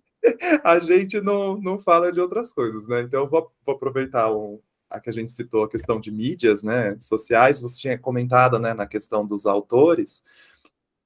a 0.64 0.80
gente 0.80 1.22
não, 1.22 1.56
não 1.58 1.80
fala 1.80 2.12
de 2.12 2.20
outras 2.20 2.54
coisas, 2.54 2.88
né? 2.88 3.02
Então, 3.02 3.22
eu 3.22 3.30
vou, 3.30 3.52
vou 3.66 3.76
aproveitar 3.76 4.32
um, 4.32 4.60
a 4.90 5.00
que 5.00 5.10
a 5.10 5.14
gente 5.14 5.32
citou 5.32 5.64
a 5.64 5.70
questão 5.70 6.00
de 6.00 6.12
mídias, 6.12 6.64
né, 6.64 6.98
sociais, 7.00 7.62
você 7.62 7.80
tinha 7.80 7.98
comentado, 7.98 8.58
né, 8.58 8.74
na 8.74 8.88
questão 8.88 9.26
dos 9.26 9.46
autores, 9.46 10.24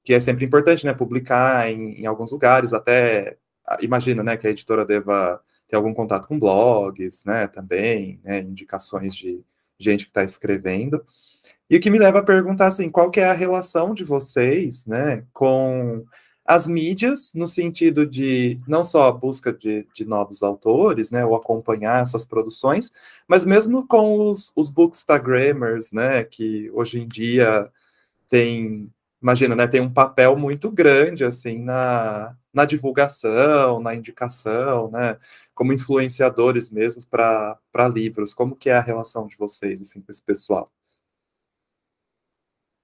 que 0.02 0.14
é 0.14 0.20
sempre 0.20 0.44
importante, 0.44 0.84
né, 0.84 0.94
publicar 0.94 1.70
em, 1.70 2.00
em 2.00 2.06
alguns 2.06 2.32
lugares, 2.32 2.72
até, 2.72 3.36
imagina, 3.80 4.22
né, 4.22 4.36
que 4.36 4.46
a 4.46 4.50
editora 4.50 4.84
deva 4.84 5.40
ter 5.68 5.76
algum 5.76 5.92
contato 5.92 6.26
com 6.26 6.38
blogs, 6.38 7.24
né, 7.24 7.46
também, 7.46 8.20
né, 8.24 8.40
indicações 8.40 9.14
de 9.14 9.44
gente 9.78 10.04
que 10.04 10.10
está 10.10 10.22
escrevendo, 10.22 11.04
e 11.68 11.76
o 11.76 11.80
que 11.80 11.90
me 11.90 11.98
leva 11.98 12.20
a 12.20 12.22
perguntar, 12.22 12.66
assim, 12.66 12.90
qual 12.90 13.10
que 13.10 13.20
é 13.20 13.28
a 13.28 13.32
relação 13.34 13.94
de 13.94 14.04
vocês, 14.04 14.86
né, 14.86 15.24
com 15.32 16.04
as 16.44 16.66
mídias, 16.68 17.32
no 17.34 17.48
sentido 17.48 18.06
de 18.06 18.60
não 18.68 18.84
só 18.84 19.08
a 19.08 19.12
busca 19.12 19.52
de, 19.52 19.86
de 19.94 20.04
novos 20.04 20.42
autores, 20.42 21.10
né, 21.10 21.24
ou 21.24 21.34
acompanhar 21.34 22.02
essas 22.02 22.26
produções, 22.26 22.92
mas 23.26 23.46
mesmo 23.46 23.86
com 23.86 24.30
os, 24.30 24.52
os 24.54 24.70
bookstagrammers, 24.70 25.90
né, 25.92 26.22
que 26.24 26.70
hoje 26.72 27.00
em 27.00 27.08
dia 27.08 27.70
tem, 28.28 28.92
imagina, 29.22 29.56
né, 29.56 29.66
tem 29.66 29.80
um 29.80 29.92
papel 29.92 30.36
muito 30.36 30.70
grande, 30.70 31.24
assim, 31.24 31.58
na, 31.58 32.36
na 32.52 32.66
divulgação, 32.66 33.80
na 33.80 33.94
indicação, 33.94 34.90
né, 34.90 35.18
como 35.54 35.72
influenciadores 35.72 36.70
mesmos 36.70 37.06
para 37.06 37.58
livros. 37.92 38.34
Como 38.34 38.56
que 38.56 38.68
é 38.68 38.74
a 38.74 38.80
relação 38.80 39.26
de 39.26 39.36
vocês, 39.36 39.80
assim, 39.80 40.00
com 40.02 40.10
esse 40.10 40.22
pessoal? 40.22 40.70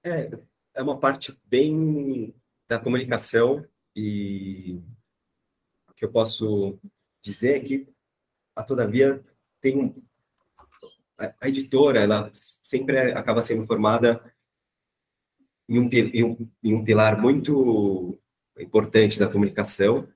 É, 0.03 0.31
é 0.73 0.81
uma 0.81 0.97
parte 0.97 1.37
bem 1.45 2.33
da 2.71 2.79
comunicação 2.79 3.67
e 3.93 4.81
o 5.89 5.93
que 5.93 6.05
eu 6.05 6.09
posso 6.09 6.79
dizer 7.21 7.57
é 7.57 7.59
que 7.59 7.87
a 8.55 8.63
Todavia 8.63 9.21
tem 9.59 9.93
a, 11.17 11.49
editora 11.49 11.99
ela 11.99 12.29
sempre 12.33 12.97
acaba 13.11 13.41
sendo 13.41 13.65
formada 13.67 14.23
em 15.67 15.79
um, 15.79 15.89
em 15.91 16.23
um, 16.23 16.49
em 16.63 16.73
um 16.73 16.83
pilar 16.85 17.21
muito 17.21 18.17
importante 18.57 19.19
da 19.19 19.29
comunicação. 19.29 20.07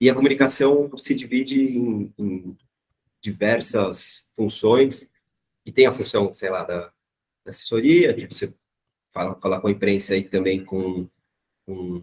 E 0.00 0.08
a 0.08 0.14
comunicação 0.14 0.96
se 0.96 1.12
divide 1.12 1.76
em, 1.76 2.14
em 2.16 2.58
diversas 3.20 4.30
funções 4.36 5.10
e 5.66 5.72
tem 5.72 5.86
a 5.86 5.92
função, 5.92 6.32
sei 6.32 6.50
lá, 6.50 6.62
da, 6.62 6.80
da 7.44 7.50
assessoria, 7.50 8.14
que 8.14 8.32
você 8.32 8.54
fala, 9.12 9.34
falar 9.40 9.60
com 9.60 9.66
a 9.66 9.72
imprensa 9.72 10.16
e 10.16 10.22
também 10.22 10.64
com 10.64 11.08
o 11.68 12.02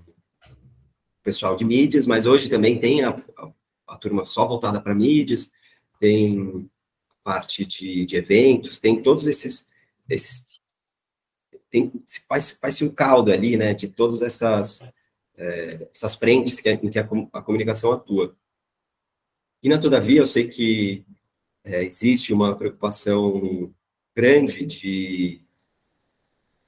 pessoal 1.23 1.55
de 1.55 1.65
mídias, 1.65 2.05
mas 2.05 2.25
hoje 2.25 2.49
também 2.49 2.79
tem 2.79 3.03
a, 3.03 3.09
a, 3.09 3.51
a 3.87 3.97
turma 3.97 4.23
só 4.23 4.45
voltada 4.45 4.79
para 4.79 4.93
mídias, 4.93 5.51
tem 5.99 6.69
parte 7.23 7.65
de, 7.65 8.05
de, 8.05 8.15
eventos, 8.15 8.79
tem 8.79 9.01
todos 9.01 9.25
esses, 9.25 9.69
esses 10.07 10.45
faz, 12.27 12.51
faz 12.51 12.81
um 12.81 12.89
caldo 12.89 13.31
ali, 13.31 13.57
né, 13.57 13.73
de 13.73 13.87
todas 13.87 14.21
essas, 14.21 14.87
é, 15.35 15.87
essas 15.91 16.15
frentes 16.15 16.61
que, 16.61 16.69
em 16.69 16.89
que 16.89 16.99
a, 16.99 17.07
a, 17.33 17.41
comunicação 17.41 17.91
atua. 17.91 18.35
E, 19.63 19.67
na 19.67 19.79
todavia, 19.79 20.19
eu 20.19 20.25
sei 20.25 20.47
que 20.47 21.03
é, 21.63 21.83
existe 21.83 22.31
uma 22.31 22.55
preocupação 22.55 23.73
grande 24.15 24.63
de 24.65 25.41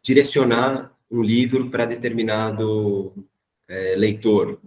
direcionar 0.01 0.96
um 1.09 1.21
livro 1.21 1.69
para 1.69 1.85
determinado 1.85 3.13
é, 3.67 3.95
leitor. 3.95 4.59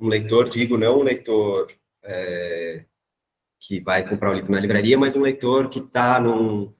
Um 0.00 0.08
leitor, 0.08 0.48
digo, 0.48 0.76
não 0.76 1.00
um 1.00 1.02
leitor 1.02 1.72
é, 2.02 2.84
que 3.58 3.80
vai 3.80 4.08
comprar 4.08 4.30
o 4.30 4.34
livro 4.34 4.52
na 4.52 4.60
livraria, 4.60 4.98
mas 4.98 5.14
um 5.16 5.20
leitor 5.20 5.68
que 5.68 5.80
está 5.80 6.20
num 6.20 6.72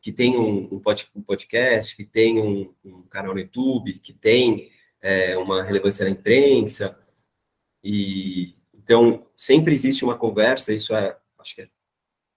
que 0.00 0.12
tem 0.12 0.36
um, 0.36 0.68
um 0.70 1.22
podcast, 1.22 1.96
que 1.96 2.04
tem 2.04 2.38
um, 2.38 2.74
um, 2.84 3.02
canal 3.04 3.32
no 3.32 3.40
YouTube, 3.40 3.98
que 4.00 4.12
tem 4.12 4.70
é, 5.00 5.34
uma 5.38 5.62
relevância 5.62 6.04
na 6.04 6.10
imprensa. 6.10 7.02
E 7.82 8.54
então 8.74 9.26
sempre 9.34 9.72
existe 9.72 10.04
uma 10.04 10.14
conversa. 10.14 10.74
Isso 10.74 10.94
é, 10.94 11.16
acho 11.38 11.54
que 11.54 11.62
é 11.62 11.68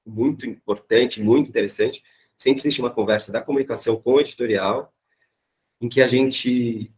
muito 0.05 0.45
importante, 0.45 1.21
muito 1.21 1.49
interessante. 1.49 2.01
Sempre 2.37 2.61
existe 2.61 2.79
uma 2.79 2.89
conversa 2.89 3.33
da 3.33 3.41
comunicação 3.41 3.97
com 4.01 4.13
o 4.13 4.21
editorial, 4.21 4.93
em 5.81 5.89
que 5.89 6.01
a 6.01 6.07
gente 6.07 6.91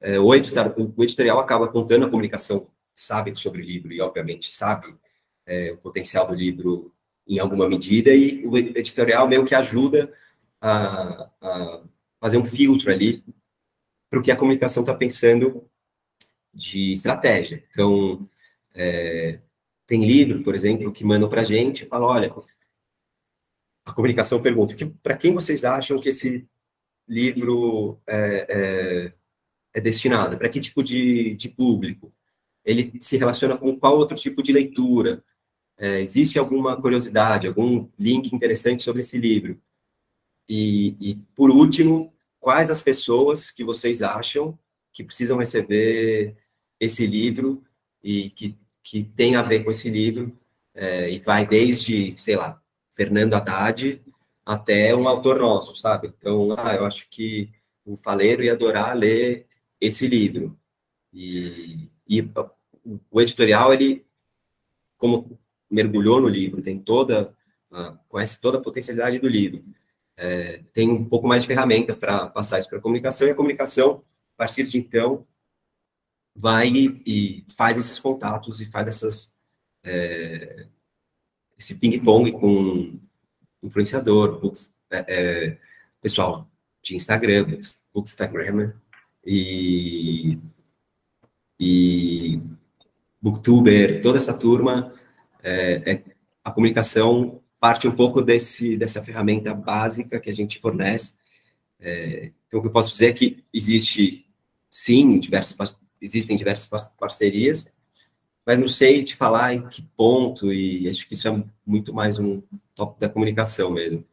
é, 0.00 0.18
o, 0.18 0.26
o 0.26 1.04
editorial 1.04 1.38
acaba 1.38 1.68
contando 1.68 2.06
a 2.06 2.10
comunicação, 2.10 2.68
sabe 2.94 3.34
sobre 3.36 3.62
o 3.62 3.64
livro 3.64 3.92
e 3.92 4.00
obviamente 4.00 4.50
sabe 4.50 4.94
é, 5.46 5.72
o 5.72 5.78
potencial 5.78 6.26
do 6.26 6.34
livro 6.34 6.92
em 7.26 7.38
alguma 7.38 7.68
medida, 7.68 8.12
e 8.12 8.44
o 8.44 8.56
editorial 8.56 9.28
meio 9.28 9.44
que 9.44 9.54
ajuda 9.54 10.12
a, 10.60 11.30
a 11.40 11.82
fazer 12.20 12.36
um 12.36 12.44
filtro 12.44 12.90
ali 12.90 13.24
para 14.10 14.18
o 14.18 14.22
que 14.22 14.30
a 14.30 14.36
comunicação 14.36 14.82
está 14.82 14.92
pensando 14.92 15.64
de 16.52 16.92
estratégia. 16.92 17.64
Então, 17.70 18.28
é, 18.74 19.38
tem 19.86 20.04
livro, 20.04 20.42
por 20.42 20.54
exemplo, 20.54 20.92
que 20.92 21.04
mandam 21.04 21.28
para 21.28 21.42
a 21.42 21.44
gente 21.44 21.84
e 21.84 21.88
falam, 21.88 22.08
olha, 22.08 22.34
a 23.84 23.92
comunicação 23.92 24.42
pergunta, 24.42 24.74
para 25.02 25.16
quem 25.16 25.32
vocês 25.32 25.64
acham 25.64 25.98
que 25.98 26.08
esse 26.08 26.48
livro 27.08 28.00
é, 28.06 28.46
é, 28.48 29.12
é 29.74 29.80
destinado? 29.80 30.36
Para 30.38 30.48
que 30.48 30.60
tipo 30.60 30.82
de, 30.82 31.34
de 31.34 31.48
público? 31.48 32.12
Ele 32.64 32.92
se 33.00 33.16
relaciona 33.16 33.56
com 33.56 33.78
qual 33.78 33.98
outro 33.98 34.16
tipo 34.16 34.42
de 34.42 34.52
leitura? 34.52 35.22
É, 35.76 36.00
existe 36.00 36.38
alguma 36.38 36.80
curiosidade, 36.80 37.46
algum 37.46 37.88
link 37.98 38.32
interessante 38.32 38.82
sobre 38.82 39.00
esse 39.00 39.18
livro? 39.18 39.60
E, 40.48 40.96
e, 41.00 41.14
por 41.34 41.50
último, 41.50 42.12
quais 42.38 42.70
as 42.70 42.80
pessoas 42.80 43.50
que 43.50 43.64
vocês 43.64 44.02
acham 44.02 44.58
que 44.92 45.02
precisam 45.02 45.38
receber 45.38 46.36
esse 46.78 47.06
livro 47.06 47.64
e 48.02 48.30
que, 48.30 48.56
que 48.82 49.02
tem 49.02 49.36
a 49.36 49.42
ver 49.42 49.64
com 49.64 49.70
esse 49.70 49.88
livro? 49.88 50.36
É, 50.74 51.10
e 51.10 51.18
vai 51.18 51.46
desde, 51.46 52.14
sei 52.16 52.36
lá, 52.36 52.60
Fernando 52.92 53.34
Haddad 53.34 54.00
até 54.44 54.94
um 54.94 55.08
autor 55.08 55.38
nosso, 55.38 55.76
sabe? 55.76 56.08
Então, 56.08 56.54
ah, 56.58 56.74
eu 56.74 56.84
acho 56.84 57.08
que 57.08 57.50
o 57.84 57.96
Faleiro 57.96 58.42
ia 58.42 58.52
adorar 58.52 58.96
ler 58.96 59.46
esse 59.80 60.06
livro. 60.06 60.58
E, 61.12 61.88
e 62.08 62.28
o 63.10 63.20
editorial, 63.20 63.72
ele, 63.72 64.04
como 64.96 65.38
mergulhou 65.70 66.20
no 66.20 66.28
livro, 66.28 66.62
tem 66.62 66.78
toda, 66.78 67.34
uh, 67.70 67.98
conhece 68.08 68.40
toda 68.40 68.58
a 68.58 68.62
potencialidade 68.62 69.18
do 69.18 69.28
livro. 69.28 69.64
É, 70.16 70.62
tem 70.72 70.90
um 70.90 71.04
pouco 71.08 71.26
mais 71.26 71.42
de 71.42 71.48
ferramenta 71.48 71.96
para 71.96 72.26
passar 72.28 72.58
isso 72.58 72.68
para 72.68 72.78
a 72.78 72.82
comunicação, 72.82 73.26
e 73.26 73.30
a 73.30 73.34
comunicação, 73.34 74.04
a 74.34 74.38
partir 74.38 74.64
de 74.64 74.78
então, 74.78 75.26
vai 76.34 76.68
e, 76.68 77.02
e 77.06 77.46
faz 77.56 77.78
esses 77.78 77.98
contatos 77.98 78.60
e 78.60 78.66
faz 78.66 78.88
essas, 78.88 79.34
é, 79.82 80.66
esse 81.58 81.74
ping-pong 81.76 82.32
com 82.32 82.98
influenciador, 83.62 84.40
books, 84.40 84.72
é, 84.90 85.04
é 85.08 85.58
pessoal 86.00 86.48
de 86.82 86.96
Instagram, 86.96 87.44
books, 87.44 87.78
Bookstagrammer, 87.94 88.76
e, 89.24 90.38
e 91.58 92.40
Booktuber, 93.20 94.02
toda 94.02 94.18
essa 94.18 94.36
turma 94.36 94.92
é, 95.42 95.92
é, 95.92 96.02
a 96.44 96.50
comunicação 96.50 97.40
parte 97.60 97.86
um 97.86 97.94
pouco 97.94 98.20
desse, 98.20 98.76
dessa 98.76 99.02
ferramenta 99.02 99.54
básica 99.54 100.18
que 100.18 100.28
a 100.28 100.34
gente 100.34 100.58
fornece. 100.58 101.14
É, 101.78 102.32
então, 102.46 102.58
o 102.58 102.62
que 102.62 102.68
eu 102.68 102.72
posso 102.72 102.90
dizer 102.90 103.06
é 103.06 103.12
que 103.12 103.44
existe, 103.52 104.26
sim, 104.68 105.18
diversas, 105.18 105.78
existem 106.00 106.36
diversas 106.36 106.68
parcerias, 106.98 107.72
mas 108.44 108.58
não 108.58 108.68
sei 108.68 109.04
te 109.04 109.16
falar 109.16 109.54
em 109.54 109.68
que 109.68 109.82
ponto, 109.96 110.52
e 110.52 110.88
acho 110.88 111.06
que 111.06 111.14
isso 111.14 111.28
é 111.28 111.44
muito 111.64 111.94
mais 111.94 112.18
um 112.18 112.42
tópico 112.74 113.00
da 113.00 113.08
comunicação 113.08 113.70
mesmo. 113.70 114.04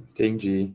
Entendi. 0.00 0.72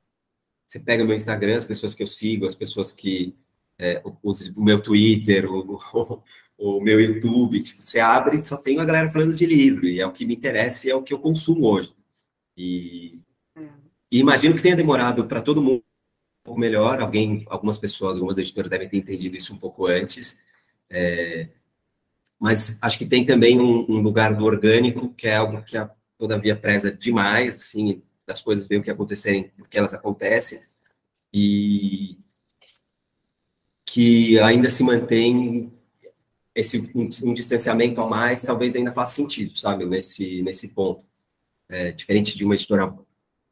você 0.66 0.78
pega 0.78 1.04
meu 1.04 1.16
Instagram, 1.16 1.56
as 1.56 1.64
pessoas 1.64 1.94
que 1.94 2.02
eu 2.02 2.06
sigo, 2.06 2.46
as 2.46 2.54
pessoas 2.54 2.92
que 2.92 3.34
é, 3.80 4.02
o, 4.04 4.12
o, 4.22 4.62
meu 4.62 4.80
Twitter, 4.80 5.50
o, 5.50 5.78
o, 5.92 6.22
o, 6.58 6.80
meu 6.80 7.00
YouTube, 7.00 7.62
tipo, 7.62 7.82
você 7.82 7.98
abre 7.98 8.36
e 8.36 8.44
só 8.44 8.56
tem 8.56 8.78
a 8.78 8.84
galera 8.84 9.10
falando 9.10 9.34
de 9.34 9.46
livro, 9.46 9.86
e 9.86 10.00
é 10.00 10.06
o 10.06 10.12
que 10.12 10.26
me 10.26 10.34
interessa 10.34 10.86
e 10.86 10.90
é 10.90 10.94
o 10.94 11.02
que 11.02 11.14
eu 11.14 11.18
consumo 11.18 11.66
hoje. 11.66 11.94
E 12.56 13.22
e 14.10 14.18
imagino 14.18 14.56
que 14.56 14.62
tenha 14.62 14.74
demorado 14.74 15.26
para 15.26 15.40
todo 15.40 15.62
mundo 15.62 15.78
um 15.78 16.44
pouco 16.44 16.60
melhor. 16.60 17.00
Alguém, 17.00 17.44
algumas 17.48 17.78
pessoas, 17.78 18.16
algumas 18.16 18.38
editoras 18.38 18.68
devem 18.68 18.88
ter 18.88 18.96
entendido 18.96 19.36
isso 19.36 19.54
um 19.54 19.58
pouco 19.58 19.86
antes. 19.86 20.40
É, 20.90 21.48
mas 22.38 22.76
acho 22.82 22.98
que 22.98 23.06
tem 23.06 23.24
também 23.24 23.60
um, 23.60 23.86
um, 23.88 24.00
lugar 24.00 24.34
do 24.34 24.44
orgânico, 24.44 25.14
que 25.14 25.28
é 25.28 25.36
algo 25.36 25.62
que 25.62 25.76
a, 25.76 25.88
todavia 26.18 26.56
preza 26.56 26.90
demais, 26.90 27.56
assim, 27.56 28.02
das 28.26 28.42
coisas 28.42 28.66
meio 28.66 28.82
que 28.82 28.90
acontecerem 28.90 29.52
porque 29.56 29.78
elas 29.78 29.94
acontecem, 29.94 30.60
e 31.32 32.18
que 33.92 34.38
ainda 34.38 34.70
se 34.70 34.84
mantém 34.84 35.72
esse 36.54 36.78
um, 36.94 37.08
um 37.24 37.34
distanciamento 37.34 38.00
a 38.00 38.06
mais, 38.06 38.42
talvez 38.42 38.76
ainda 38.76 38.92
faça 38.92 39.16
sentido, 39.16 39.58
sabe, 39.58 39.84
nesse, 39.84 40.42
nesse 40.42 40.68
ponto. 40.68 41.04
É, 41.68 41.90
diferente 41.90 42.36
de 42.36 42.44
uma 42.44 42.54
editora 42.54 42.96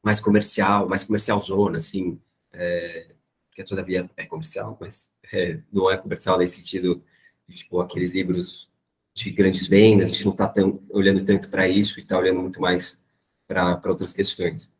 mais 0.00 0.20
comercial, 0.20 0.88
mais 0.88 1.02
comercial 1.02 1.40
zona, 1.40 1.78
assim, 1.78 2.20
é, 2.52 3.08
que 3.52 3.64
todavia 3.64 4.08
é 4.16 4.26
comercial, 4.26 4.78
mas 4.80 5.12
é, 5.32 5.58
não 5.72 5.90
é 5.90 5.96
comercial 5.96 6.38
nesse 6.38 6.60
sentido, 6.60 7.02
de, 7.48 7.56
tipo, 7.56 7.80
aqueles 7.80 8.12
livros 8.12 8.70
de 9.14 9.30
grandes 9.32 9.66
vendas, 9.66 10.08
a 10.08 10.12
gente 10.12 10.24
não 10.24 10.32
está 10.32 10.52
olhando 10.90 11.24
tanto 11.24 11.48
para 11.48 11.66
isso 11.66 11.98
e 11.98 12.02
está 12.02 12.16
olhando 12.16 12.40
muito 12.40 12.60
mais 12.60 13.04
para 13.46 13.80
outras 13.86 14.12
questões. 14.12 14.72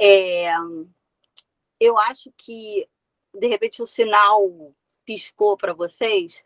É, 0.00 0.50
eu 1.80 1.96
acho 1.98 2.32
que, 2.36 2.88
de 3.34 3.46
repente, 3.46 3.82
o 3.82 3.86
sinal 3.86 4.72
piscou 5.04 5.56
para 5.56 5.72
vocês 5.72 6.42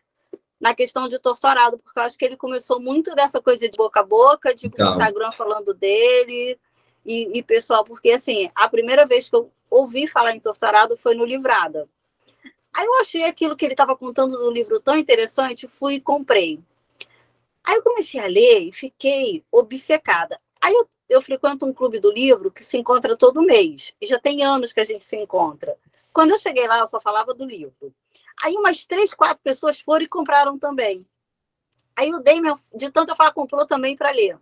na 0.61 0.75
questão 0.75 1.09
de 1.09 1.19
torturado, 1.19 1.77
porque 1.79 1.99
eu 1.99 2.05
acho 2.05 2.17
que 2.17 2.25
ele 2.25 2.37
começou 2.37 2.81
muito 2.81 3.15
dessa 3.17 3.43
coisa 3.43 3.69
de 3.69 3.77
boca 3.77 4.01
a 4.01 4.05
boca, 4.05 4.55
de 4.55 4.69
então. 4.69 4.91
Instagram 4.91 5.33
falando 5.33 5.75
dele, 5.75 6.57
e, 7.05 7.37
e, 7.37 7.43
pessoal, 7.43 7.83
porque 7.85 8.13
assim, 8.13 8.49
a 8.55 8.69
primeira 8.69 9.05
vez 9.05 9.29
que 9.29 9.35
eu 9.35 9.51
ouvi 9.69 10.07
falar 10.07 10.35
em 10.35 10.41
Torturado 10.41 10.97
foi 10.97 11.15
no 11.15 11.25
Livrada. 11.25 11.89
Aí 12.73 12.87
eu 12.87 12.95
achei 13.01 13.25
aquilo 13.25 13.57
que 13.57 13.65
ele 13.65 13.75
estava 13.75 13.97
contando 13.97 14.39
no 14.39 14.51
livro 14.51 14.81
tão 14.81 14.97
interessante, 14.97 15.67
fui 15.67 15.95
e 15.95 16.01
comprei. 16.01 16.61
Aí 17.65 17.77
eu 17.77 17.83
comecei 17.83 18.21
a 18.21 18.27
ler 18.27 18.69
e 18.69 18.73
fiquei 18.73 19.45
obcecada. 19.51 20.39
Aí 20.61 20.73
eu, 20.73 20.89
eu 21.09 21.21
frequento 21.21 21.67
um 21.67 21.73
clube 21.73 21.99
do 21.99 22.11
livro 22.11 22.51
que 22.51 22.65
se 22.65 22.79
encontra 22.79 23.17
todo 23.17 23.43
mês. 23.43 23.93
E 24.01 24.07
já 24.07 24.19
tem 24.19 24.43
anos 24.43 24.73
que 24.73 24.81
a 24.81 24.85
gente 24.85 25.05
se 25.05 25.17
encontra. 25.17 25.77
Quando 26.13 26.31
eu 26.31 26.39
cheguei 26.39 26.67
lá, 26.67 26.79
eu 26.79 26.89
só 26.89 27.01
falava 27.01 27.33
do 27.33 27.45
livro. 27.45 27.95
Aí 28.43 28.55
umas 28.55 28.85
três, 28.85 29.15
quatro 29.15 29.43
pessoas 29.43 29.81
foram 29.81 30.05
e 30.05 30.09
compraram 30.09 30.59
também. 30.59 31.07
Aí 31.97 32.13
o 32.13 32.19
Damien, 32.19 32.55
de 32.75 32.91
tanto 32.91 33.11
eu 33.11 33.17
falar, 33.17 33.33
comprou 33.33 33.67
também 33.67 33.97
para 33.97 34.11
ler. 34.11 34.39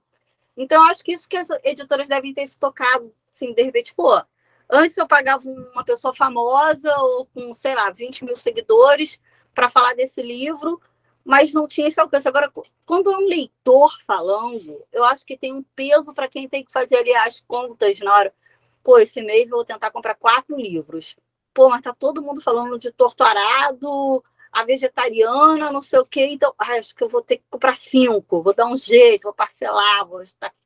Então, 0.57 0.83
eu 0.83 0.91
acho 0.91 1.03
que 1.03 1.13
isso 1.13 1.29
que 1.29 1.37
as 1.37 1.49
editoras 1.65 2.09
devem 2.09 2.35
ter 2.35 2.47
se 2.47 2.57
tocado, 2.57 3.15
assim, 3.31 3.53
de 3.55 3.63
repente, 3.63 3.95
pô, 3.95 4.21
antes 4.69 4.97
eu 4.97 5.07
pagava 5.07 5.49
uma 5.49 5.85
pessoa 5.85 6.15
famosa 6.15 6.95
ou 6.99 7.27
com, 7.27 7.55
sei 7.55 7.75
lá, 7.75 7.91
20 7.91 8.25
mil 8.25 8.37
seguidores 8.37 9.21
para 9.55 9.69
falar 9.69 9.95
desse 9.95 10.23
livro, 10.23 10.81
mas 11.25 11.53
não 11.53 11.67
tinha 11.67 11.89
esse 11.89 12.01
alcance. 12.01 12.29
Agora, 12.29 12.53
quando 12.85 13.11
é 13.11 13.17
um 13.17 13.27
leitor 13.27 13.97
falando, 14.07 14.85
eu 14.93 15.05
acho 15.05 15.25
que 15.25 15.37
tem 15.37 15.53
um 15.53 15.63
peso 15.75 16.13
para 16.13 16.29
quem 16.29 16.49
tem 16.49 16.65
que 16.65 16.73
fazer 16.73 16.97
ali 16.97 17.15
as 17.15 17.41
contas 17.41 17.99
na 18.01 18.15
hora. 18.15 18.35
Pô, 18.83 18.99
esse 18.99 19.23
mês 19.23 19.51
eu 19.51 19.57
vou 19.57 19.65
tentar 19.65 19.91
comprar 19.91 20.15
quatro 20.15 20.57
livros. 20.57 21.17
Pô, 21.53 21.69
mas 21.69 21.83
tá 21.83 21.93
todo 21.93 22.23
mundo 22.23 22.41
falando 22.41 22.79
de 22.79 22.93
torturado, 22.93 24.23
a 24.53 24.65
vegetariana, 24.65 25.73
não 25.73 25.83
sei 25.83 25.99
o 25.99 26.07
quê. 26.07 26.27
Então, 26.31 26.55
ah, 26.59 26.79
acho 26.79 26.95
que 26.95 27.03
eu 27.03 27.09
vou 27.09 27.23
ter 27.23 27.39
que 27.39 27.45
comprar 27.51 27.77
cinco, 27.77 28.43
vou 28.43 28.55
dar 28.55 28.67
um 28.67 28.77
jeito, 28.77 29.25
vou 29.25 29.35
parcelar, 29.35 30.07
vou 30.07 30.23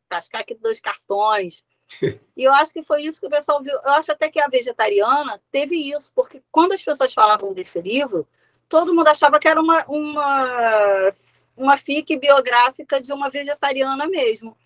tascar 0.09 0.41
aqui 0.43 0.55
dois 0.55 0.81
cartões. 0.81 1.65
e 2.37 2.45
eu 2.45 2.53
acho 2.55 2.73
que 2.73 2.83
foi 2.83 3.03
isso 3.03 3.21
que 3.21 3.27
o 3.27 3.31
pessoal 3.31 3.63
viu. 3.63 3.73
Eu 3.73 3.91
acho 3.93 4.13
até 4.13 4.29
que 4.29 4.41
a 4.41 4.49
vegetariana 4.49 5.41
teve 5.51 5.77
isso, 5.77 6.13
porque 6.15 6.43
quando 6.51 6.73
as 6.73 6.83
pessoas 6.83 7.13
falavam 7.13 7.53
desse 7.53 7.81
livro, 7.81 8.27
todo 8.69 8.95
mundo 8.95 9.09
achava 9.09 9.39
que 9.39 9.49
era 9.49 9.61
uma, 9.61 9.85
uma, 9.87 11.13
uma 11.57 11.77
fic 11.77 12.17
biográfica 12.17 13.01
de 13.01 13.13
uma 13.13 13.31
vegetariana 13.31 14.07
mesmo. 14.07 14.57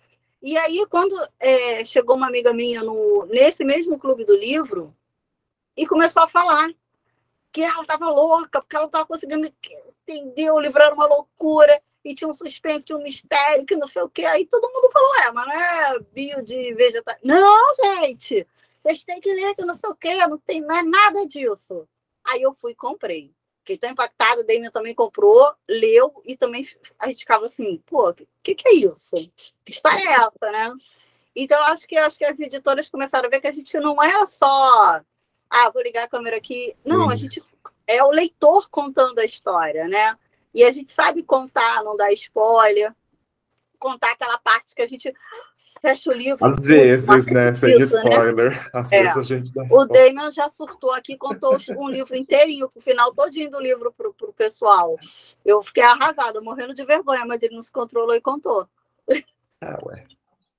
E 0.41 0.57
aí, 0.57 0.85
quando 0.89 1.15
é, 1.39 1.83
chegou 1.83 2.15
uma 2.15 2.27
amiga 2.27 2.53
minha 2.53 2.81
no, 2.81 3.25
nesse 3.25 3.65
mesmo 3.65 3.99
clube 3.99 4.23
do 4.23 4.35
livro 4.35 4.95
e 5.79 5.87
começou 5.87 6.21
a 6.21 6.27
falar 6.27 6.69
que 7.53 7.61
ela 7.61 7.81
estava 7.81 8.09
louca, 8.09 8.61
porque 8.61 8.75
ela 8.75 8.83
não 8.83 8.89
estava 8.89 9.05
conseguindo 9.05 9.49
entender, 10.05 10.51
o 10.51 10.59
livro 10.59 10.81
era 10.81 10.93
uma 10.93 11.05
loucura, 11.05 11.81
e 12.03 12.13
tinha 12.13 12.29
um 12.29 12.33
suspense, 12.33 12.83
tinha 12.83 12.97
um 12.97 13.01
mistério, 13.01 13.65
que 13.65 13.77
não 13.77 13.87
sei 13.87 14.01
o 14.01 14.09
quê. 14.09 14.25
Aí 14.25 14.45
todo 14.45 14.69
mundo 14.69 14.91
falou, 14.91 15.15
é, 15.15 15.31
mas 15.31 15.47
não 15.47 15.53
é 15.53 15.99
bio 16.11 16.43
de 16.43 16.73
vegetal. 16.73 17.15
Não, 17.23 17.73
gente! 17.75 18.45
Vocês 18.83 19.05
têm 19.05 19.21
que 19.21 19.31
ler 19.33 19.55
que 19.55 19.63
não 19.63 19.73
sei 19.73 19.89
o 19.89 19.95
quê, 19.95 20.27
não 20.27 20.37
tem 20.37 20.59
não 20.59 20.75
é 20.75 20.83
nada 20.83 21.25
disso. 21.25 21.87
Aí 22.25 22.41
eu 22.41 22.53
fui 22.53 22.73
e 22.73 22.75
comprei. 22.75 23.33
Fiquei 23.59 23.77
tão 23.77 23.91
impactada, 23.91 24.43
Damien 24.43 24.71
também 24.71 24.93
comprou, 24.93 25.53
leu, 25.67 26.21
e 26.25 26.35
também 26.35 26.67
a 26.99 27.07
gente 27.07 27.19
ficava 27.19 27.45
assim, 27.45 27.81
pô, 27.85 28.09
o 28.09 28.15
que, 28.43 28.55
que 28.55 28.67
é 28.67 28.73
isso? 28.73 29.15
Que 29.63 29.71
história 29.71 30.01
é 30.01 30.13
essa, 30.13 30.51
né? 30.51 30.73
Então, 31.35 31.61
acho 31.63 31.87
que 31.87 31.95
acho 31.95 32.17
que 32.17 32.25
as 32.25 32.39
editoras 32.39 32.89
começaram 32.89 33.27
a 33.27 33.29
ver 33.29 33.39
que 33.39 33.47
a 33.47 33.53
gente 33.53 33.77
não 33.79 34.01
era 34.01 34.25
só 34.25 35.01
ah, 35.49 35.69
vou 35.69 35.81
ligar 35.81 36.03
a 36.03 36.07
câmera 36.07 36.37
aqui. 36.37 36.75
Não, 36.85 37.09
a 37.09 37.15
gente 37.15 37.43
é 37.87 38.03
o 38.03 38.11
leitor 38.11 38.69
contando 38.69 39.19
a 39.19 39.25
história, 39.25 39.87
né? 39.87 40.15
E 40.53 40.63
a 40.63 40.71
gente 40.71 40.91
sabe 40.91 41.23
contar, 41.23 41.83
não 41.83 41.97
dar 41.97 42.11
spoiler, 42.13 42.93
contar 43.79 44.11
aquela 44.11 44.37
parte 44.37 44.75
que 44.75 44.81
a 44.81 44.87
gente 44.87 45.13
fecha 45.81 46.09
o 46.11 46.13
livro. 46.13 46.45
Às 46.45 46.59
vezes, 46.59 47.25
né? 47.27 47.53
Sem 47.53 47.77
né? 47.77 47.83
spoiler. 47.83 48.51
Né? 48.51 48.69
Às 48.73 48.91
é. 48.91 49.03
vezes 49.03 49.17
a 49.17 49.23
gente 49.23 49.53
dá 49.53 49.65
O 49.71 49.85
Damon 49.85 50.29
já 50.29 50.49
surtou 50.49 50.93
aqui, 50.93 51.17
contou 51.17 51.57
um 51.77 51.89
livro 51.89 52.15
inteirinho, 52.15 52.69
o 52.73 52.79
final 52.79 53.13
todinho 53.13 53.49
do 53.49 53.59
livro 53.59 53.91
pro, 53.91 54.13
pro 54.13 54.33
pessoal. 54.33 54.97
Eu 55.43 55.63
fiquei 55.63 55.83
arrasada, 55.83 56.41
morrendo 56.41 56.73
de 56.73 56.85
vergonha, 56.85 57.25
mas 57.25 57.41
ele 57.41 57.55
não 57.55 57.63
se 57.63 57.71
controlou 57.71 58.15
e 58.15 58.21
contou. 58.21 58.67
Ah, 59.61 59.79
ué. 59.85 60.05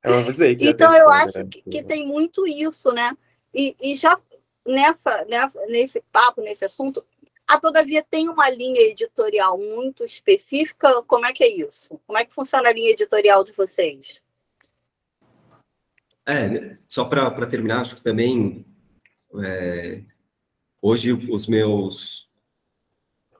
Eu 0.03 0.14
avisei 0.14 0.57
que 0.57 0.68
Então, 0.68 0.93
eu 0.95 1.11
acho 1.11 1.38
né? 1.38 1.49
que, 1.51 1.62
que 1.62 1.82
tem 1.82 2.09
muito 2.09 2.47
isso, 2.47 2.91
né? 2.93 3.16
E, 3.55 3.76
e 3.80 3.97
já 3.97 4.18
nessa, 4.70 5.24
nessa, 5.26 5.60
nesse 5.66 6.02
papo, 6.12 6.40
nesse 6.40 6.64
assunto, 6.64 7.04
a 7.46 7.58
Todavia 7.58 8.04
tem 8.08 8.28
uma 8.28 8.48
linha 8.48 8.80
editorial 8.80 9.58
muito 9.58 10.04
específica. 10.04 11.02
Como 11.02 11.26
é 11.26 11.32
que 11.32 11.42
é 11.42 11.48
isso? 11.48 12.00
Como 12.06 12.18
é 12.18 12.24
que 12.24 12.32
funciona 12.32 12.68
a 12.68 12.72
linha 12.72 12.92
editorial 12.92 13.42
de 13.42 13.52
vocês? 13.52 14.22
É, 16.26 16.76
só 16.86 17.04
para 17.04 17.46
terminar, 17.46 17.80
acho 17.80 17.96
que 17.96 18.02
também 18.02 18.64
é, 19.42 20.04
hoje 20.80 21.12
os 21.12 21.46
meus 21.46 22.28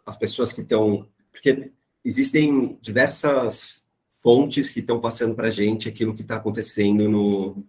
as 0.05 0.17
pessoas 0.17 0.53
que 0.53 0.61
estão 0.61 1.09
porque 1.31 1.71
existem 2.05 2.77
diversas 2.81 3.85
fontes 4.11 4.71
que 4.71 4.81
estão 4.81 4.99
passando 4.99 5.37
para 5.37 5.49
a 5.49 5.53
gente 5.53 5.89
aquilo 5.89 6.15
que 6.15 6.23
está 6.23 6.37
acontecendo 6.37 7.09
no, 7.09 7.65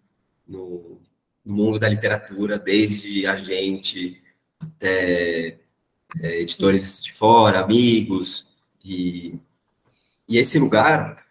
no, 0.48 1.02
no 1.44 1.56
mundo 1.56 1.80
da 1.80 1.90
literatura, 1.90 2.58
desde 2.58 3.26
a 3.26 3.36
gente 3.36 4.22
até 4.60 5.60
é, 6.20 6.42
editores 6.42 7.02
de 7.02 7.14
fora, 7.14 7.62
amigos, 7.62 8.46
e, 8.84 9.40
e 10.28 10.38
esse 10.38 10.60
lugar 10.60 11.26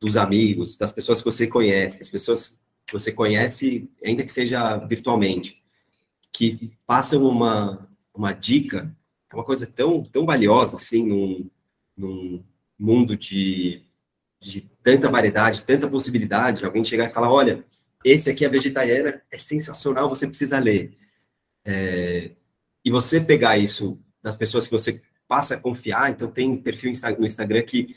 dos 0.00 0.16
amigos, 0.16 0.76
das 0.76 0.92
pessoas 0.92 1.18
que 1.18 1.24
você 1.24 1.46
conhece, 1.46 1.98
das 1.98 2.10
pessoas 2.10 2.58
que 2.86 2.92
você 2.92 3.10
conhece, 3.10 3.90
ainda 4.04 4.22
que 4.22 4.30
seja 4.30 4.76
virtualmente, 4.76 5.62
que 6.32 6.72
passam 6.86 7.26
uma, 7.26 7.88
uma 8.14 8.32
dica, 8.32 8.94
é 9.30 9.34
uma 9.34 9.44
coisa 9.44 9.66
tão, 9.66 10.04
tão 10.04 10.24
valiosa, 10.24 10.76
assim, 10.76 11.06
num, 11.06 11.50
num 11.96 12.44
mundo 12.78 13.16
de, 13.16 13.82
de 14.38 14.60
tanta 14.82 15.10
variedade, 15.10 15.64
tanta 15.64 15.88
possibilidade, 15.88 16.64
alguém 16.64 16.84
chegar 16.84 17.06
e 17.06 17.12
falar, 17.12 17.32
olha, 17.32 17.64
esse 18.06 18.30
aqui, 18.30 18.44
é 18.44 18.48
vegetariana, 18.48 19.20
é 19.28 19.36
sensacional, 19.36 20.08
você 20.08 20.28
precisa 20.28 20.60
ler. 20.60 20.96
É, 21.64 22.30
e 22.84 22.90
você 22.90 23.20
pegar 23.20 23.58
isso 23.58 23.98
das 24.22 24.36
pessoas 24.36 24.64
que 24.64 24.70
você 24.70 25.02
passa 25.26 25.56
a 25.56 25.60
confiar, 25.60 26.12
então 26.12 26.30
tem 26.30 26.56
perfil 26.56 26.92
no 27.18 27.26
Instagram 27.26 27.62
que 27.62 27.96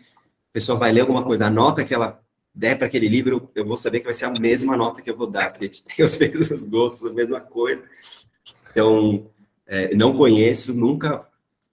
a 0.50 0.54
pessoa 0.54 0.80
vai 0.80 0.92
ler 0.92 1.02
alguma 1.02 1.24
coisa, 1.24 1.46
a 1.46 1.52
nota 1.52 1.86
que 1.86 1.94
ela 1.94 2.20
der 2.56 2.76
para 2.76 2.88
aquele 2.88 3.08
livro, 3.08 3.52
eu 3.54 3.64
vou 3.64 3.78
saber 3.78 4.00
que 4.00 4.06
vai 4.06 4.14
ser 4.14 4.26
a 4.26 4.32
mesma 4.32 4.76
nota 4.76 5.00
que 5.00 5.12
eu 5.12 5.16
vou 5.16 5.28
dar, 5.28 5.52
porque 5.52 5.66
a 5.66 5.68
gente 5.68 5.84
tem 5.84 6.04
os 6.04 6.18
mesmos 6.18 6.66
gostos, 6.66 7.08
a 7.08 7.14
mesma 7.14 7.40
coisa. 7.40 7.84
Então, 8.72 9.30
é, 9.68 9.94
não 9.94 10.18
conheço, 10.18 10.74
nunca 10.74 11.24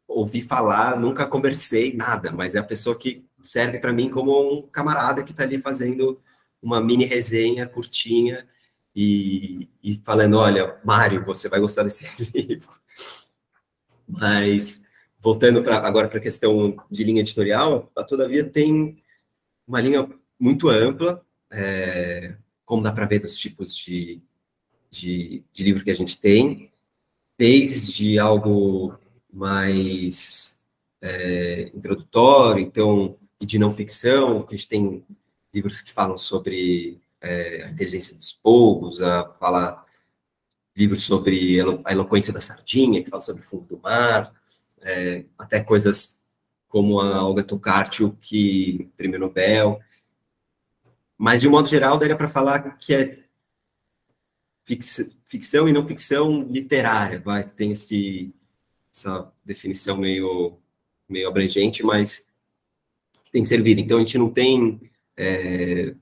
ouvi 0.07 0.43
falar, 0.43 1.01
nunca 1.01 1.24
conversei, 1.24 1.97
nada, 1.97 2.30
mas 2.32 2.55
é 2.55 2.59
a 2.59 2.62
pessoa 2.62 2.95
que 2.95 3.24
serve 3.43 3.78
para 3.78 3.95
mim 3.95 4.11
como 4.11 4.59
um 4.59 4.61
camarada 4.61 5.24
que 5.24 5.30
está 5.30 5.45
ali 5.45 5.59
fazendo 5.59 6.20
uma 6.63 6.81
mini 6.81 7.05
resenha 7.05 7.67
curtinha 7.67 8.47
e, 8.95 9.69
e 9.83 10.01
falando, 10.05 10.39
olha, 10.39 10.81
Mário, 10.85 11.25
você 11.25 11.49
vai 11.49 11.61
gostar 11.61 11.83
desse 11.83 12.07
livro. 12.35 12.71
Mas, 14.09 14.83
voltando 15.21 15.63
pra, 15.63 15.87
agora 15.87 16.09
para 16.09 16.19
a 16.19 16.23
questão 16.23 16.77
de 16.91 17.05
linha 17.05 17.21
editorial, 17.21 17.91
a 17.95 18.03
Todavia 18.03 18.45
tem 18.45 19.03
uma 19.67 19.81
linha 19.81 20.09
muito 20.39 20.69
ampla, 20.69 21.25
é, 21.53 22.37
como 22.65 22.83
dá 22.83 22.93
para 22.93 23.07
ver 23.07 23.19
dos 23.19 23.39
tipos 23.39 23.77
de, 23.77 24.23
de, 24.91 25.45
de 25.53 25.65
livro 25.65 25.85
que 25.85 25.91
a 25.91 25.95
gente 25.95 26.19
tem, 26.19 26.73
desde 27.39 28.19
algo 28.19 28.99
mais 29.31 30.59
é, 31.03 31.71
introdutório, 31.75 32.63
então, 32.63 33.19
e 33.41 33.45
de 33.45 33.59
não 33.59 33.71
ficção, 33.71 34.43
que 34.43 34.55
a 34.55 34.57
gente 34.57 34.69
tem 34.69 35.05
livros 35.57 35.81
que 35.81 35.91
falam 35.91 36.19
sobre 36.19 37.01
é, 37.19 37.65
a 37.65 37.71
inteligência 37.71 38.15
dos 38.15 38.35
povos, 38.35 39.01
a 39.01 39.27
falar 39.41 39.87
livros 40.77 41.03
sobre 41.03 41.59
a 41.83 41.93
eloquência 41.93 42.33
da 42.33 42.41
sardinha, 42.41 43.03
que 43.03 43.09
fala 43.09 43.23
sobre 43.23 43.41
o 43.41 43.45
fundo 43.45 43.65
do 43.65 43.79
mar, 43.79 44.35
é, 44.83 45.25
até 45.39 45.63
coisas 45.63 46.19
como 46.69 47.01
a 47.01 47.25
Olga 47.25 47.43
Tokarczuk, 47.43 48.19
que 48.21 48.91
prêmio 48.99 49.19
Nobel. 49.19 49.81
Mas, 51.17 51.41
de 51.41 51.49
um 51.49 51.53
modo 51.53 51.67
geral, 51.67 51.97
daria 51.97 52.15
para 52.15 52.29
falar 52.29 52.77
que 52.77 52.95
é 52.95 53.25
ficção 55.25 55.67
e 55.67 55.73
não 55.73 55.87
ficção 55.87 56.43
literária, 56.43 57.21
vai, 57.21 57.45
tem 57.45 57.73
esse, 57.73 58.35
essa 58.93 59.33
definição 59.43 59.97
meio, 59.97 60.59
meio 61.09 61.29
abrangente, 61.29 61.83
mas 61.83 62.27
tem 63.33 63.43
servido. 63.43 63.81
Então, 63.81 63.97
a 63.97 64.01
gente 64.01 64.19
não 64.19 64.29
tem 64.29 64.91
é, 65.17 65.95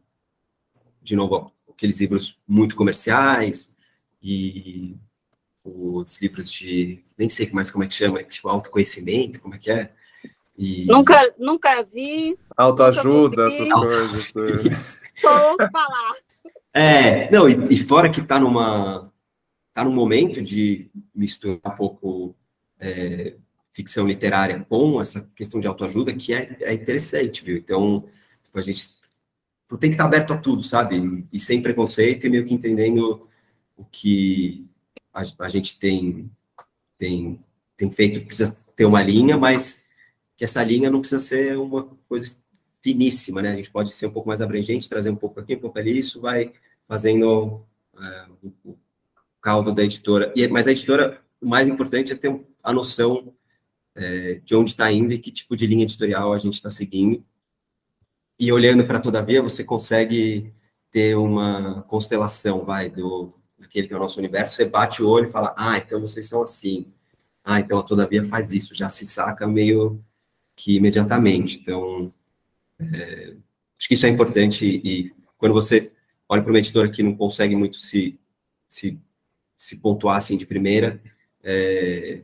de 1.03 1.15
novo, 1.15 1.53
aqueles 1.71 2.01
livros 2.01 2.39
muito 2.47 2.75
comerciais 2.75 3.75
e 4.23 4.97
os 5.65 6.21
livros 6.21 6.51
de, 6.51 7.03
nem 7.17 7.29
sei 7.29 7.51
mais 7.53 7.71
como 7.71 7.85
é 7.85 7.87
que 7.87 7.95
chama, 7.95 8.23
tipo 8.25 8.49
autoconhecimento, 8.49 9.41
como 9.41 9.55
é 9.55 9.59
que 9.59 9.71
é? 9.71 9.93
E... 10.57 10.87
Nunca, 10.87 11.35
nunca 11.39 11.83
vi. 11.83 12.39
Autoajuda, 12.57 13.49
essas 13.49 14.33
coisas. 14.33 14.99
Só 15.17 15.57
falar. 15.57 16.15
É, 16.73 17.31
não, 17.31 17.49
e, 17.49 17.75
e, 17.75 17.79
fora 17.79 18.11
que 18.11 18.21
está 18.21 18.39
numa 18.39 19.12
tá 19.73 19.85
num 19.85 19.93
momento 19.93 20.41
de 20.41 20.89
misturar 21.12 21.61
um 21.67 21.77
pouco 21.77 22.37
é, 22.79 23.35
ficção 23.73 24.07
literária 24.07 24.65
com 24.69 25.01
essa 25.01 25.29
questão 25.35 25.61
de 25.61 25.67
autoajuda 25.67 26.15
que 26.15 26.33
é, 26.33 26.57
é 26.61 26.73
interessante, 26.73 27.45
viu? 27.45 27.57
Então, 27.57 28.05
tipo, 28.45 28.57
a 28.57 28.62
gente 28.62 28.91
tem 29.79 29.91
que 29.91 29.95
estar 29.95 30.05
aberto 30.05 30.33
a 30.33 30.37
tudo, 30.37 30.62
sabe? 30.62 30.97
E, 30.97 31.37
e 31.37 31.41
sem 31.41 31.62
preconceito 31.62 32.27
e 32.27 32.31
meio 32.31 32.45
que 32.45 32.55
entendendo 32.55 33.29
o 33.77 33.85
que 33.85 34.66
a, 35.12 35.22
a 35.41 35.49
gente 35.49 35.79
tem, 35.79 36.31
tem, 36.99 37.41
tem 37.77 37.91
feito, 37.91 38.25
precisa 38.25 38.57
ter 38.77 38.85
uma 38.85 39.03
linha, 39.03 39.37
mas 39.37 39.91
que 40.37 40.45
essa 40.45 40.62
linha 40.62 40.91
não 40.91 41.01
precisa 41.01 41.22
ser 41.22 41.59
uma 41.59 41.85
coisa 42.09 42.37
finíssima, 42.81 43.41
né? 43.41 43.53
A 43.53 43.57
gente 43.57 43.70
pode 43.70 43.95
ser 43.95 44.07
um 44.07 44.11
pouco 44.11 44.29
mais 44.29 44.43
abrangente, 44.43 44.89
trazer 44.89 45.11
um 45.11 45.16
pouco 45.16 45.41
aqui, 45.41 45.55
um 45.55 45.61
pouco 45.61 45.79
ali, 45.79 45.97
isso 45.97 46.20
vai 46.20 46.53
fazendo 46.87 47.64
é, 47.99 48.27
o 48.64 48.77
caldo 49.41 49.72
da 49.72 49.83
editora. 49.83 50.33
E, 50.37 50.47
mas 50.49 50.66
a 50.66 50.72
editora, 50.72 51.20
o 51.41 51.47
mais 51.47 51.68
importante 51.68 52.12
é 52.12 52.16
ter 52.16 52.39
a 52.62 52.72
noção 52.72 53.33
é, 53.95 54.41
de 54.45 54.55
onde 54.55 54.70
está 54.70 54.91
indo 54.91 55.12
e 55.12 55.18
que 55.18 55.31
tipo 55.31 55.57
de 55.57 55.66
linha 55.66 55.85
editorial 55.85 56.33
a 56.33 56.39
gente 56.39 56.55
está 56.55 56.70
seguindo. 56.70 57.25
E 58.39 58.53
olhando 58.53 58.87
para 58.87 59.01
Todavia, 59.01 59.43
você 59.43 59.62
consegue 59.62 60.53
ter 60.91 61.16
uma 61.16 61.82
constelação, 61.82 62.64
vai, 62.64 62.89
do 62.89 63.35
aquele 63.61 63.89
que 63.89 63.95
é 63.95 63.97
o 63.97 64.01
nosso 64.01 64.18
universo, 64.18 64.55
você 64.55 64.64
bate 64.64 65.03
o 65.03 65.09
olho 65.09 65.26
e 65.26 65.32
fala, 65.32 65.55
ah, 65.57 65.76
então 65.76 66.01
vocês 66.01 66.28
são 66.28 66.43
assim. 66.43 66.93
Ah, 67.43 67.59
então 67.59 67.78
a 67.78 67.82
Todavia 67.82 68.22
faz 68.24 68.53
isso, 68.53 68.74
já 68.74 68.89
se 68.89 69.05
saca 69.05 69.47
meio 69.47 70.03
que 70.55 70.76
imediatamente. 70.76 71.59
Então, 71.61 72.12
é, 72.78 73.35
acho 73.78 73.89
que 73.89 73.95
isso 73.95 74.07
é 74.07 74.09
importante 74.09 74.64
e, 74.64 74.80
e 74.85 75.14
quando 75.37 75.53
você 75.53 75.93
olha 76.28 76.43
para 76.43 76.53
uma 76.53 76.59
editora 76.59 76.91
que 76.91 77.03
não 77.03 77.16
consegue 77.16 77.57
muito 77.57 77.76
se, 77.76 78.18
se, 78.68 78.99
se 79.57 79.76
pontuar 79.76 80.16
assim 80.16 80.37
de 80.37 80.47
primeira, 80.47 81.03
é, 81.43 82.22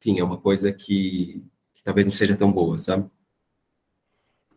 enfim, 0.00 0.18
é 0.18 0.24
uma 0.24 0.38
coisa 0.38 0.72
que, 0.72 1.42
que 1.72 1.82
talvez 1.82 2.04
não 2.04 2.12
seja 2.12 2.36
tão 2.36 2.52
boa, 2.52 2.78
sabe? 2.78 3.08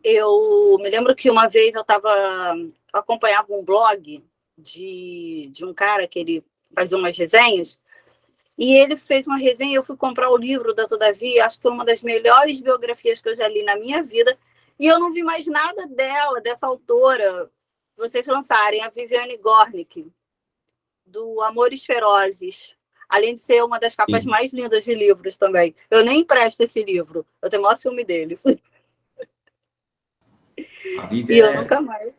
Eu 0.02 0.76
me 0.80 0.88
lembro 0.88 1.14
que 1.14 1.30
uma 1.30 1.48
vez 1.48 1.74
eu 1.74 1.82
estava 1.82 2.10
acompanhava 2.92 3.52
um 3.52 3.64
blog 3.64 4.24
de, 4.56 5.50
de 5.52 5.64
um 5.64 5.74
cara 5.74 6.06
que 6.06 6.18
ele 6.18 6.44
fazia 6.74 6.96
umas 6.96 7.16
resenhas 7.16 7.78
e 8.58 8.74
ele 8.74 8.96
fez 8.96 9.26
uma 9.26 9.38
resenha. 9.38 9.76
Eu 9.76 9.84
fui 9.84 9.96
comprar 9.96 10.30
o 10.30 10.36
livro 10.36 10.74
da 10.74 10.86
Todavia, 10.86 11.46
acho 11.46 11.56
que 11.56 11.62
foi 11.62 11.70
uma 11.70 11.84
das 11.84 12.02
melhores 12.02 12.60
biografias 12.60 13.22
que 13.22 13.28
eu 13.28 13.36
já 13.36 13.46
li 13.46 13.62
na 13.62 13.76
minha 13.76 14.02
vida. 14.02 14.36
E 14.78 14.86
eu 14.86 14.98
não 14.98 15.12
vi 15.12 15.22
mais 15.22 15.46
nada 15.46 15.86
dela, 15.86 16.40
dessa 16.40 16.66
autora. 16.66 17.50
Vocês 17.96 18.26
lançarem 18.26 18.82
a 18.82 18.88
Viviane 18.88 19.36
Gornick, 19.36 20.06
do 21.06 21.40
Amores 21.42 21.84
Ferozes. 21.84 22.74
Além 23.08 23.34
de 23.34 23.40
ser 23.40 23.64
uma 23.64 23.78
das 23.78 23.94
capas 23.94 24.24
Sim. 24.24 24.28
mais 24.28 24.52
lindas 24.52 24.84
de 24.84 24.94
livros 24.94 25.36
também. 25.36 25.74
Eu 25.90 26.04
nem 26.04 26.20
empresto 26.20 26.62
esse 26.62 26.82
livro. 26.82 27.24
Eu 27.40 27.48
tenho 27.48 27.62
o 27.62 27.64
maior 27.64 27.76
ciúme 27.76 28.04
dele. 28.04 28.38
e 31.10 31.38
eu 31.38 31.46
é... 31.46 31.56
nunca 31.60 31.80
mais. 31.80 32.14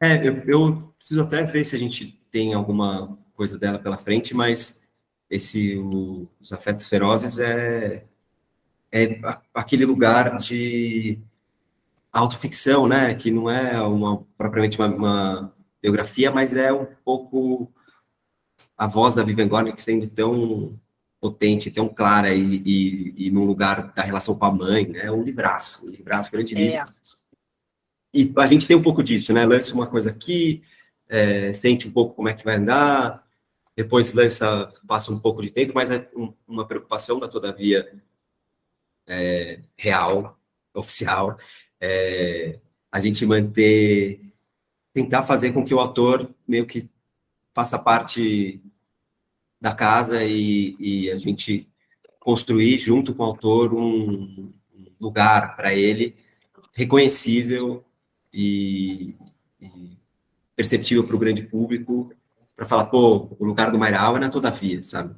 É, 0.00 0.16
eu, 0.26 0.42
eu, 0.46 0.92
preciso 0.96 1.20
até 1.22 1.42
ver 1.42 1.64
se 1.64 1.76
a 1.76 1.78
gente 1.78 2.18
tem 2.30 2.54
alguma 2.54 3.18
coisa 3.34 3.58
dela 3.58 3.78
pela 3.78 3.98
frente, 3.98 4.34
mas 4.34 4.88
esse 5.28 5.76
o, 5.76 6.26
os 6.40 6.52
afetos 6.52 6.86
ferozes 6.88 7.38
é 7.38 8.04
é 8.92 9.20
aquele 9.54 9.84
lugar 9.84 10.36
de 10.38 11.18
autoficção, 12.12 12.88
né? 12.88 13.14
Que 13.14 13.30
não 13.30 13.48
é 13.48 13.80
uma 13.80 14.24
propriamente 14.36 14.78
uma, 14.78 14.88
uma 14.88 15.54
biografia, 15.80 16.30
mas 16.30 16.56
é 16.56 16.72
um 16.72 16.86
pouco 17.04 17.72
a 18.76 18.86
voz 18.86 19.14
da 19.14 19.22
Vivian 19.22 19.46
Gornick 19.46 19.80
sendo 19.80 20.06
tão 20.08 20.78
potente, 21.20 21.70
tão 21.70 21.88
clara 21.88 22.34
e, 22.34 22.62
e, 22.64 23.26
e 23.26 23.30
num 23.30 23.44
lugar 23.44 23.92
da 23.92 24.02
relação 24.02 24.34
com 24.34 24.44
a 24.46 24.50
mãe, 24.50 24.88
né? 24.88 25.04
É 25.04 25.12
um 25.12 25.22
livraço, 25.22 25.86
um 25.86 25.90
livraço, 25.90 26.32
grande 26.32 26.54
livro. 26.54 26.88
E 28.12 28.32
a 28.36 28.46
gente 28.46 28.66
tem 28.66 28.76
um 28.76 28.82
pouco 28.82 29.02
disso, 29.02 29.32
né? 29.32 29.46
Lança 29.46 29.74
uma 29.74 29.86
coisa 29.86 30.10
aqui, 30.10 30.62
é, 31.08 31.52
sente 31.52 31.86
um 31.86 31.92
pouco 31.92 32.14
como 32.14 32.28
é 32.28 32.34
que 32.34 32.44
vai 32.44 32.56
andar, 32.56 33.24
depois 33.76 34.12
lança, 34.12 34.72
passa 34.86 35.12
um 35.12 35.18
pouco 35.18 35.42
de 35.42 35.50
tempo, 35.50 35.72
mas 35.74 35.90
é 35.90 36.08
um, 36.14 36.34
uma 36.46 36.66
preocupação 36.66 37.20
da 37.20 37.28
Todavia 37.28 37.90
é, 39.06 39.60
real, 39.76 40.38
oficial, 40.74 41.38
é, 41.80 42.60
a 42.90 43.00
gente 43.00 43.24
manter, 43.24 44.32
tentar 44.92 45.22
fazer 45.22 45.52
com 45.52 45.64
que 45.64 45.74
o 45.74 45.80
autor 45.80 46.32
meio 46.46 46.66
que 46.66 46.88
faça 47.54 47.78
parte 47.78 48.62
da 49.60 49.74
casa 49.74 50.24
e, 50.24 50.76
e 50.78 51.10
a 51.10 51.18
gente 51.18 51.68
construir 52.18 52.78
junto 52.78 53.14
com 53.14 53.22
o 53.22 53.26
autor 53.26 53.74
um 53.74 54.52
lugar 55.00 55.56
para 55.56 55.74
ele 55.74 56.16
reconhecível 56.72 57.84
e, 58.32 59.16
e 59.60 59.98
perceptível 60.56 61.04
para 61.04 61.16
o 61.16 61.18
grande 61.18 61.42
público, 61.42 62.12
para 62.54 62.66
falar, 62.66 62.86
pô, 62.86 63.34
o 63.38 63.44
lugar 63.44 63.70
do 63.70 63.78
Mairal 63.78 64.16
é 64.16 64.20
na 64.20 64.28
Todavia, 64.28 64.82
sabe? 64.82 65.16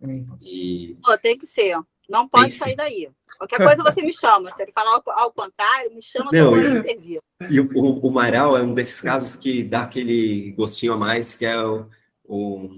Hum. 0.00 0.26
E... 0.42 0.98
Pô, 1.02 1.16
tem 1.16 1.38
que 1.38 1.46
ser, 1.46 1.78
não 2.08 2.28
pode 2.28 2.52
sair 2.52 2.74
daí. 2.74 3.08
Qualquer 3.38 3.58
coisa 3.58 3.82
você 3.82 4.02
me 4.02 4.12
chama. 4.12 4.54
Se 4.54 4.62
ele 4.62 4.72
falar 4.72 4.92
ao, 4.94 5.02
ao 5.18 5.32
contrário, 5.32 5.92
me 5.94 6.02
chama 6.02 6.30
não, 6.32 6.56
e, 6.56 7.20
e 7.50 7.60
o, 7.60 7.70
o, 7.74 8.06
o 8.06 8.10
Mairal 8.10 8.56
é 8.56 8.62
um 8.62 8.74
desses 8.74 9.00
casos 9.00 9.34
que 9.34 9.64
dá 9.64 9.82
aquele 9.82 10.52
gostinho 10.52 10.92
a 10.92 10.96
mais, 10.96 11.34
que 11.34 11.44
é 11.44 11.60
o, 11.64 11.86
o, 12.24 12.70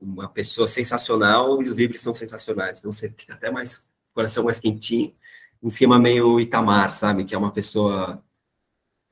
uma 0.00 0.28
pessoa 0.28 0.66
sensacional 0.66 1.62
e 1.62 1.68
os 1.68 1.78
livros 1.78 2.00
são 2.00 2.14
sensacionais. 2.14 2.78
Então 2.78 2.92
você 2.92 3.08
fica 3.10 3.34
até 3.34 3.50
mais, 3.50 3.84
coração 4.14 4.44
mais 4.44 4.58
quentinho. 4.58 5.14
Um 5.62 5.68
esquema 5.68 5.98
meio 5.98 6.40
Itamar, 6.40 6.92
sabe? 6.92 7.24
Que 7.24 7.34
é 7.34 7.38
uma 7.38 7.52
pessoa 7.52 8.22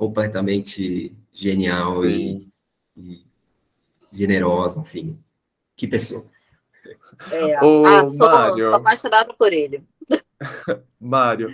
completamente 0.01 1.14
genial 1.30 2.07
e, 2.07 2.51
e, 2.96 3.22
generosa, 4.11 4.80
enfim. 4.80 5.22
Que 5.76 5.86
pessoa. 5.86 6.24
É, 7.30 7.61
Ô, 7.62 7.84
ah, 7.84 8.09
sou, 8.09 8.26
Mário, 8.26 8.64
sou 8.64 8.74
apaixonada 8.74 9.34
por 9.34 9.53
ele. 9.53 9.84
Mário, 10.98 11.53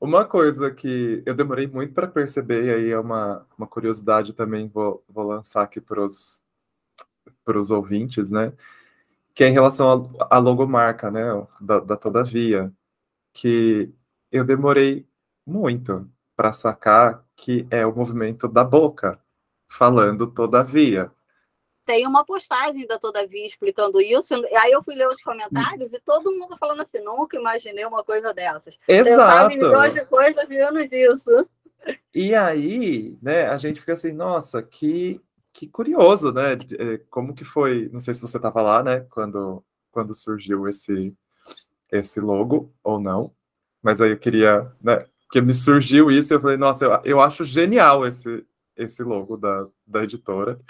uma 0.00 0.24
coisa 0.24 0.70
que 0.70 1.22
eu 1.26 1.34
demorei 1.34 1.66
muito 1.66 1.92
para 1.92 2.08
perceber, 2.08 2.64
e 2.64 2.70
aí 2.70 2.90
é 2.90 2.98
uma, 2.98 3.46
uma 3.58 3.66
curiosidade 3.66 4.32
também, 4.32 4.68
vou, 4.68 5.04
vou 5.06 5.26
lançar 5.26 5.62
aqui 5.62 5.78
para 5.78 6.00
os 6.02 6.40
ouvintes, 7.70 8.30
né? 8.30 8.54
Que 9.34 9.44
é 9.44 9.48
em 9.48 9.52
relação 9.52 10.10
à 10.30 10.38
logomarca, 10.38 11.10
né? 11.10 11.24
Da, 11.60 11.78
da 11.78 11.96
Todavia, 11.98 12.72
que 13.34 13.92
eu 14.30 14.44
demorei 14.44 15.06
muito 15.46 16.10
para 16.34 16.54
sacar 16.54 17.22
que 17.42 17.66
é 17.72 17.84
o 17.84 17.92
movimento 17.92 18.46
da 18.46 18.62
boca, 18.62 19.18
falando 19.66 20.28
todavia. 20.28 21.10
Tem 21.84 22.06
uma 22.06 22.24
postagem 22.24 22.86
da 22.86 23.00
Todavia 23.00 23.44
explicando 23.44 24.00
isso, 24.00 24.32
aí 24.60 24.70
eu 24.70 24.80
fui 24.84 24.94
ler 24.94 25.08
os 25.08 25.20
comentários 25.20 25.92
e 25.92 25.98
todo 25.98 26.30
mundo 26.30 26.56
falando 26.56 26.82
assim, 26.82 27.00
nunca 27.00 27.36
imaginei 27.36 27.84
uma 27.84 28.04
coisa 28.04 28.32
dessas. 28.32 28.78
Exato. 28.86 29.56
milhões 29.56 29.92
de 29.92 30.04
coisas 30.06 30.48
menos 30.48 30.92
isso. 30.92 31.48
E 32.14 32.32
aí, 32.32 33.18
né, 33.20 33.48
a 33.48 33.56
gente 33.56 33.80
fica 33.80 33.94
assim, 33.94 34.12
nossa, 34.12 34.62
que, 34.62 35.20
que 35.52 35.66
curioso, 35.66 36.30
né? 36.30 36.52
É, 36.52 36.98
como 37.10 37.34
que 37.34 37.44
foi, 37.44 37.90
não 37.92 37.98
sei 37.98 38.14
se 38.14 38.20
você 38.20 38.36
estava 38.36 38.62
lá, 38.62 38.84
né, 38.84 39.00
quando, 39.10 39.64
quando 39.90 40.14
surgiu 40.14 40.68
esse, 40.68 41.16
esse 41.90 42.20
logo 42.20 42.72
ou 42.84 43.00
não, 43.00 43.34
mas 43.82 44.00
aí 44.00 44.12
eu 44.12 44.18
queria, 44.18 44.70
né, 44.80 45.04
porque 45.32 45.40
me 45.40 45.54
surgiu 45.54 46.10
isso 46.10 46.34
eu 46.34 46.40
falei, 46.42 46.58
nossa, 46.58 46.84
eu, 46.84 47.00
eu 47.04 47.20
acho 47.20 47.42
genial 47.42 48.06
esse, 48.06 48.46
esse 48.76 49.02
logo 49.02 49.38
da, 49.38 49.66
da 49.86 50.04
editora. 50.04 50.60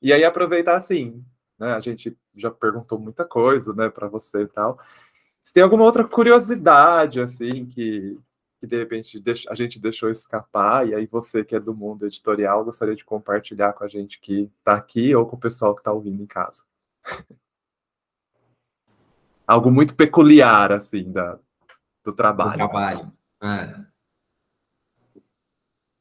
E 0.00 0.12
aí 0.12 0.22
aproveitar 0.22 0.76
assim, 0.76 1.24
né? 1.58 1.72
A 1.72 1.80
gente 1.80 2.16
já 2.36 2.48
perguntou 2.48 2.96
muita 2.96 3.24
coisa, 3.24 3.74
né, 3.74 3.88
para 3.88 4.06
você 4.06 4.42
e 4.42 4.46
tal. 4.46 4.78
Se 5.42 5.52
tem 5.52 5.64
alguma 5.64 5.82
outra 5.82 6.04
curiosidade, 6.06 7.20
assim, 7.20 7.66
que, 7.66 8.16
que 8.60 8.68
de 8.68 8.76
repente 8.76 9.20
a 9.48 9.54
gente 9.56 9.80
deixou 9.80 10.08
escapar, 10.08 10.86
e 10.86 10.94
aí 10.94 11.04
você 11.04 11.44
que 11.44 11.56
é 11.56 11.60
do 11.60 11.74
mundo 11.74 12.06
editorial 12.06 12.64
gostaria 12.64 12.94
de 12.94 13.04
compartilhar 13.04 13.72
com 13.72 13.82
a 13.82 13.88
gente 13.88 14.20
que 14.20 14.48
está 14.60 14.74
aqui 14.74 15.12
ou 15.12 15.26
com 15.26 15.34
o 15.34 15.40
pessoal 15.40 15.74
que 15.74 15.80
está 15.80 15.90
ouvindo 15.90 16.22
em 16.22 16.26
casa. 16.26 16.62
Algo 19.44 19.72
muito 19.72 19.96
peculiar, 19.96 20.70
assim, 20.70 21.10
da, 21.10 21.36
do 22.04 22.12
trabalho. 22.12 22.52
Do 22.52 22.56
trabalho. 22.58 23.17
É. 23.42 23.88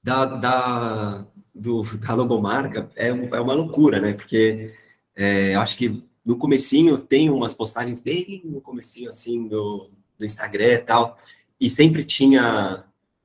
Da, 0.04 0.26
da, 0.26 1.28
do, 1.54 1.84
da 1.98 2.14
logomarca 2.16 2.90
é, 2.96 3.10
é 3.10 3.42
uma 3.42 3.54
loucura, 3.54 4.00
né? 4.00 4.14
Porque 4.14 4.74
é, 5.16 5.56
acho 5.56 5.78
que 5.78 6.04
no 6.26 6.38
comecinho 6.38 6.98
tem 6.98 7.30
umas 7.30 7.54
postagens 7.54 8.02
bem 8.02 8.42
no 8.46 8.62
comecinho, 8.62 9.10
assim, 9.10 9.48
do, 9.48 9.90
do 10.18 10.26
Instagram 10.26 10.74
e 10.74 10.78
tal, 10.80 11.18
e 11.60 11.70
sempre 11.70 12.04
tinha, 12.04 12.84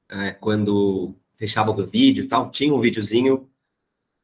é, 0.08 0.30
quando 0.32 1.14
fechava 1.34 1.70
o 1.70 1.86
vídeo 1.86 2.24
e 2.24 2.28
tal, 2.28 2.50
tinha 2.50 2.72
um 2.72 2.80
videozinho, 2.80 3.50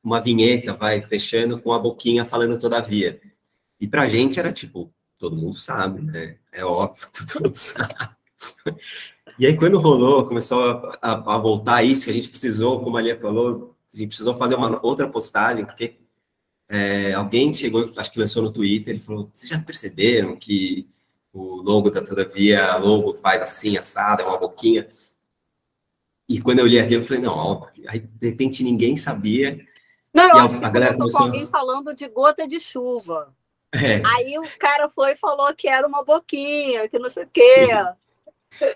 uma 0.02 0.20
vinheta, 0.20 0.74
vai, 0.74 1.02
fechando 1.02 1.60
com 1.60 1.72
a 1.72 1.78
boquinha 1.78 2.24
falando 2.24 2.58
todavia. 2.58 3.20
E 3.80 3.86
pra 3.86 4.08
gente 4.08 4.38
era 4.38 4.52
tipo, 4.52 4.92
todo 5.18 5.36
mundo 5.36 5.54
sabe, 5.54 6.00
né? 6.00 6.38
É 6.52 6.64
óbvio, 6.64 7.06
todo 7.12 7.44
mundo 7.44 7.56
sabe. 7.56 7.94
E 9.38 9.46
aí, 9.46 9.56
quando 9.56 9.78
rolou, 9.78 10.26
começou 10.26 10.62
a, 10.62 10.98
a, 11.00 11.12
a 11.34 11.38
voltar 11.38 11.82
isso, 11.82 12.10
a 12.10 12.12
gente 12.12 12.28
precisou, 12.28 12.80
como 12.80 12.96
a 12.96 13.00
Lia 13.00 13.16
falou, 13.16 13.76
a 13.92 13.96
gente 13.96 14.08
precisou 14.08 14.34
fazer 14.36 14.56
uma 14.56 14.84
outra 14.84 15.08
postagem, 15.08 15.64
porque 15.64 15.96
é, 16.68 17.14
alguém 17.14 17.54
chegou, 17.54 17.90
acho 17.96 18.12
que 18.12 18.18
lançou 18.18 18.42
no 18.42 18.52
Twitter, 18.52 18.94
ele 18.94 19.02
falou: 19.02 19.28
vocês 19.32 19.48
já 19.48 19.58
perceberam 19.60 20.36
que 20.36 20.88
o 21.32 21.56
logo 21.62 21.90
da 21.90 22.02
Todavia, 22.02 22.76
logo 22.76 23.14
faz 23.14 23.40
assim, 23.40 23.76
assado, 23.76 24.22
é 24.22 24.26
uma 24.26 24.38
boquinha? 24.38 24.88
E 26.28 26.40
quando 26.40 26.58
eu 26.58 26.66
li 26.66 26.78
aquilo, 26.78 27.02
eu 27.02 27.06
falei: 27.06 27.22
não, 27.22 27.34
ó, 27.34 27.66
aí 27.86 28.00
de 28.00 28.28
repente 28.28 28.62
ninguém 28.62 28.96
sabia. 28.96 29.64
Não, 30.12 30.28
eu 30.28 30.36
acho 30.36 30.56
a, 30.56 30.58
que 30.58 30.64
a 30.64 30.70
galera 30.70 30.96
começou 30.96 31.20
com 31.20 31.26
alguém 31.26 31.46
falando 31.46 31.94
de 31.94 32.08
gota 32.08 32.46
de 32.46 32.60
chuva. 32.60 33.34
É. 33.72 34.02
Aí 34.04 34.38
o 34.38 34.42
cara 34.58 34.88
foi 34.88 35.12
e 35.12 35.16
falou 35.16 35.54
que 35.54 35.68
era 35.68 35.86
uma 35.86 36.02
boquinha, 36.02 36.88
que 36.88 36.98
não 36.98 37.10
sei 37.10 37.24
o 37.24 37.28
quê. 37.30 37.66
Sim, 37.66 37.72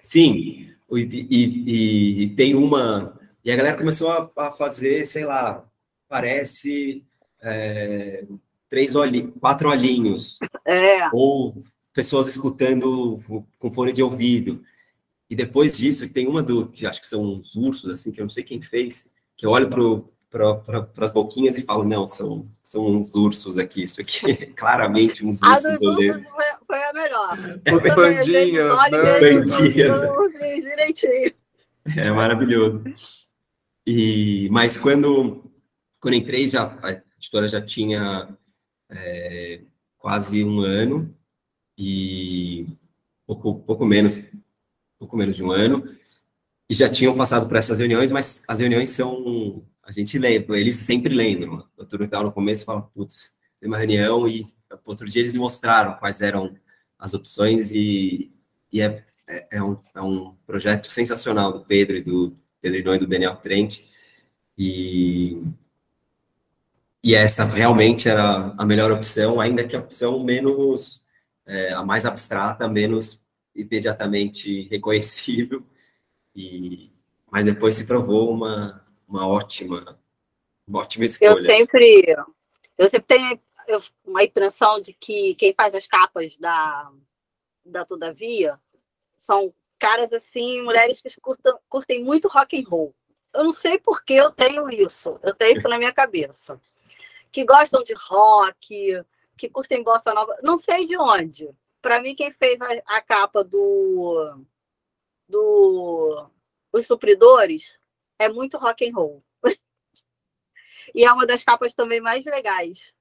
Sim. 0.03 0.71
E, 0.91 1.27
e, 1.31 2.23
e, 2.25 2.31
tem 2.31 2.55
uma. 2.55 3.19
E 3.45 3.51
a 3.51 3.57
galera 3.57 3.77
começou 3.77 4.11
a, 4.11 4.31
a 4.37 4.53
fazer, 4.53 5.07
sei 5.07 5.25
lá, 5.25 5.65
parece 6.09 7.05
é, 7.41 8.25
três 8.69 8.95
olhinhos, 8.95 9.33
quatro 9.41 9.69
olhinhos. 9.69 10.39
É. 10.65 11.09
Ou 11.13 11.63
pessoas 11.93 12.29
escutando 12.29 13.21
com 13.59 13.71
fone 13.71 13.93
de 13.93 14.03
ouvido. 14.03 14.63
E 15.29 15.35
depois 15.35 15.77
disso, 15.77 16.09
tem 16.09 16.27
uma 16.27 16.43
do 16.43 16.69
que 16.69 16.87
acho 16.87 17.01
que 17.01 17.07
são 17.07 17.23
uns 17.23 17.55
ursos, 17.57 17.91
assim, 17.91 18.13
que 18.13 18.21
eu 18.21 18.25
não 18.25 18.31
sei 18.31 18.45
quem 18.45 18.61
fez, 18.61 19.11
que 19.37 19.47
eu 19.47 19.51
olho 19.51 19.69
para 20.31 20.89
as 20.99 21.11
boquinhas 21.11 21.57
e 21.57 21.63
falo, 21.63 21.85
não, 21.85 22.07
são, 22.07 22.47
são 22.63 22.87
uns 22.87 23.15
ursos 23.15 23.57
aqui, 23.57 23.83
isso 23.83 24.01
aqui 24.01 24.31
é 24.31 24.47
claramente 24.55 25.25
uns 25.25 25.41
ursos 25.41 25.81
Foi 26.73 26.83
a 26.85 26.93
melhor. 26.95 27.39
Os 27.71 27.83
pandinhas? 27.95 28.73
Os 28.73 29.19
pandinhas. 29.21 30.63
direitinho. 30.63 31.35
É 31.95 32.11
maravilhoso. 32.11 32.83
E, 33.87 34.49
mas 34.51 34.79
quando, 34.79 35.53
quando 36.01 36.15
entrei, 36.15 36.49
já, 36.49 36.75
a 36.83 36.93
editora 37.19 37.47
já 37.47 37.61
tinha 37.61 38.27
é, 38.89 39.61
quase 39.99 40.43
um 40.43 40.61
ano, 40.61 41.15
e 41.77 42.67
pouco, 43.27 43.57
pouco 43.57 43.85
menos, 43.85 44.19
pouco 44.99 45.15
menos 45.15 45.37
de 45.37 45.45
um 45.45 45.51
ano, 45.51 45.87
e 46.71 46.75
já 46.75 46.89
tinham 46.89 47.15
passado 47.15 47.47
por 47.47 47.59
essas 47.59 47.81
reuniões, 47.81 48.11
mas 48.11 48.43
as 48.49 48.61
reuniões 48.61 48.89
são, 48.89 49.63
a 49.83 49.93
gente 49.93 50.19
lembra, 50.19 50.59
eles 50.59 50.77
sempre 50.77 51.15
lembram. 51.15 51.57
O 51.57 51.77
doutor 51.77 52.01
estava 52.01 52.25
no 52.25 52.33
começo 52.33 52.65
fala, 52.65 52.81
putz, 52.81 53.35
tem 53.61 53.69
uma 53.69 53.77
reunião 53.77 54.27
e 54.27 54.43
outro 54.87 55.07
dia 55.07 55.21
eles 55.21 55.35
mostraram 55.35 55.99
quais 55.99 56.23
eram 56.23 56.57
as 57.03 57.15
opções 57.15 57.73
e, 57.73 58.33
e 58.73 58.81
é, 58.81 59.05
é, 59.29 59.47
é, 59.51 59.63
um, 59.63 59.77
é 59.93 60.01
um 60.01 60.37
projeto 60.47 60.91
sensacional 60.91 61.53
do 61.53 61.65
Pedro 61.65 61.97
e 61.97 62.01
do 62.01 62.37
Pedro 62.61 62.95
e 62.95 62.99
do 62.99 63.07
Daniel 63.09 63.35
Trent 63.37 63.81
e 64.57 65.43
e 67.05 67.17
essa 67.17 67.45
realmente 67.45 68.09
era 68.09 68.55
a 68.57 68.65
melhor 68.65 68.93
opção, 68.93 69.41
ainda 69.41 69.67
que 69.67 69.75
a 69.75 69.81
opção 69.81 70.23
menos 70.23 71.05
é, 71.45 71.73
a 71.73 71.83
mais 71.83 72.07
abstrata, 72.07 72.69
menos 72.69 73.21
imediatamente 73.57 74.69
reconhecível, 74.71 75.65
e, 76.33 76.93
mas 77.29 77.45
depois 77.45 77.75
se 77.75 77.89
provou 77.89 78.33
uma, 78.33 78.87
uma 79.09 79.27
ótima 79.27 79.99
uma 80.65 80.79
ótima 80.79 81.05
escolha. 81.05 81.31
Eu 81.31 81.37
sempre, 81.39 82.17
eu 82.79 82.89
sempre 82.89 83.19
tenho 83.19 83.41
uma 84.05 84.23
impressão 84.25 84.81
de 84.81 84.93
que 84.93 85.35
quem 85.35 85.55
faz 85.55 85.75
as 85.75 85.87
capas 85.87 86.37
da, 86.37 86.93
da 87.65 87.85
Todavia 87.85 88.61
são 89.17 89.55
caras 89.79 90.13
assim, 90.13 90.63
mulheres 90.63 91.03
que 91.03 91.21
curtam, 91.21 91.59
curtem 91.69 92.05
muito 92.05 92.29
rock 92.29 92.59
and 92.59 92.69
roll. 92.69 92.95
Eu 93.33 93.45
não 93.45 93.53
sei 93.53 93.79
por 93.79 94.05
que 94.05 94.15
eu 94.15 94.31
tenho 94.31 94.69
isso, 94.71 95.19
eu 95.23 95.35
tenho 95.35 95.57
isso 95.57 95.69
na 95.69 95.79
minha 95.79 95.93
cabeça. 95.93 96.61
Que 97.31 97.45
gostam 97.45 97.83
de 97.83 97.95
rock, 97.95 99.03
que 99.37 99.49
curtem 99.49 99.83
bossa 99.83 100.13
nova, 100.13 100.37
não 100.43 100.57
sei 100.59 100.87
de 100.87 100.97
onde. 100.99 101.51
Para 101.81 102.01
mim, 102.01 102.15
quem 102.15 102.33
fez 102.33 102.61
a, 102.61 102.97
a, 102.97 103.03
capa 103.03 103.43
do, 103.43 104.45
do 105.29 106.31
Os 106.73 106.87
Supridores 106.87 107.79
é 108.19 108.29
muito 108.29 108.59
rock 108.59 108.89
and 108.89 108.95
roll. 108.95 109.25
e 110.95 111.05
é 111.05 111.13
uma 111.13 111.27
das 111.27 111.43
capas 111.43 111.75
também 111.75 112.01
mais 112.01 112.25
legais 112.25 112.95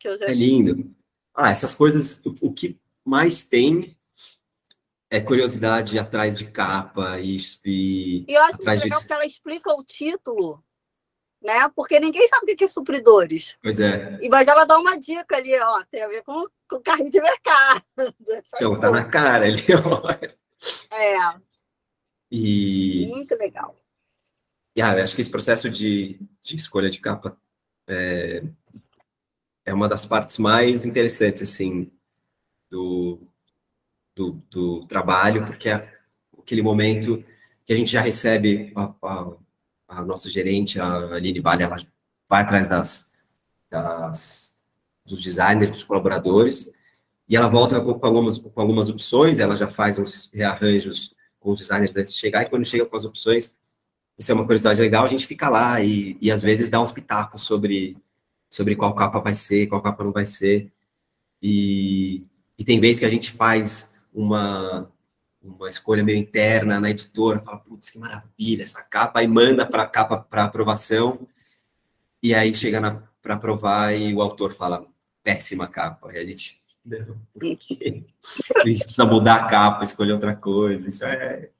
que 0.00 0.08
eu 0.08 0.18
já 0.18 0.26
É 0.26 0.34
lindo. 0.34 0.92
Ah, 1.34 1.50
essas 1.50 1.74
coisas, 1.74 2.20
o, 2.24 2.48
o 2.48 2.52
que 2.52 2.80
mais 3.04 3.44
tem 3.44 3.96
é 5.10 5.20
curiosidade 5.20 5.98
atrás 5.98 6.38
de 6.38 6.46
capa 6.50 7.20
e, 7.20 7.36
e, 7.64 8.24
e 8.28 8.34
eu 8.34 8.42
acho 8.42 8.58
muito 8.58 8.66
legal 8.66 9.00
de... 9.00 9.06
que 9.06 9.12
ela 9.12 9.26
explica 9.26 9.72
o 9.72 9.84
título 9.84 10.64
né? 11.42 11.68
Porque 11.74 11.98
ninguém 11.98 12.28
sabe 12.28 12.52
o 12.52 12.56
que 12.56 12.64
é 12.64 12.68
supridores. 12.68 13.56
Pois 13.62 13.80
é. 13.80 14.18
E, 14.20 14.28
mas 14.28 14.46
ela 14.46 14.64
dá 14.64 14.78
uma 14.78 14.98
dica 14.98 15.36
ali, 15.36 15.58
ó, 15.58 15.82
tem 15.90 16.02
a 16.02 16.08
ver 16.08 16.22
com, 16.22 16.46
com 16.68 16.80
carrinho 16.80 17.10
de 17.10 17.20
mercado. 17.20 17.82
Então, 18.56 18.78
tá 18.78 18.90
na 18.90 19.04
cara 19.04 19.46
ali, 19.46 19.62
ó. 19.84 20.10
É. 20.94 21.40
E... 22.30 23.06
Muito 23.08 23.34
legal. 23.36 23.76
E, 24.76 24.82
ah, 24.82 25.02
acho 25.02 25.14
que 25.14 25.20
esse 25.20 25.30
processo 25.30 25.70
de, 25.70 26.20
de 26.42 26.56
escolha 26.56 26.90
de 26.90 27.00
capa 27.00 27.36
é, 27.88 28.42
é 29.70 29.74
uma 29.74 29.88
das 29.88 30.04
partes 30.04 30.38
mais 30.38 30.84
interessantes, 30.84 31.42
assim, 31.42 31.90
do, 32.70 33.20
do, 34.14 34.32
do 34.50 34.86
trabalho, 34.86 35.46
porque 35.46 35.68
é 35.68 35.98
aquele 36.38 36.62
momento 36.62 37.24
que 37.64 37.72
a 37.72 37.76
gente 37.76 37.90
já 37.90 38.00
recebe 38.00 38.72
a, 38.74 38.94
a 39.02 39.32
a 39.90 40.02
nossa 40.02 40.30
gerente, 40.30 40.80
a 40.80 41.14
Aline 41.14 41.40
Vale, 41.40 41.64
ela 41.64 41.76
vai 42.28 42.42
atrás 42.42 42.66
das, 42.68 43.12
das, 43.68 44.54
dos 45.04 45.22
designers, 45.22 45.70
dos 45.70 45.84
colaboradores, 45.84 46.70
e 47.28 47.36
ela 47.36 47.48
volta 47.48 47.80
com, 47.80 48.06
algumas, 48.06 48.38
com 48.38 48.60
algumas 48.60 48.88
opções, 48.88 49.40
ela 49.40 49.56
já 49.56 49.66
faz 49.66 49.98
uns 49.98 50.30
rearranjos 50.32 51.14
com 51.40 51.50
os 51.50 51.58
designers 51.58 51.96
antes 51.96 52.14
de 52.14 52.20
chegar, 52.20 52.42
e 52.42 52.48
quando 52.48 52.64
chega 52.64 52.86
com 52.86 52.96
as 52.96 53.04
opções, 53.04 53.52
isso 54.16 54.30
é 54.30 54.34
uma 54.34 54.44
curiosidade 54.44 54.80
legal, 54.80 55.04
a 55.04 55.08
gente 55.08 55.26
fica 55.26 55.48
lá 55.48 55.80
e, 55.80 56.16
e 56.20 56.30
às 56.30 56.40
vezes 56.40 56.68
dá 56.68 56.80
uns 56.80 56.92
pitacos 56.92 57.42
sobre, 57.42 57.96
sobre 58.50 58.74
qual 58.74 58.94
capa 58.94 59.20
vai 59.20 59.34
ser, 59.34 59.68
qual 59.68 59.80
capa 59.80 60.02
não 60.02 60.12
vai 60.12 60.26
ser, 60.26 60.72
e, 61.40 62.26
e 62.58 62.64
tem 62.64 62.80
vezes 62.80 62.98
que 62.98 63.06
a 63.06 63.10
gente 63.10 63.30
faz 63.32 63.92
uma, 64.12 64.90
uma 65.40 65.68
escolha 65.68 66.02
meio 66.02 66.18
interna 66.18 66.80
na 66.80 66.90
editora, 66.90 67.38
fala, 67.38 67.58
putz, 67.58 67.90
que 67.90 67.98
maravilha 67.98 68.64
essa 68.64 68.82
capa, 68.82 69.20
aí 69.20 69.28
manda 69.28 69.64
para 69.64 69.84
a 69.84 69.88
capa 69.88 70.18
para 70.18 70.44
aprovação, 70.44 71.26
e 72.22 72.34
aí 72.34 72.52
chega 72.52 73.08
para 73.22 73.34
aprovar 73.34 73.94
e 73.94 74.12
o 74.12 74.20
autor 74.20 74.52
fala, 74.52 74.84
péssima 75.22 75.68
capa, 75.68 76.12
e 76.12 76.18
a 76.18 76.24
gente, 76.26 76.60
não, 76.84 77.16
por 77.32 77.56
quê? 77.56 78.04
A 78.56 78.66
gente 78.66 78.82
precisa 78.84 79.06
mudar 79.06 79.36
a 79.36 79.46
capa, 79.46 79.84
escolher 79.84 80.12
outra 80.12 80.34
coisa, 80.34 80.88
isso 80.88 81.04
é... 81.04 81.50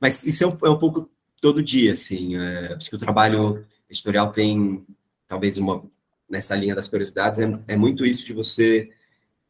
Mas 0.00 0.26
isso 0.26 0.42
é 0.42 0.46
um, 0.48 0.58
é 0.64 0.70
um 0.70 0.78
pouco 0.78 1.08
todo 1.40 1.62
dia, 1.62 1.92
assim, 1.92 2.36
é, 2.36 2.74
acho 2.74 2.88
que 2.88 2.96
o 2.96 2.98
trabalho 2.98 3.64
editorial 3.88 4.32
tem, 4.32 4.84
talvez, 5.26 5.58
uma, 5.58 5.84
nessa 6.32 6.56
linha 6.56 6.74
das 6.74 6.88
curiosidades, 6.88 7.40
é, 7.40 7.60
é 7.68 7.76
muito 7.76 8.06
isso 8.06 8.24
de 8.24 8.32
você 8.32 8.90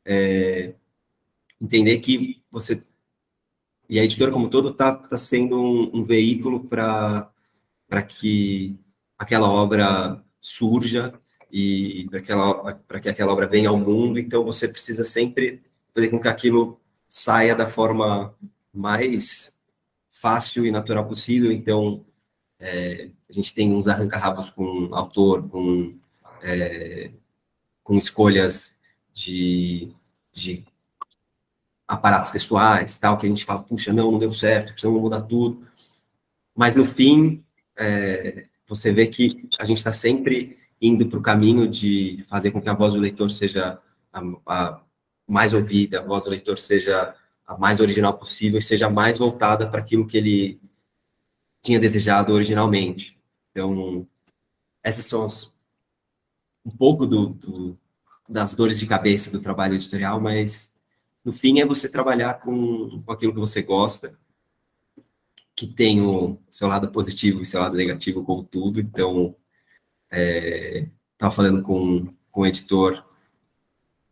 é, 0.04 0.74
entender 1.60 1.98
que 2.00 2.42
você 2.50 2.82
e 3.88 4.00
a 4.00 4.04
editora 4.04 4.32
como 4.32 4.50
todo 4.50 4.70
está 4.70 4.94
tá 4.94 5.16
sendo 5.16 5.60
um, 5.60 5.98
um 5.98 6.02
veículo 6.02 6.64
para 6.64 7.30
que 8.08 8.76
aquela 9.18 9.48
obra 9.50 10.22
surja 10.40 11.14
e 11.50 12.08
para 12.88 13.00
que 13.00 13.08
aquela 13.08 13.32
obra 13.32 13.46
venha 13.46 13.68
ao 13.68 13.76
mundo. 13.76 14.18
Então, 14.18 14.42
você 14.44 14.66
precisa 14.66 15.04
sempre 15.04 15.60
fazer 15.94 16.08
com 16.08 16.18
que 16.18 16.28
aquilo 16.28 16.80
saia 17.06 17.54
da 17.54 17.66
forma 17.66 18.34
mais 18.72 19.54
fácil 20.08 20.64
e 20.64 20.70
natural 20.70 21.06
possível. 21.06 21.52
Então, 21.52 22.02
é, 22.58 23.10
a 23.28 23.32
gente 23.32 23.54
tem 23.54 23.74
uns 23.74 23.88
arranca-rabos 23.88 24.50
com 24.50 24.88
autor, 24.94 25.46
com, 25.50 25.98
é, 26.42 27.10
com 27.82 27.96
escolhas 27.96 28.76
de, 29.12 29.94
de 30.32 30.64
aparatos 31.86 32.30
textuais, 32.30 32.98
tal, 32.98 33.18
que 33.18 33.26
a 33.26 33.28
gente 33.28 33.44
fala, 33.44 33.62
puxa, 33.62 33.92
não, 33.92 34.12
não 34.12 34.18
deu 34.18 34.32
certo, 34.32 34.72
precisamos 34.72 35.00
mudar 35.00 35.22
tudo. 35.22 35.66
Mas 36.54 36.74
no 36.74 36.84
fim, 36.84 37.44
é, 37.76 38.46
você 38.66 38.92
vê 38.92 39.06
que 39.06 39.48
a 39.58 39.64
gente 39.64 39.78
está 39.78 39.92
sempre 39.92 40.58
indo 40.80 41.06
para 41.06 41.18
o 41.18 41.22
caminho 41.22 41.68
de 41.68 42.24
fazer 42.28 42.50
com 42.50 42.60
que 42.60 42.68
a 42.68 42.74
voz 42.74 42.94
do 42.94 43.00
leitor 43.00 43.30
seja 43.30 43.78
a, 44.12 44.22
a, 44.46 44.80
mais 45.26 45.54
ouvida, 45.54 46.00
a 46.00 46.04
voz 46.04 46.22
do 46.22 46.30
leitor 46.30 46.58
seja 46.58 47.14
a 47.46 47.56
mais 47.56 47.80
original 47.80 48.14
possível 48.14 48.58
e 48.58 48.62
seja 48.62 48.88
mais 48.90 49.18
voltada 49.18 49.66
para 49.68 49.80
aquilo 49.80 50.06
que 50.06 50.16
ele 50.16 50.60
tinha 51.60 51.78
desejado 51.78 52.32
originalmente. 52.32 53.16
Então, 53.50 54.06
essas 54.82 55.04
são 55.04 55.24
as, 55.24 55.51
um 56.64 56.70
pouco 56.70 57.06
do, 57.06 57.28
do, 57.30 57.78
das 58.28 58.54
dores 58.54 58.78
de 58.78 58.86
cabeça 58.86 59.30
do 59.30 59.40
trabalho 59.40 59.74
editorial, 59.74 60.20
mas 60.20 60.72
no 61.24 61.32
fim 61.32 61.60
é 61.60 61.66
você 61.66 61.88
trabalhar 61.88 62.34
com, 62.34 63.02
com 63.02 63.12
aquilo 63.12 63.32
que 63.32 63.40
você 63.40 63.62
gosta 63.62 64.16
que 65.54 65.66
tem 65.66 66.00
o 66.00 66.38
seu 66.50 66.66
lado 66.66 66.90
positivo 66.90 67.42
e 67.42 67.46
seu 67.46 67.60
lado 67.60 67.76
negativo, 67.76 68.24
como 68.24 68.42
tudo. 68.42 68.80
Então, 68.80 69.34
estava 70.10 71.32
é, 71.32 71.36
falando 71.36 71.62
com, 71.62 72.12
com 72.30 72.40
um 72.42 72.46
editor 72.46 73.04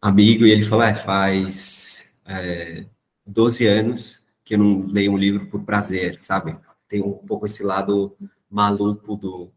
amigo 0.00 0.46
e 0.46 0.50
ele 0.50 0.62
falou: 0.62 0.84
ah, 0.84 0.94
faz 0.94 2.10
é, 2.24 2.86
12 3.26 3.66
anos 3.66 4.22
que 4.44 4.54
eu 4.54 4.58
não 4.58 4.86
leio 4.86 5.12
um 5.12 5.18
livro 5.18 5.46
por 5.46 5.64
prazer, 5.64 6.18
sabe? 6.18 6.56
Tem 6.88 7.02
um 7.02 7.12
pouco 7.12 7.46
esse 7.46 7.62
lado 7.62 8.16
maluco 8.48 9.16
do, 9.16 9.50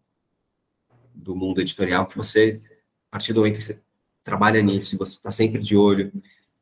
do 1.14 1.36
mundo 1.36 1.62
editorial 1.62 2.06
que 2.06 2.18
você, 2.18 2.62
a 3.14 3.16
partir 3.16 3.32
do 3.32 3.42
momento 3.42 3.60
que 3.60 3.64
você 3.64 3.80
trabalha 4.24 4.60
nisso 4.60 4.96
e 4.96 4.98
você 4.98 5.12
está 5.12 5.30
sempre 5.30 5.62
de 5.62 5.78
olho, 5.78 6.12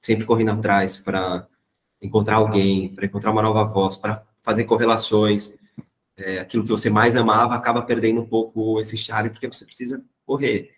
sempre 0.02 0.26
correndo 0.26 0.52
atrás 0.52 0.98
para 0.98 1.48
encontrar 2.02 2.38
alguém, 2.38 2.94
para 2.94 3.06
encontrar 3.06 3.32
uma 3.32 3.42
nova 3.42 3.64
voz, 3.64 3.96
para 3.96 4.22
fazer 4.44 4.66
correlações, 4.66 5.54
é, 6.18 6.40
aquilo 6.40 6.64
que 6.64 6.70
você 6.70 6.90
mais 6.90 7.16
amava 7.16 7.56
acaba 7.56 7.82
perdendo 7.82 8.20
um 8.20 8.26
pouco 8.28 8.82
esse 8.82 8.98
charme 8.98 9.30
porque 9.30 9.48
você 9.48 9.64
precisa 9.64 10.04
correr. 10.26 10.76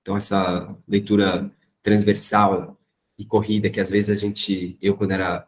Então 0.00 0.16
essa 0.16 0.76
leitura 0.86 1.50
transversal 1.82 2.78
e 3.18 3.26
corrida 3.26 3.68
que 3.70 3.80
às 3.80 3.90
vezes 3.90 4.10
a 4.10 4.14
gente, 4.16 4.78
eu 4.80 4.96
quando 4.96 5.10
era 5.10 5.44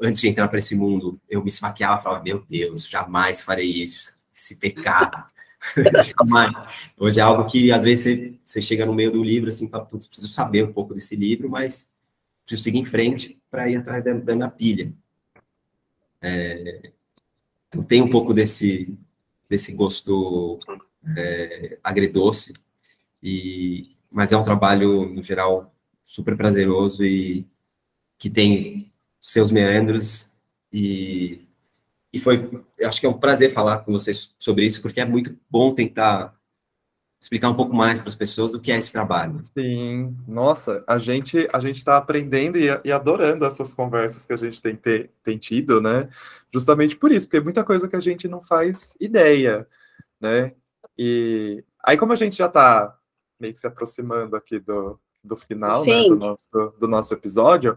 antes 0.00 0.20
de 0.20 0.28
entrar 0.28 0.46
para 0.46 0.58
esse 0.58 0.76
mundo, 0.76 1.20
eu 1.28 1.42
me 1.42 1.48
esfaqueava, 1.48 2.00
falava, 2.00 2.22
meu 2.22 2.44
Deus, 2.48 2.88
jamais 2.88 3.42
farei 3.42 3.82
isso, 3.82 4.16
esse 4.32 4.54
pecado. 4.54 5.35
Hoje 6.98 7.20
é 7.20 7.22
algo 7.22 7.46
que 7.46 7.72
às 7.72 7.82
vezes 7.82 8.04
você, 8.04 8.34
você 8.44 8.60
chega 8.60 8.86
no 8.86 8.94
meio 8.94 9.10
do 9.10 9.22
livro 9.22 9.48
assim, 9.48 9.68
fala, 9.68 9.84
putz, 9.84 10.06
preciso 10.06 10.32
saber 10.32 10.64
um 10.64 10.72
pouco 10.72 10.94
desse 10.94 11.16
livro, 11.16 11.48
mas 11.48 11.90
preciso 12.44 12.62
seguir 12.62 12.78
em 12.78 12.84
frente 12.84 13.38
para 13.50 13.68
ir 13.68 13.76
atrás 13.76 14.04
da, 14.04 14.12
da 14.12 14.34
minha 14.34 14.48
pilha. 14.48 14.92
É, 16.20 16.90
então 17.68 17.82
tem 17.82 18.02
um 18.02 18.10
pouco 18.10 18.32
desse 18.32 18.96
desse 19.48 19.72
gosto 19.72 20.58
é, 21.16 21.78
agridoce 21.84 22.52
e 23.22 23.94
mas 24.10 24.32
é 24.32 24.36
um 24.36 24.42
trabalho 24.42 25.06
no 25.08 25.22
geral 25.22 25.74
super 26.02 26.36
prazeroso 26.36 27.04
e 27.04 27.46
que 28.18 28.30
tem 28.30 28.90
seus 29.20 29.50
meandros 29.50 30.32
e 30.72 31.45
e 32.16 32.18
foi, 32.18 32.48
acho 32.82 32.98
que 32.98 33.04
é 33.04 33.10
um 33.10 33.18
prazer 33.18 33.52
falar 33.52 33.80
com 33.80 33.92
vocês 33.92 34.34
sobre 34.38 34.64
isso, 34.64 34.80
porque 34.80 35.02
é 35.02 35.04
muito 35.04 35.36
bom 35.50 35.74
tentar 35.74 36.34
explicar 37.20 37.50
um 37.50 37.54
pouco 37.54 37.76
mais 37.76 37.98
para 37.98 38.08
as 38.08 38.14
pessoas 38.14 38.54
o 38.54 38.60
que 38.60 38.72
é 38.72 38.78
esse 38.78 38.90
trabalho. 38.90 39.34
Sim, 39.34 40.16
nossa, 40.26 40.82
a 40.86 40.96
gente 40.96 41.46
a 41.52 41.60
gente 41.60 41.76
está 41.76 41.98
aprendendo 41.98 42.56
e, 42.56 42.68
e, 42.84 42.90
adorando 42.90 43.44
essas 43.44 43.74
conversas 43.74 44.24
que 44.24 44.32
a 44.32 44.36
gente 44.38 44.62
tem, 44.62 44.74
ter, 44.74 45.10
tem 45.22 45.36
tido, 45.36 45.78
né? 45.78 46.08
Justamente 46.50 46.96
por 46.96 47.12
isso, 47.12 47.26
porque 47.26 47.36
é 47.36 47.40
muita 47.40 47.62
coisa 47.62 47.86
que 47.86 47.96
a 47.96 48.00
gente 48.00 48.26
não 48.26 48.40
faz 48.40 48.96
ideia, 48.98 49.68
né? 50.18 50.54
E 50.96 51.62
aí, 51.84 51.98
como 51.98 52.14
a 52.14 52.16
gente 52.16 52.34
já 52.34 52.46
está 52.46 52.96
meio 53.38 53.52
que 53.52 53.58
se 53.58 53.66
aproximando 53.66 54.36
aqui 54.36 54.58
do, 54.58 54.98
do 55.22 55.36
final 55.36 55.84
né, 55.84 56.04
do, 56.04 56.16
nosso, 56.16 56.74
do 56.80 56.88
nosso 56.88 57.12
episódio, 57.12 57.76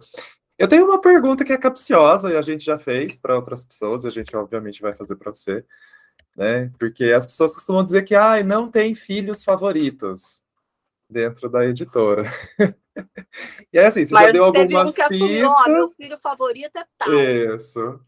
eu 0.60 0.68
tenho 0.68 0.84
uma 0.86 1.00
pergunta 1.00 1.46
que 1.46 1.54
é 1.54 1.58
capciosa 1.58 2.30
e 2.30 2.36
a 2.36 2.42
gente 2.42 2.66
já 2.66 2.78
fez 2.78 3.18
para 3.18 3.38
outras 3.38 3.64
pessoas, 3.64 4.06
a 4.06 4.10
gente 4.10 4.36
obviamente 4.36 4.82
vai 4.82 4.94
fazer 4.94 5.16
para 5.16 5.34
você, 5.34 5.64
né? 6.36 6.70
Porque 6.78 7.06
as 7.06 7.26
pessoas 7.26 7.54
costumam 7.54 7.82
dizer 7.82 8.04
que 8.04 8.14
ah, 8.14 8.44
não 8.44 8.70
tem 8.70 8.94
filhos 8.94 9.42
favoritos 9.42 10.44
dentro 11.10 11.50
da 11.50 11.66
editora. 11.66 12.26
e 13.72 13.80
é 13.80 13.86
assim, 13.86 14.06
você 14.06 14.14
Mas 14.14 14.28
já 14.28 14.32
deu 14.34 14.44
algumas 14.44 14.92
um 14.92 14.94
pistas. 14.94 15.12
Assumiu, 15.12 15.50
meu 15.68 15.88
filho 15.88 16.18
favorito 16.18 16.78
é 16.78 16.84
tal. 16.98 17.14
Isso. 17.14 18.00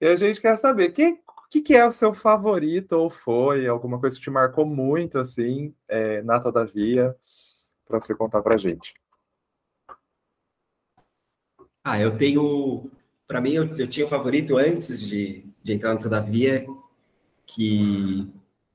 E 0.00 0.06
a 0.06 0.16
gente 0.16 0.40
quer 0.40 0.56
saber 0.56 0.92
quem, 0.92 1.12
o 1.12 1.48
que, 1.50 1.60
que, 1.60 1.76
é 1.76 1.86
o 1.86 1.92
seu 1.92 2.14
favorito 2.14 2.92
ou 2.92 3.10
foi 3.10 3.66
alguma 3.66 4.00
coisa 4.00 4.16
que 4.16 4.22
te 4.22 4.30
marcou 4.30 4.64
muito 4.64 5.18
assim 5.18 5.74
é, 5.86 6.22
na 6.22 6.40
Todavia 6.40 7.14
para 7.86 8.00
você 8.00 8.14
contar 8.14 8.40
para 8.40 8.56
gente. 8.56 8.94
Ah, 11.90 11.98
eu 11.98 12.18
tenho. 12.18 12.90
Para 13.26 13.40
mim, 13.40 13.52
eu, 13.52 13.64
eu, 13.76 13.88
tinha 13.88 14.04
um 14.04 14.08
favorito 14.10 14.58
antes 14.58 15.00
de, 15.00 15.42
de 15.62 15.72
entrar 15.72 15.94
no 15.94 16.00
Todavia, 16.00 16.66
que 17.46 18.28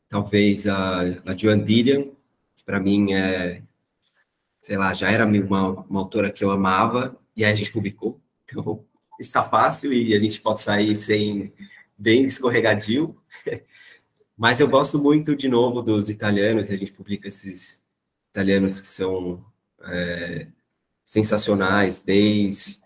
talvez 0.09 0.65
a, 0.65 1.01
a 1.23 1.37
Joan 1.37 1.63
Didion, 1.63 2.09
que 2.55 2.63
para 2.65 2.79
mim 2.79 3.13
é. 3.13 3.61
Sei 4.61 4.77
lá, 4.77 4.93
já 4.95 5.11
era 5.11 5.25
uma, 5.27 5.69
uma 5.81 5.99
autora 5.99 6.31
que 6.31 6.43
eu 6.43 6.49
amava, 6.49 7.15
e 7.37 7.45
aí 7.45 7.51
a 7.51 7.55
gente 7.55 7.71
publicou. 7.71 8.19
Então, 8.49 8.83
está 9.19 9.43
fácil 9.43 9.93
e 9.93 10.15
a 10.15 10.19
gente 10.19 10.41
pode 10.41 10.61
sair 10.61 10.95
sem 10.95 11.53
bem 11.95 12.25
escorregadio. 12.25 13.15
Mas 14.35 14.59
eu 14.59 14.67
gosto 14.67 14.97
muito, 14.97 15.35
de 15.35 15.47
novo, 15.47 15.83
dos 15.83 16.09
italianos, 16.09 16.69
a 16.71 16.77
gente 16.77 16.91
publica 16.91 17.27
esses 17.27 17.85
italianos 18.31 18.79
que 18.79 18.87
são 18.87 19.45
é, 19.83 20.47
sensacionais, 21.05 21.99
desde 21.99 22.82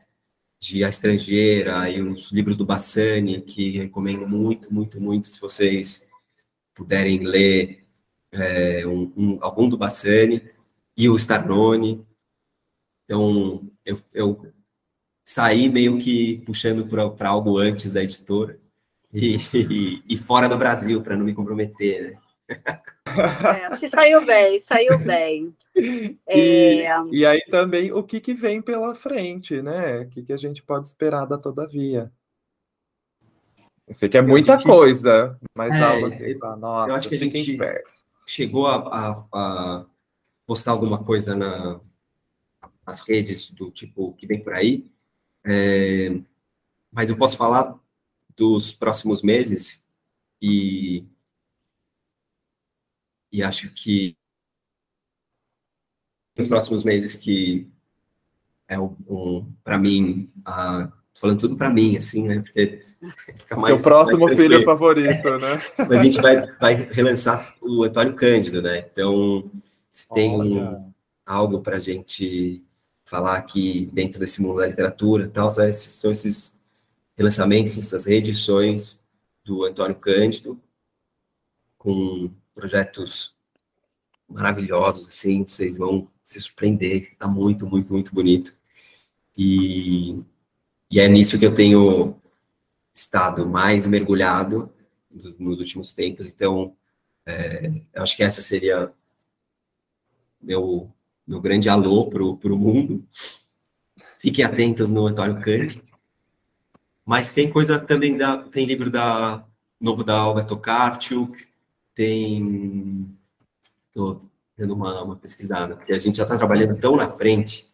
de 0.60 0.84
A 0.84 0.90
Estrangeira 0.90 1.90
e 1.90 2.02
os 2.02 2.32
livros 2.32 2.58
do 2.58 2.66
Bassani, 2.66 3.42
que 3.42 3.78
recomendo 3.78 4.28
muito, 4.28 4.74
muito, 4.74 5.00
muito, 5.00 5.28
se 5.28 5.40
vocês 5.40 6.08
puderem 6.74 7.20
ler 7.20 7.86
é, 8.32 8.86
um, 8.86 9.12
um, 9.16 9.38
algum 9.42 9.70
do 9.70 9.78
Bassani, 9.78 10.42
e 10.98 11.08
o 11.08 11.16
Starnone. 11.16 12.06
Então, 13.06 13.70
eu, 13.86 14.02
eu 14.14 14.54
saí 15.24 15.70
meio 15.70 16.00
que 16.00 16.40
puxando 16.46 16.88
para 16.88 17.30
algo 17.30 17.58
antes 17.58 17.92
da 17.92 18.04
editora 18.04 18.60
e, 19.14 19.38
e, 19.54 20.04
e 20.10 20.18
fora 20.18 20.50
do 20.50 20.58
Brasil, 20.58 21.02
para 21.04 21.16
não 21.16 21.26
me 21.26 21.36
comprometer, 21.36 22.12
né? 22.12 22.20
É, 23.20 23.70
você 23.70 23.88
saiu 23.88 24.26
bem, 24.26 24.60
saiu 24.60 24.98
bem. 25.00 25.56
E, 25.80 26.18
é... 26.82 26.90
e 27.12 27.24
aí 27.24 27.40
também 27.52 27.94
o 27.94 28.02
que, 28.02 28.20
que 28.20 28.34
vem 28.34 28.64
pela 28.64 28.96
frente, 28.96 29.62
né? 29.62 30.00
O 30.00 30.10
que, 30.10 30.24
que 30.24 30.34
a 30.34 30.38
gente 30.38 30.64
pode 30.64 30.88
esperar 30.88 31.28
da 31.28 31.38
Todavia? 31.38 32.12
Eu 33.88 33.94
sei 33.94 34.10
que 34.10 34.18
é 34.18 34.22
muita 34.24 34.54
gente... 34.54 34.66
coisa, 34.66 35.40
mas 35.56 35.76
é, 35.76 35.84
algo 35.84 36.08
assim, 36.08 36.38
nossa, 36.60 36.92
eu 36.92 36.96
acho 36.96 37.08
que 37.08 37.14
a 37.16 37.20
gente 37.20 37.52
espertos. 37.52 38.08
chegou 38.26 38.66
a, 38.66 38.76
a, 38.76 39.26
a, 39.32 39.86
postar 40.48 40.72
alguma 40.72 41.04
coisa 41.04 41.36
na, 41.36 41.80
nas 42.84 43.02
redes 43.02 43.52
do 43.52 43.70
tipo 43.70 44.14
que 44.16 44.26
vem 44.26 44.44
por 44.44 44.54
aí, 44.56 44.92
é, 45.46 46.20
mas 46.92 47.12
eu 47.12 47.18
posso 47.18 47.38
falar 47.38 47.80
dos 48.36 48.74
próximos 48.74 49.22
meses 49.22 49.86
e 50.42 51.06
e 53.32 53.44
acho 53.44 53.70
que 53.72 54.16
nos 56.38 56.50
próximos 56.50 56.84
meses 56.84 57.16
que 57.16 57.68
é 58.68 58.80
um, 58.80 58.96
um 59.08 59.52
para 59.64 59.78
mim, 59.78 60.30
a, 60.46 60.92
falando 61.16 61.40
tudo 61.40 61.58
para 61.58 61.70
mim, 61.70 61.98
assim, 61.98 62.28
né? 62.28 62.42
Porque 62.42 62.86
fica 63.38 63.56
mais, 63.56 63.82
Seu 63.82 63.90
próximo 63.90 64.26
mais 64.26 64.36
filho 64.36 64.64
favorito, 64.64 65.38
né? 65.38 65.62
Mas 65.90 66.00
a 66.00 66.04
gente 66.04 66.22
vai, 66.22 66.46
vai 66.58 66.76
relançar 66.76 67.56
o 67.62 67.84
Antônio 67.84 68.16
Cândido, 68.16 68.62
né? 68.62 68.80
Então, 68.92 69.50
se 69.90 70.08
tem 70.10 70.40
um, 70.40 70.92
algo 71.26 71.62
para 71.62 71.80
gente 71.80 72.64
falar 73.06 73.38
aqui 73.38 73.90
dentro 73.94 74.20
desse 74.20 74.42
mundo 74.42 74.60
da 74.60 74.68
literatura, 74.68 75.30
tal, 75.30 75.50
são 75.50 76.12
esses 76.12 76.60
relançamentos, 77.18 77.78
essas 77.78 78.06
reedições 78.06 79.00
do 79.44 79.64
Antônio 79.64 79.96
Cândido, 79.96 80.60
com 81.78 82.30
projetos 82.58 83.36
maravilhosos, 84.28 85.08
assim, 85.08 85.46
vocês 85.46 85.78
vão 85.78 86.08
se 86.24 86.42
surpreender, 86.42 87.16
tá 87.16 87.28
muito, 87.28 87.68
muito, 87.68 87.94
muito 87.94 88.14
bonito. 88.14 88.54
E, 89.38 90.20
e 90.90 91.00
é 91.00 91.08
nisso 91.08 91.38
que 91.38 91.46
eu 91.46 91.54
tenho 91.54 92.20
estado 92.92 93.48
mais 93.48 93.86
mergulhado 93.86 94.74
nos 95.40 95.60
últimos 95.60 95.94
tempos, 95.94 96.26
então, 96.26 96.76
é, 97.26 97.72
eu 97.94 98.02
acho 98.02 98.18
que 98.18 98.24
essa 98.24 98.42
seria 98.42 98.92
meu, 100.42 100.92
meu 101.26 101.40
grande 101.40 101.70
alô 101.70 102.10
para 102.10 102.24
o 102.24 102.58
mundo. 102.58 103.08
Fiquem 104.20 104.44
atentos 104.44 104.92
no 104.92 105.06
Antônio 105.06 105.42
Cândido. 105.42 105.84
Mas 107.06 107.32
tem 107.32 107.50
coisa 107.50 107.80
também 107.80 108.18
da. 108.18 108.38
Tem 108.38 108.66
livro 108.66 108.90
da 108.90 109.46
novo 109.80 110.04
da 110.04 110.28
Olga 110.28 110.44
Tokarczuk, 110.44 111.47
tem. 111.98 113.18
Estou 113.88 114.22
dando 114.56 114.76
uma, 114.76 115.04
uma 115.04 115.16
pesquisada, 115.16 115.76
porque 115.76 115.92
a 115.92 116.00
gente 116.00 116.16
já 116.16 116.24
está 116.24 116.38
trabalhando 116.38 116.80
tão 116.80 116.96
na 116.96 117.10
frente 117.10 117.68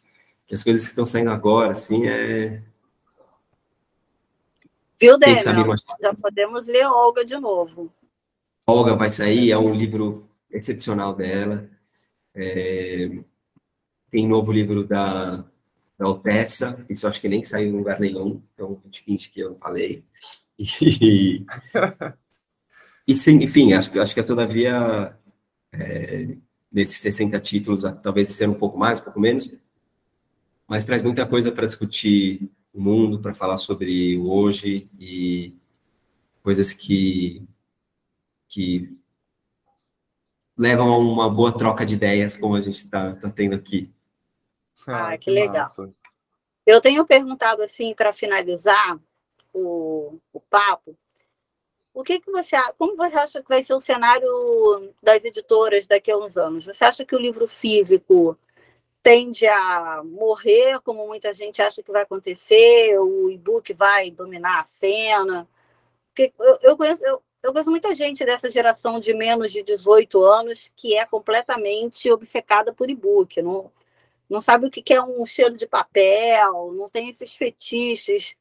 que 0.47 0.53
as 0.53 0.63
coisas 0.63 0.83
que 0.83 0.89
estão 0.89 1.05
saindo 1.05 1.29
agora, 1.29 1.71
assim, 1.71 2.07
é. 2.07 2.63
Viu, 4.99 5.17
Daniel? 5.19 5.75
Já 6.01 6.13
podemos 6.13 6.67
ler 6.67 6.85
Olga 6.85 7.25
de 7.25 7.37
novo. 7.37 7.91
Olga 8.65 8.95
vai 8.95 9.11
sair, 9.11 9.51
é 9.51 9.57
um 9.57 9.73
livro 9.73 10.29
excepcional 10.49 11.13
dela. 11.13 11.69
É... 12.33 13.09
Tem 14.09 14.25
novo 14.25 14.51
livro 14.51 14.85
da, 14.85 15.43
da 15.97 16.07
Otessa, 16.07 16.85
isso 16.89 17.05
eu 17.05 17.09
acho 17.09 17.19
que 17.19 17.27
nem 17.27 17.43
saiu 17.43 17.69
em 17.69 17.77
lugar 17.77 17.99
nenhum, 17.99 18.41
então 18.53 18.79
a 18.81 18.85
gente 18.85 19.01
finge 19.01 19.29
que 19.29 19.41
eu 19.41 19.49
não 19.49 19.57
falei. 19.57 20.05
E, 20.57 21.45
e 23.07 23.15
sim, 23.15 23.35
enfim, 23.43 23.73
acho, 23.73 23.99
acho 23.99 24.13
que 24.13 24.19
é 24.19 24.23
todavia, 24.23 25.17
é, 25.71 26.37
nesses 26.71 26.97
60 26.97 27.39
títulos, 27.39 27.83
talvez 28.01 28.29
ser 28.29 28.47
um 28.47 28.53
pouco 28.53 28.77
mais, 28.77 28.99
um 28.99 29.03
pouco 29.03 29.19
menos, 29.19 29.49
mas 30.67 30.85
traz 30.85 31.01
muita 31.01 31.25
coisa 31.25 31.51
para 31.51 31.65
discutir 31.65 32.49
o 32.73 32.81
mundo, 32.81 33.19
para 33.19 33.35
falar 33.35 33.57
sobre 33.57 34.17
o 34.17 34.31
hoje 34.31 34.89
e 34.97 35.55
coisas 36.41 36.73
que, 36.73 37.45
que 38.47 38.97
levam 40.57 40.93
a 40.93 40.97
uma 40.97 41.29
boa 41.29 41.55
troca 41.55 41.85
de 41.85 41.95
ideias, 41.95 42.37
como 42.37 42.55
a 42.55 42.61
gente 42.61 42.77
está 42.77 43.15
tá 43.15 43.29
tendo 43.29 43.55
aqui. 43.55 43.93
Ah, 44.87 45.17
que, 45.17 45.25
que 45.25 45.31
legal. 45.31 45.65
Eu 46.65 46.81
tenho 46.81 47.05
perguntado 47.05 47.61
assim 47.61 47.93
para 47.93 48.13
finalizar 48.13 48.99
o, 49.53 50.17
o 50.31 50.39
papo, 50.39 50.97
o 51.93 52.03
que, 52.03 52.19
que 52.19 52.31
você 52.31 52.55
como 52.77 52.95
você 52.95 53.15
acha 53.15 53.41
que 53.41 53.49
vai 53.49 53.63
ser 53.63 53.73
o 53.73 53.79
cenário 53.79 54.29
das 55.01 55.23
editoras 55.23 55.87
daqui 55.87 56.11
a 56.11 56.17
uns 56.17 56.37
anos? 56.37 56.65
Você 56.65 56.83
acha 56.83 57.05
que 57.05 57.15
o 57.15 57.19
livro 57.19 57.47
físico 57.47 58.37
tende 59.03 59.45
a 59.47 60.01
morrer, 60.03 60.79
como 60.81 61.07
muita 61.07 61.33
gente 61.33 61.61
acha 61.61 61.83
que 61.83 61.91
vai 61.91 62.03
acontecer, 62.03 62.97
o 62.99 63.29
e-book 63.29 63.73
vai 63.73 64.09
dominar 64.11 64.59
a 64.59 64.63
cena? 64.63 65.47
Porque 66.09 66.33
eu, 66.39 66.59
eu 66.63 66.77
conheço, 66.77 67.03
eu, 67.05 67.21
eu 67.43 67.51
conheço 67.53 67.71
muita 67.71 67.93
gente 67.95 68.25
dessa 68.25 68.49
geração 68.49 68.99
de 68.99 69.13
menos 69.13 69.51
de 69.51 69.63
18 69.63 70.23
anos 70.23 70.71
que 70.75 70.95
é 70.95 71.05
completamente 71.05 72.11
obcecada 72.11 72.73
por 72.73 72.89
e-book, 72.89 73.41
não, 73.41 73.71
não 74.29 74.41
sabe 74.41 74.67
o 74.67 74.71
que 74.71 74.93
é 74.93 75.01
um 75.03 75.25
cheiro 75.25 75.55
de 75.57 75.67
papel, 75.67 76.73
não 76.73 76.89
tem 76.89 77.09
esses 77.09 77.35
fetiches 77.35 78.35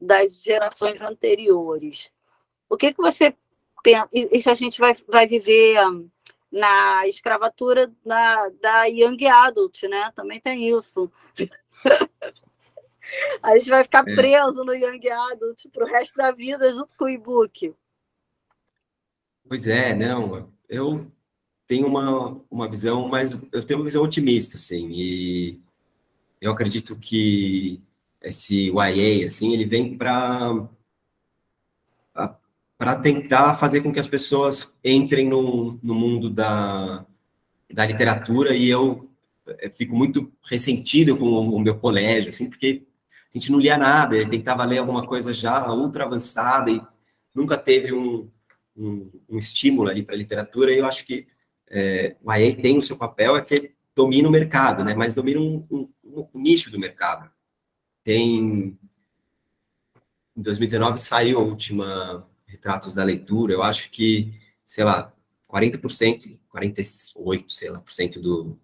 das 0.00 0.42
gerações 0.42 1.02
anteriores. 1.02 2.10
O 2.68 2.76
que, 2.76 2.92
que 2.92 3.00
você 3.00 3.34
pensa? 3.82 4.08
E, 4.12 4.36
e 4.36 4.42
se 4.42 4.50
a 4.50 4.54
gente 4.54 4.78
vai, 4.78 4.96
vai 5.08 5.26
viver 5.26 5.76
na 6.50 7.06
escravatura 7.06 7.92
da, 8.04 8.48
da 8.60 8.84
Young 8.84 9.26
Adult, 9.26 9.82
né? 9.84 10.10
Também 10.14 10.40
tem 10.40 10.68
isso. 10.68 11.10
a 13.42 13.56
gente 13.56 13.70
vai 13.70 13.84
ficar 13.84 14.08
é. 14.08 14.14
preso 14.14 14.64
no 14.64 14.74
Young 14.74 15.08
Adult 15.32 15.66
para 15.72 15.84
o 15.84 15.88
resto 15.88 16.16
da 16.16 16.32
vida 16.32 16.72
junto 16.72 16.96
com 16.96 17.04
o 17.04 17.10
e-book. 17.10 17.74
Pois 19.48 19.68
é, 19.68 19.94
não. 19.94 20.52
Eu 20.68 21.06
tenho 21.66 21.86
uma, 21.86 22.40
uma 22.50 22.68
visão 22.68 23.08
mais. 23.08 23.32
Eu 23.52 23.64
tenho 23.64 23.80
uma 23.80 23.84
visão 23.84 24.02
otimista, 24.02 24.56
assim, 24.56 24.88
e 24.90 25.60
eu 26.40 26.50
acredito 26.52 26.96
que 26.96 27.80
esse 28.20 28.70
YA, 28.70 29.24
assim, 29.24 29.52
ele 29.52 29.64
vem 29.64 29.96
para 29.96 30.68
para 32.78 32.96
tentar 32.96 33.54
fazer 33.54 33.80
com 33.80 33.92
que 33.92 34.00
as 34.00 34.06
pessoas 34.06 34.70
entrem 34.84 35.28
no, 35.28 35.78
no 35.82 35.94
mundo 35.94 36.28
da, 36.28 37.04
da 37.72 37.86
literatura. 37.86 38.54
E 38.54 38.68
eu, 38.68 39.10
eu 39.46 39.72
fico 39.72 39.96
muito 39.96 40.30
ressentido 40.44 41.16
com 41.16 41.26
o, 41.26 41.58
meu 41.58 41.78
colégio, 41.78 42.28
assim, 42.28 42.48
porque 42.48 42.82
a 43.34 43.38
gente 43.38 43.50
não 43.50 43.58
lia 43.58 43.78
nada, 43.78 44.28
tentava 44.28 44.64
ler 44.64 44.78
alguma 44.78 45.06
coisa 45.06 45.32
já 45.32 45.70
ultra 45.72 46.04
avançada 46.04 46.70
e 46.70 46.80
nunca 47.34 47.56
teve 47.56 47.92
um, 47.92 48.30
um, 48.76 49.10
um 49.28 49.38
estímulo 49.38 49.88
ali 49.88 50.02
para 50.02 50.14
a 50.14 50.18
literatura, 50.18 50.72
e 50.72 50.78
eu 50.78 50.86
acho 50.86 51.04
que 51.04 51.26
é, 51.68 52.16
o 52.22 52.30
AE 52.30 52.54
tem 52.54 52.78
o 52.78 52.82
seu 52.82 52.96
papel, 52.96 53.36
é 53.36 53.42
que 53.42 53.72
domina 53.94 54.28
o 54.28 54.32
mercado, 54.32 54.84
né, 54.84 54.94
mas 54.94 55.14
domina 55.14 55.40
um, 55.40 55.66
um, 55.70 55.88
um 56.34 56.40
nicho 56.40 56.70
do 56.70 56.78
mercado. 56.78 57.30
Tem... 58.04 58.78
Em 60.36 60.42
2019 60.42 61.02
saiu 61.02 61.38
a 61.38 61.42
última 61.42 62.26
Retratos 62.56 62.94
da 62.94 63.04
Leitura, 63.04 63.52
eu 63.52 63.62
acho 63.62 63.90
que, 63.90 64.32
sei 64.64 64.82
lá, 64.82 65.12
40%, 65.52 66.38
48%, 66.52 67.44
sei 67.48 67.70
lá, 67.70 67.80
por 67.80 67.92
cento 67.92 68.20
do, 68.20 68.58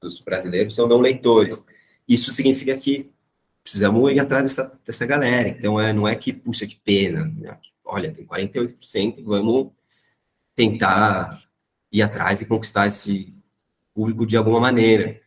dos 0.00 0.20
brasileiros 0.20 0.74
são 0.74 0.86
não 0.86 1.00
leitores. 1.00 1.60
Isso 2.08 2.30
significa 2.30 2.76
que 2.76 3.10
precisamos 3.62 4.12
ir 4.12 4.20
atrás 4.20 4.44
dessa, 4.44 4.80
dessa 4.86 5.04
galera. 5.04 5.48
Então, 5.48 5.80
é, 5.80 5.92
não 5.92 6.06
é 6.06 6.14
que, 6.14 6.32
puxa, 6.32 6.66
que 6.66 6.76
pena. 6.76 7.24
Né? 7.36 7.58
Olha, 7.84 8.12
tem 8.12 8.24
48%, 8.24 9.22
vamos 9.24 9.72
tentar 10.54 11.42
ir 11.90 12.02
atrás 12.02 12.40
e 12.40 12.46
conquistar 12.46 12.86
esse 12.86 13.34
público 13.92 14.24
de 14.24 14.36
alguma 14.36 14.60
maneira. 14.60 15.20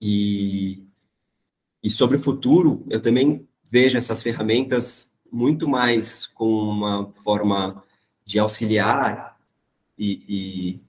E, 0.00 0.86
e 1.82 1.90
sobre 1.90 2.16
o 2.16 2.22
futuro, 2.22 2.86
eu 2.88 3.00
também 3.00 3.48
vejo 3.64 3.98
essas 3.98 4.22
ferramentas 4.22 5.13
muito 5.34 5.68
mais 5.68 6.26
com 6.26 6.46
uma 6.46 7.10
forma 7.24 7.82
de 8.24 8.38
auxiliar 8.38 9.36
e, 9.98 10.22
e 10.28 10.80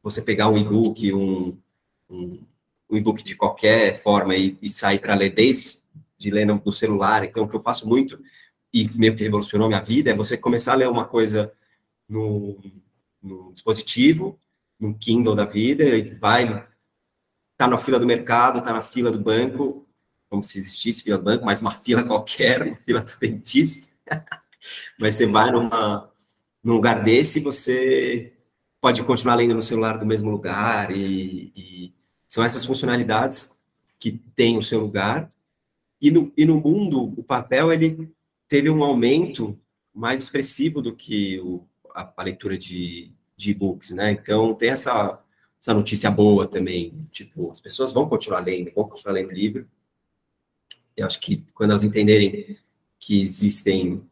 você 0.00 0.22
pegar 0.22 0.48
um 0.48 0.56
e-book, 0.56 1.12
um, 1.12 1.58
um, 2.08 2.40
um 2.88 2.96
e-book 2.96 3.24
de 3.24 3.34
qualquer 3.34 4.00
forma 4.00 4.36
e, 4.36 4.56
e 4.62 4.70
sair 4.70 5.00
para 5.00 5.16
ler 5.16 5.30
desde 5.34 5.78
de 6.16 6.30
ler 6.30 6.44
no, 6.44 6.60
no, 6.64 6.72
celular. 6.72 7.24
Então, 7.24 7.44
o 7.44 7.48
que 7.48 7.54
eu 7.54 7.60
faço 7.60 7.88
muito 7.88 8.20
e 8.72 8.88
meio 8.94 9.16
que 9.16 9.22
revolucionou 9.22 9.68
minha 9.68 9.80
vida 9.80 10.10
é 10.10 10.14
você 10.14 10.36
começar 10.36 10.72
a 10.72 10.76
ler 10.76 10.88
uma 10.88 11.04
coisa 11.04 11.52
no, 12.08 12.58
no 13.22 13.52
dispositivo, 13.52 14.38
no 14.78 14.94
Kindle 14.94 15.34
da 15.34 15.44
vida, 15.44 15.84
e 15.84 16.02
vai 16.14 16.66
tá 17.56 17.66
na 17.66 17.78
fila 17.78 17.98
do 17.98 18.06
mercado, 18.06 18.62
tá 18.62 18.72
na 18.72 18.82
fila 18.82 19.10
do 19.10 19.18
banco, 19.18 19.87
como 20.28 20.42
se 20.42 20.58
existisse 20.58 21.02
fila 21.02 21.18
do 21.18 21.24
banco, 21.24 21.44
mas 21.44 21.60
uma 21.60 21.74
fila 21.74 22.04
qualquer, 22.04 22.62
uma 22.62 22.76
fila 22.76 23.00
do 23.00 23.18
dentista. 23.18 23.88
mas 24.98 25.14
você 25.14 25.26
vai 25.26 25.50
numa, 25.50 26.10
num 26.62 26.74
lugar 26.74 27.02
desse, 27.02 27.40
você 27.40 28.32
pode 28.80 29.02
continuar 29.02 29.36
lendo 29.36 29.54
no 29.54 29.62
celular 29.62 29.98
do 29.98 30.06
mesmo 30.06 30.30
lugar, 30.30 30.90
e, 30.90 31.52
e 31.56 31.94
são 32.28 32.44
essas 32.44 32.64
funcionalidades 32.64 33.58
que 33.98 34.12
têm 34.34 34.56
o 34.56 34.62
seu 34.62 34.80
lugar, 34.80 35.32
e 36.00 36.10
no, 36.10 36.32
e 36.36 36.44
no 36.44 36.60
mundo, 36.60 37.12
o 37.16 37.24
papel 37.24 37.72
ele 37.72 38.10
teve 38.46 38.70
um 38.70 38.82
aumento 38.84 39.58
mais 39.92 40.22
expressivo 40.22 40.80
do 40.80 40.94
que 40.94 41.40
o, 41.40 41.66
a, 41.92 42.12
a, 42.16 42.22
leitura 42.22 42.56
de, 42.56 43.12
de 43.36 43.50
e-books, 43.50 43.90
né? 43.90 44.12
Então, 44.12 44.54
tem 44.54 44.70
essa, 44.70 45.20
essa 45.60 45.74
notícia 45.74 46.10
boa 46.10 46.46
também. 46.46 47.06
Tipo, 47.10 47.50
as 47.50 47.60
pessoas 47.60 47.92
vão 47.92 48.08
continuar 48.08 48.40
lendo, 48.40 48.72
vão 48.72 48.88
continuar 48.88 49.14
lendo 49.14 49.32
livro. 49.32 49.68
Eu 50.98 51.06
acho 51.06 51.20
que 51.20 51.44
quando 51.54 51.70
elas 51.70 51.84
entenderem 51.84 52.58
que 52.98 53.22
existem 53.22 54.02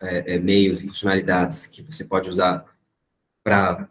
é, 0.00 0.34
é, 0.34 0.38
meios 0.38 0.80
e 0.80 0.86
funcionalidades 0.86 1.66
que 1.66 1.80
você 1.80 2.04
pode 2.04 2.28
usar 2.28 2.64
para 3.42 3.88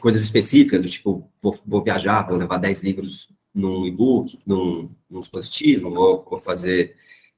coisas 0.00 0.22
específicas, 0.22 0.82
do 0.82 0.88
tipo, 0.88 1.28
vou, 1.42 1.58
vou 1.66 1.82
viajar, 1.82 2.22
vou 2.22 2.36
levar 2.36 2.58
10 2.58 2.82
livros 2.82 3.28
num 3.52 3.86
e-book, 3.86 4.38
num, 4.46 4.94
num, 5.10 5.20
dispositivo, 5.20 5.90
vou, 5.90 6.24
vou 6.28 6.38
fazer, 6.38 6.96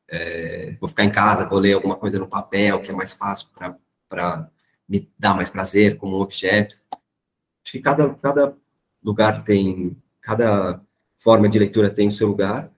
é, 0.09 0.77
vou 0.79 0.89
ficar 0.89 1.05
em 1.05 1.13
casa, 1.13 1.49
vou 1.49 1.59
ler 1.59 1.75
alguma 1.75 1.97
coisa 1.97 2.19
no 2.19 2.29
papel, 2.29 2.83
que 2.83 2.91
é 2.91 2.95
mais 2.95 3.15
fácil 3.15 3.49
para 4.09 4.51
me 4.89 5.11
dar 5.19 5.35
mais 5.35 5.49
prazer 5.49 5.97
como 5.97 6.19
um 6.19 6.21
objeto. 6.21 6.79
Acho 7.65 7.73
que 7.73 7.81
cada, 7.81 8.15
cada 8.17 8.57
lugar 9.03 9.43
tem, 9.45 9.97
cada 10.21 10.85
forma 11.19 11.49
de 11.49 11.59
leitura 11.59 11.89
tem 11.89 12.09
o 12.09 12.13
seu 12.13 12.29
lugar, 12.29 12.71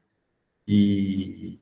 e, 0.69 1.59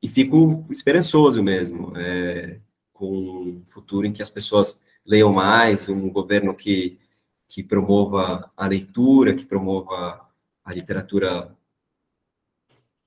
e 0.00 0.08
fico 0.08 0.64
esperançoso 0.70 1.42
mesmo, 1.42 1.92
é, 1.96 2.60
com 2.92 3.08
um 3.08 3.64
futuro 3.66 4.06
em 4.06 4.12
que 4.12 4.22
as 4.22 4.30
pessoas 4.30 4.80
leiam 5.04 5.32
mais, 5.32 5.88
um 5.88 6.08
governo 6.08 6.54
que, 6.54 6.98
que 7.48 7.64
promova 7.64 8.48
a 8.56 8.66
leitura, 8.68 9.34
que 9.34 9.44
promova 9.44 10.24
a 10.64 10.72
literatura 10.72 11.52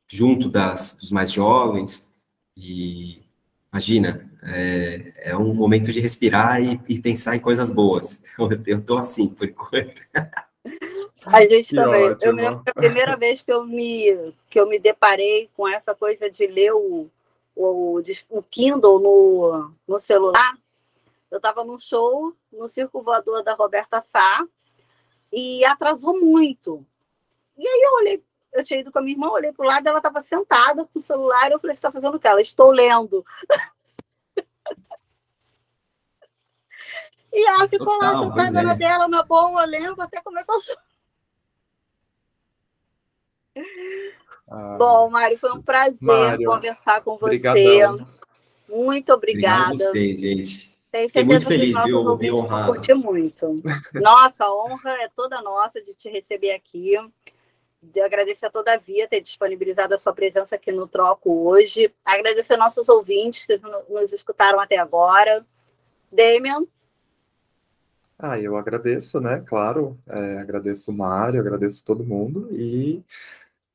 junto 0.05 0.49
das, 0.49 0.95
dos 0.95 1.11
mais 1.11 1.31
jovens, 1.31 2.11
e 2.55 3.23
imagina, 3.71 4.29
é, 4.43 5.13
é 5.31 5.37
um 5.37 5.53
momento 5.53 5.91
de 5.93 5.99
respirar 6.01 6.61
e, 6.61 6.79
e, 6.89 6.99
pensar 6.99 7.35
em 7.35 7.39
coisas 7.39 7.69
boas. 7.69 8.21
Eu 8.65 8.79
estou 8.79 8.97
assim, 8.97 9.29
por 9.29 9.47
enquanto. 9.47 10.01
A 11.25 11.41
gente 11.41 11.69
que 11.69 11.75
também. 11.75 12.09
Ótimo. 12.11 12.19
Eu 12.21 12.35
me 12.35 12.41
lembro 12.41 12.63
que 12.63 12.69
a 12.69 12.73
primeira 12.73 13.15
vez 13.15 13.41
que 13.41 13.51
eu 13.51 13.65
me, 13.65 14.33
que 14.49 14.59
eu 14.59 14.67
me 14.67 14.79
deparei 14.79 15.49
com 15.55 15.67
essa 15.67 15.93
coisa 15.93 16.29
de 16.29 16.47
ler 16.47 16.73
o, 16.73 17.09
o, 17.55 18.01
o 18.29 18.43
Kindle 18.43 18.99
no, 18.99 19.71
no 19.87 19.99
celular, 19.99 20.57
eu 21.29 21.37
estava 21.37 21.63
num 21.63 21.79
show 21.79 22.33
no 22.51 22.67
Circo 22.67 23.01
Voador 23.01 23.43
da 23.43 23.53
Roberta 23.53 24.01
Sá 24.01 24.45
e 25.31 25.65
atrasou 25.65 26.19
muito. 26.19 26.85
E 27.57 27.67
aí 27.67 27.81
eu 27.83 27.93
olhei, 27.95 28.23
eu 28.53 28.63
tinha 28.63 28.79
ido 28.79 28.91
com 28.91 28.99
a 28.99 29.01
minha 29.01 29.15
irmã, 29.15 29.29
olhei 29.29 29.51
para 29.51 29.65
o 29.65 29.67
lado, 29.67 29.87
ela 29.87 29.97
estava 29.97 30.21
sentada 30.21 30.85
com 30.85 30.99
o 30.99 31.01
celular, 31.01 31.51
eu 31.51 31.59
falei, 31.59 31.73
você 31.73 31.79
está 31.79 31.91
fazendo 31.91 32.15
o 32.15 32.19
quê? 32.19 32.27
Ela, 32.27 32.41
estou 32.41 32.71
lendo. 32.71 33.25
e 37.37 37.45
ela 37.45 37.69
ficou 37.69 37.85
Total, 37.85 38.15
lá 38.15 38.35
sentada 38.35 38.71
é. 38.71 38.75
dela, 38.75 39.07
na 39.07 39.21
boa, 39.21 39.63
lendo, 39.63 40.01
até 40.01 40.19
começar 40.23 40.53
o 40.53 40.61
show. 40.61 40.75
Ah, 44.49 44.75
Bom, 44.79 45.09
Mário, 45.11 45.37
foi 45.37 45.51
um 45.51 45.61
prazer 45.61 46.01
Mário, 46.01 46.49
conversar 46.49 47.01
com 47.01 47.15
você. 47.17 47.47
Obrigadão. 47.47 48.07
Muito 48.67 49.13
obrigada. 49.13 49.73
Obrigado 49.73 49.87
a 49.87 49.91
você, 49.91 50.17
gente. 50.17 50.75
Tenho 50.91 51.09
certeza 51.11 51.25
muito 51.25 51.45
feliz, 51.45 51.65
que 51.65 51.69
os 51.69 51.75
nossos 51.75 51.91
viu, 51.91 52.11
ouvintes 52.11 52.43
vão 52.43 52.65
curtir 52.65 52.93
muito. 52.95 53.55
Nossa, 53.93 54.45
a 54.45 54.55
honra 54.55 54.91
é 55.03 55.09
toda 55.15 55.41
nossa 55.41 55.79
de 55.81 55.93
te 55.93 56.09
receber 56.09 56.53
aqui. 56.53 56.93
De 57.83 58.01
agradecer 58.01 58.47
a 58.47 58.49
toda 58.49 58.73
a 58.73 58.77
Via 58.77 59.07
ter 59.07 59.21
disponibilizado 59.21 59.93
a 59.93 59.99
sua 59.99 60.11
presença 60.11 60.55
aqui 60.55 60.71
no 60.71 60.87
Troco 60.87 61.47
hoje. 61.47 61.93
Agradecer 62.03 62.57
nossos 62.57 62.89
ouvintes 62.89 63.45
que 63.45 63.61
nos 63.89 64.11
escutaram 64.11 64.59
até 64.59 64.77
agora. 64.77 65.45
Damian. 66.11 66.65
Ah, 68.19 68.39
eu 68.39 68.57
agradeço, 68.57 69.21
né? 69.21 69.43
Claro, 69.45 69.97
é, 70.07 70.39
agradeço 70.39 70.89
o 70.89 70.97
Mário, 70.97 71.39
agradeço 71.39 71.83
todo 71.83 72.03
mundo 72.03 72.49
e 72.51 73.03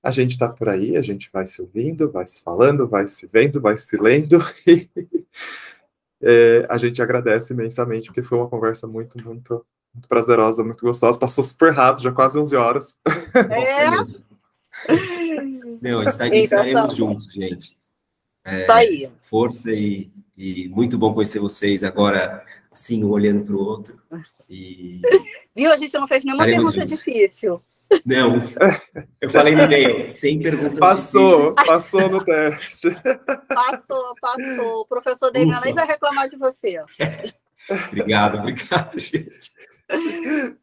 a 0.03 0.11
gente 0.11 0.33
está 0.33 0.49
por 0.49 0.69
aí, 0.69 0.97
a 0.97 1.03
gente 1.03 1.31
vai 1.33 1.47
se 1.47 1.63
ouvindo, 1.63 2.11
vai 2.11 2.27
se 2.27 2.43
falando, 2.43 2.89
vai 2.89 3.07
se 3.07 3.25
vendo, 3.27 3.61
vai 3.61 3.77
se 3.77 3.97
lendo 3.97 4.39
e 4.67 4.91
é, 6.21 6.67
a 6.69 6.77
gente 6.77 7.01
agradece 7.01 7.53
imensamente 7.53 8.07
porque 8.07 8.23
foi 8.23 8.39
uma 8.39 8.49
conversa 8.49 8.89
muito, 8.89 9.23
muito, 9.25 9.65
muito 9.95 10.09
prazerosa, 10.09 10.65
muito 10.65 10.85
gostosa, 10.85 11.19
passou 11.19 11.45
super 11.45 11.73
rápido, 11.73 12.03
já 12.03 12.13
quase 12.13 12.39
11 12.39 12.57
horas. 12.57 12.99
É. 14.89 14.93
Não, 15.83 16.03
estaremos 16.03 16.97
juntos, 16.97 17.33
gente. 17.33 17.77
É, 18.45 18.55
Isso 18.55 18.73
aí. 18.73 19.13
Força 19.21 19.71
e, 19.71 20.11
e 20.37 20.69
muito 20.69 20.99
bom 20.99 21.13
conhecer 21.13 21.39
vocês 21.39 21.85
agora, 21.85 22.45
assim, 22.71 23.05
um 23.05 23.11
olhando 23.11 23.45
para 23.45 23.55
o 23.55 23.65
outro. 23.65 24.01
E... 24.49 25.01
Viu? 25.55 25.73
A 25.73 25.77
gente 25.77 25.95
não 25.95 26.09
fez 26.09 26.25
nenhuma 26.25 26.45
pergunta 26.45 26.81
juntos. 26.81 26.99
difícil. 26.99 27.61
Não, 28.07 28.41
eu 29.21 29.29
falei 29.29 29.55
no 29.55 29.63
e-mail, 29.65 30.09
sem 30.09 30.41
perguntas 30.41 30.79
Passou, 30.79 31.49
difíceis. 31.49 31.67
passou 31.67 32.09
no 32.09 32.25
teste. 32.25 32.89
Passou, 33.55 34.15
passou. 34.19 34.81
O 34.81 34.87
professor 34.87 35.31
Damian 35.31 35.61
nem 35.61 35.75
vai 35.75 35.87
reclamar 35.87 36.27
de 36.27 36.37
você. 36.37 36.83
obrigado, 37.91 38.39
obrigado, 38.39 38.99
gente. 38.99 39.53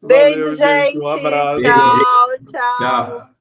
Beijo, 0.02 0.38
Valeu, 0.38 0.54
gente. 0.54 0.98
Um 0.98 1.06
abraço. 1.06 1.62
Tchau, 1.62 2.28
tchau. 2.50 2.72
Tchau. 2.78 3.39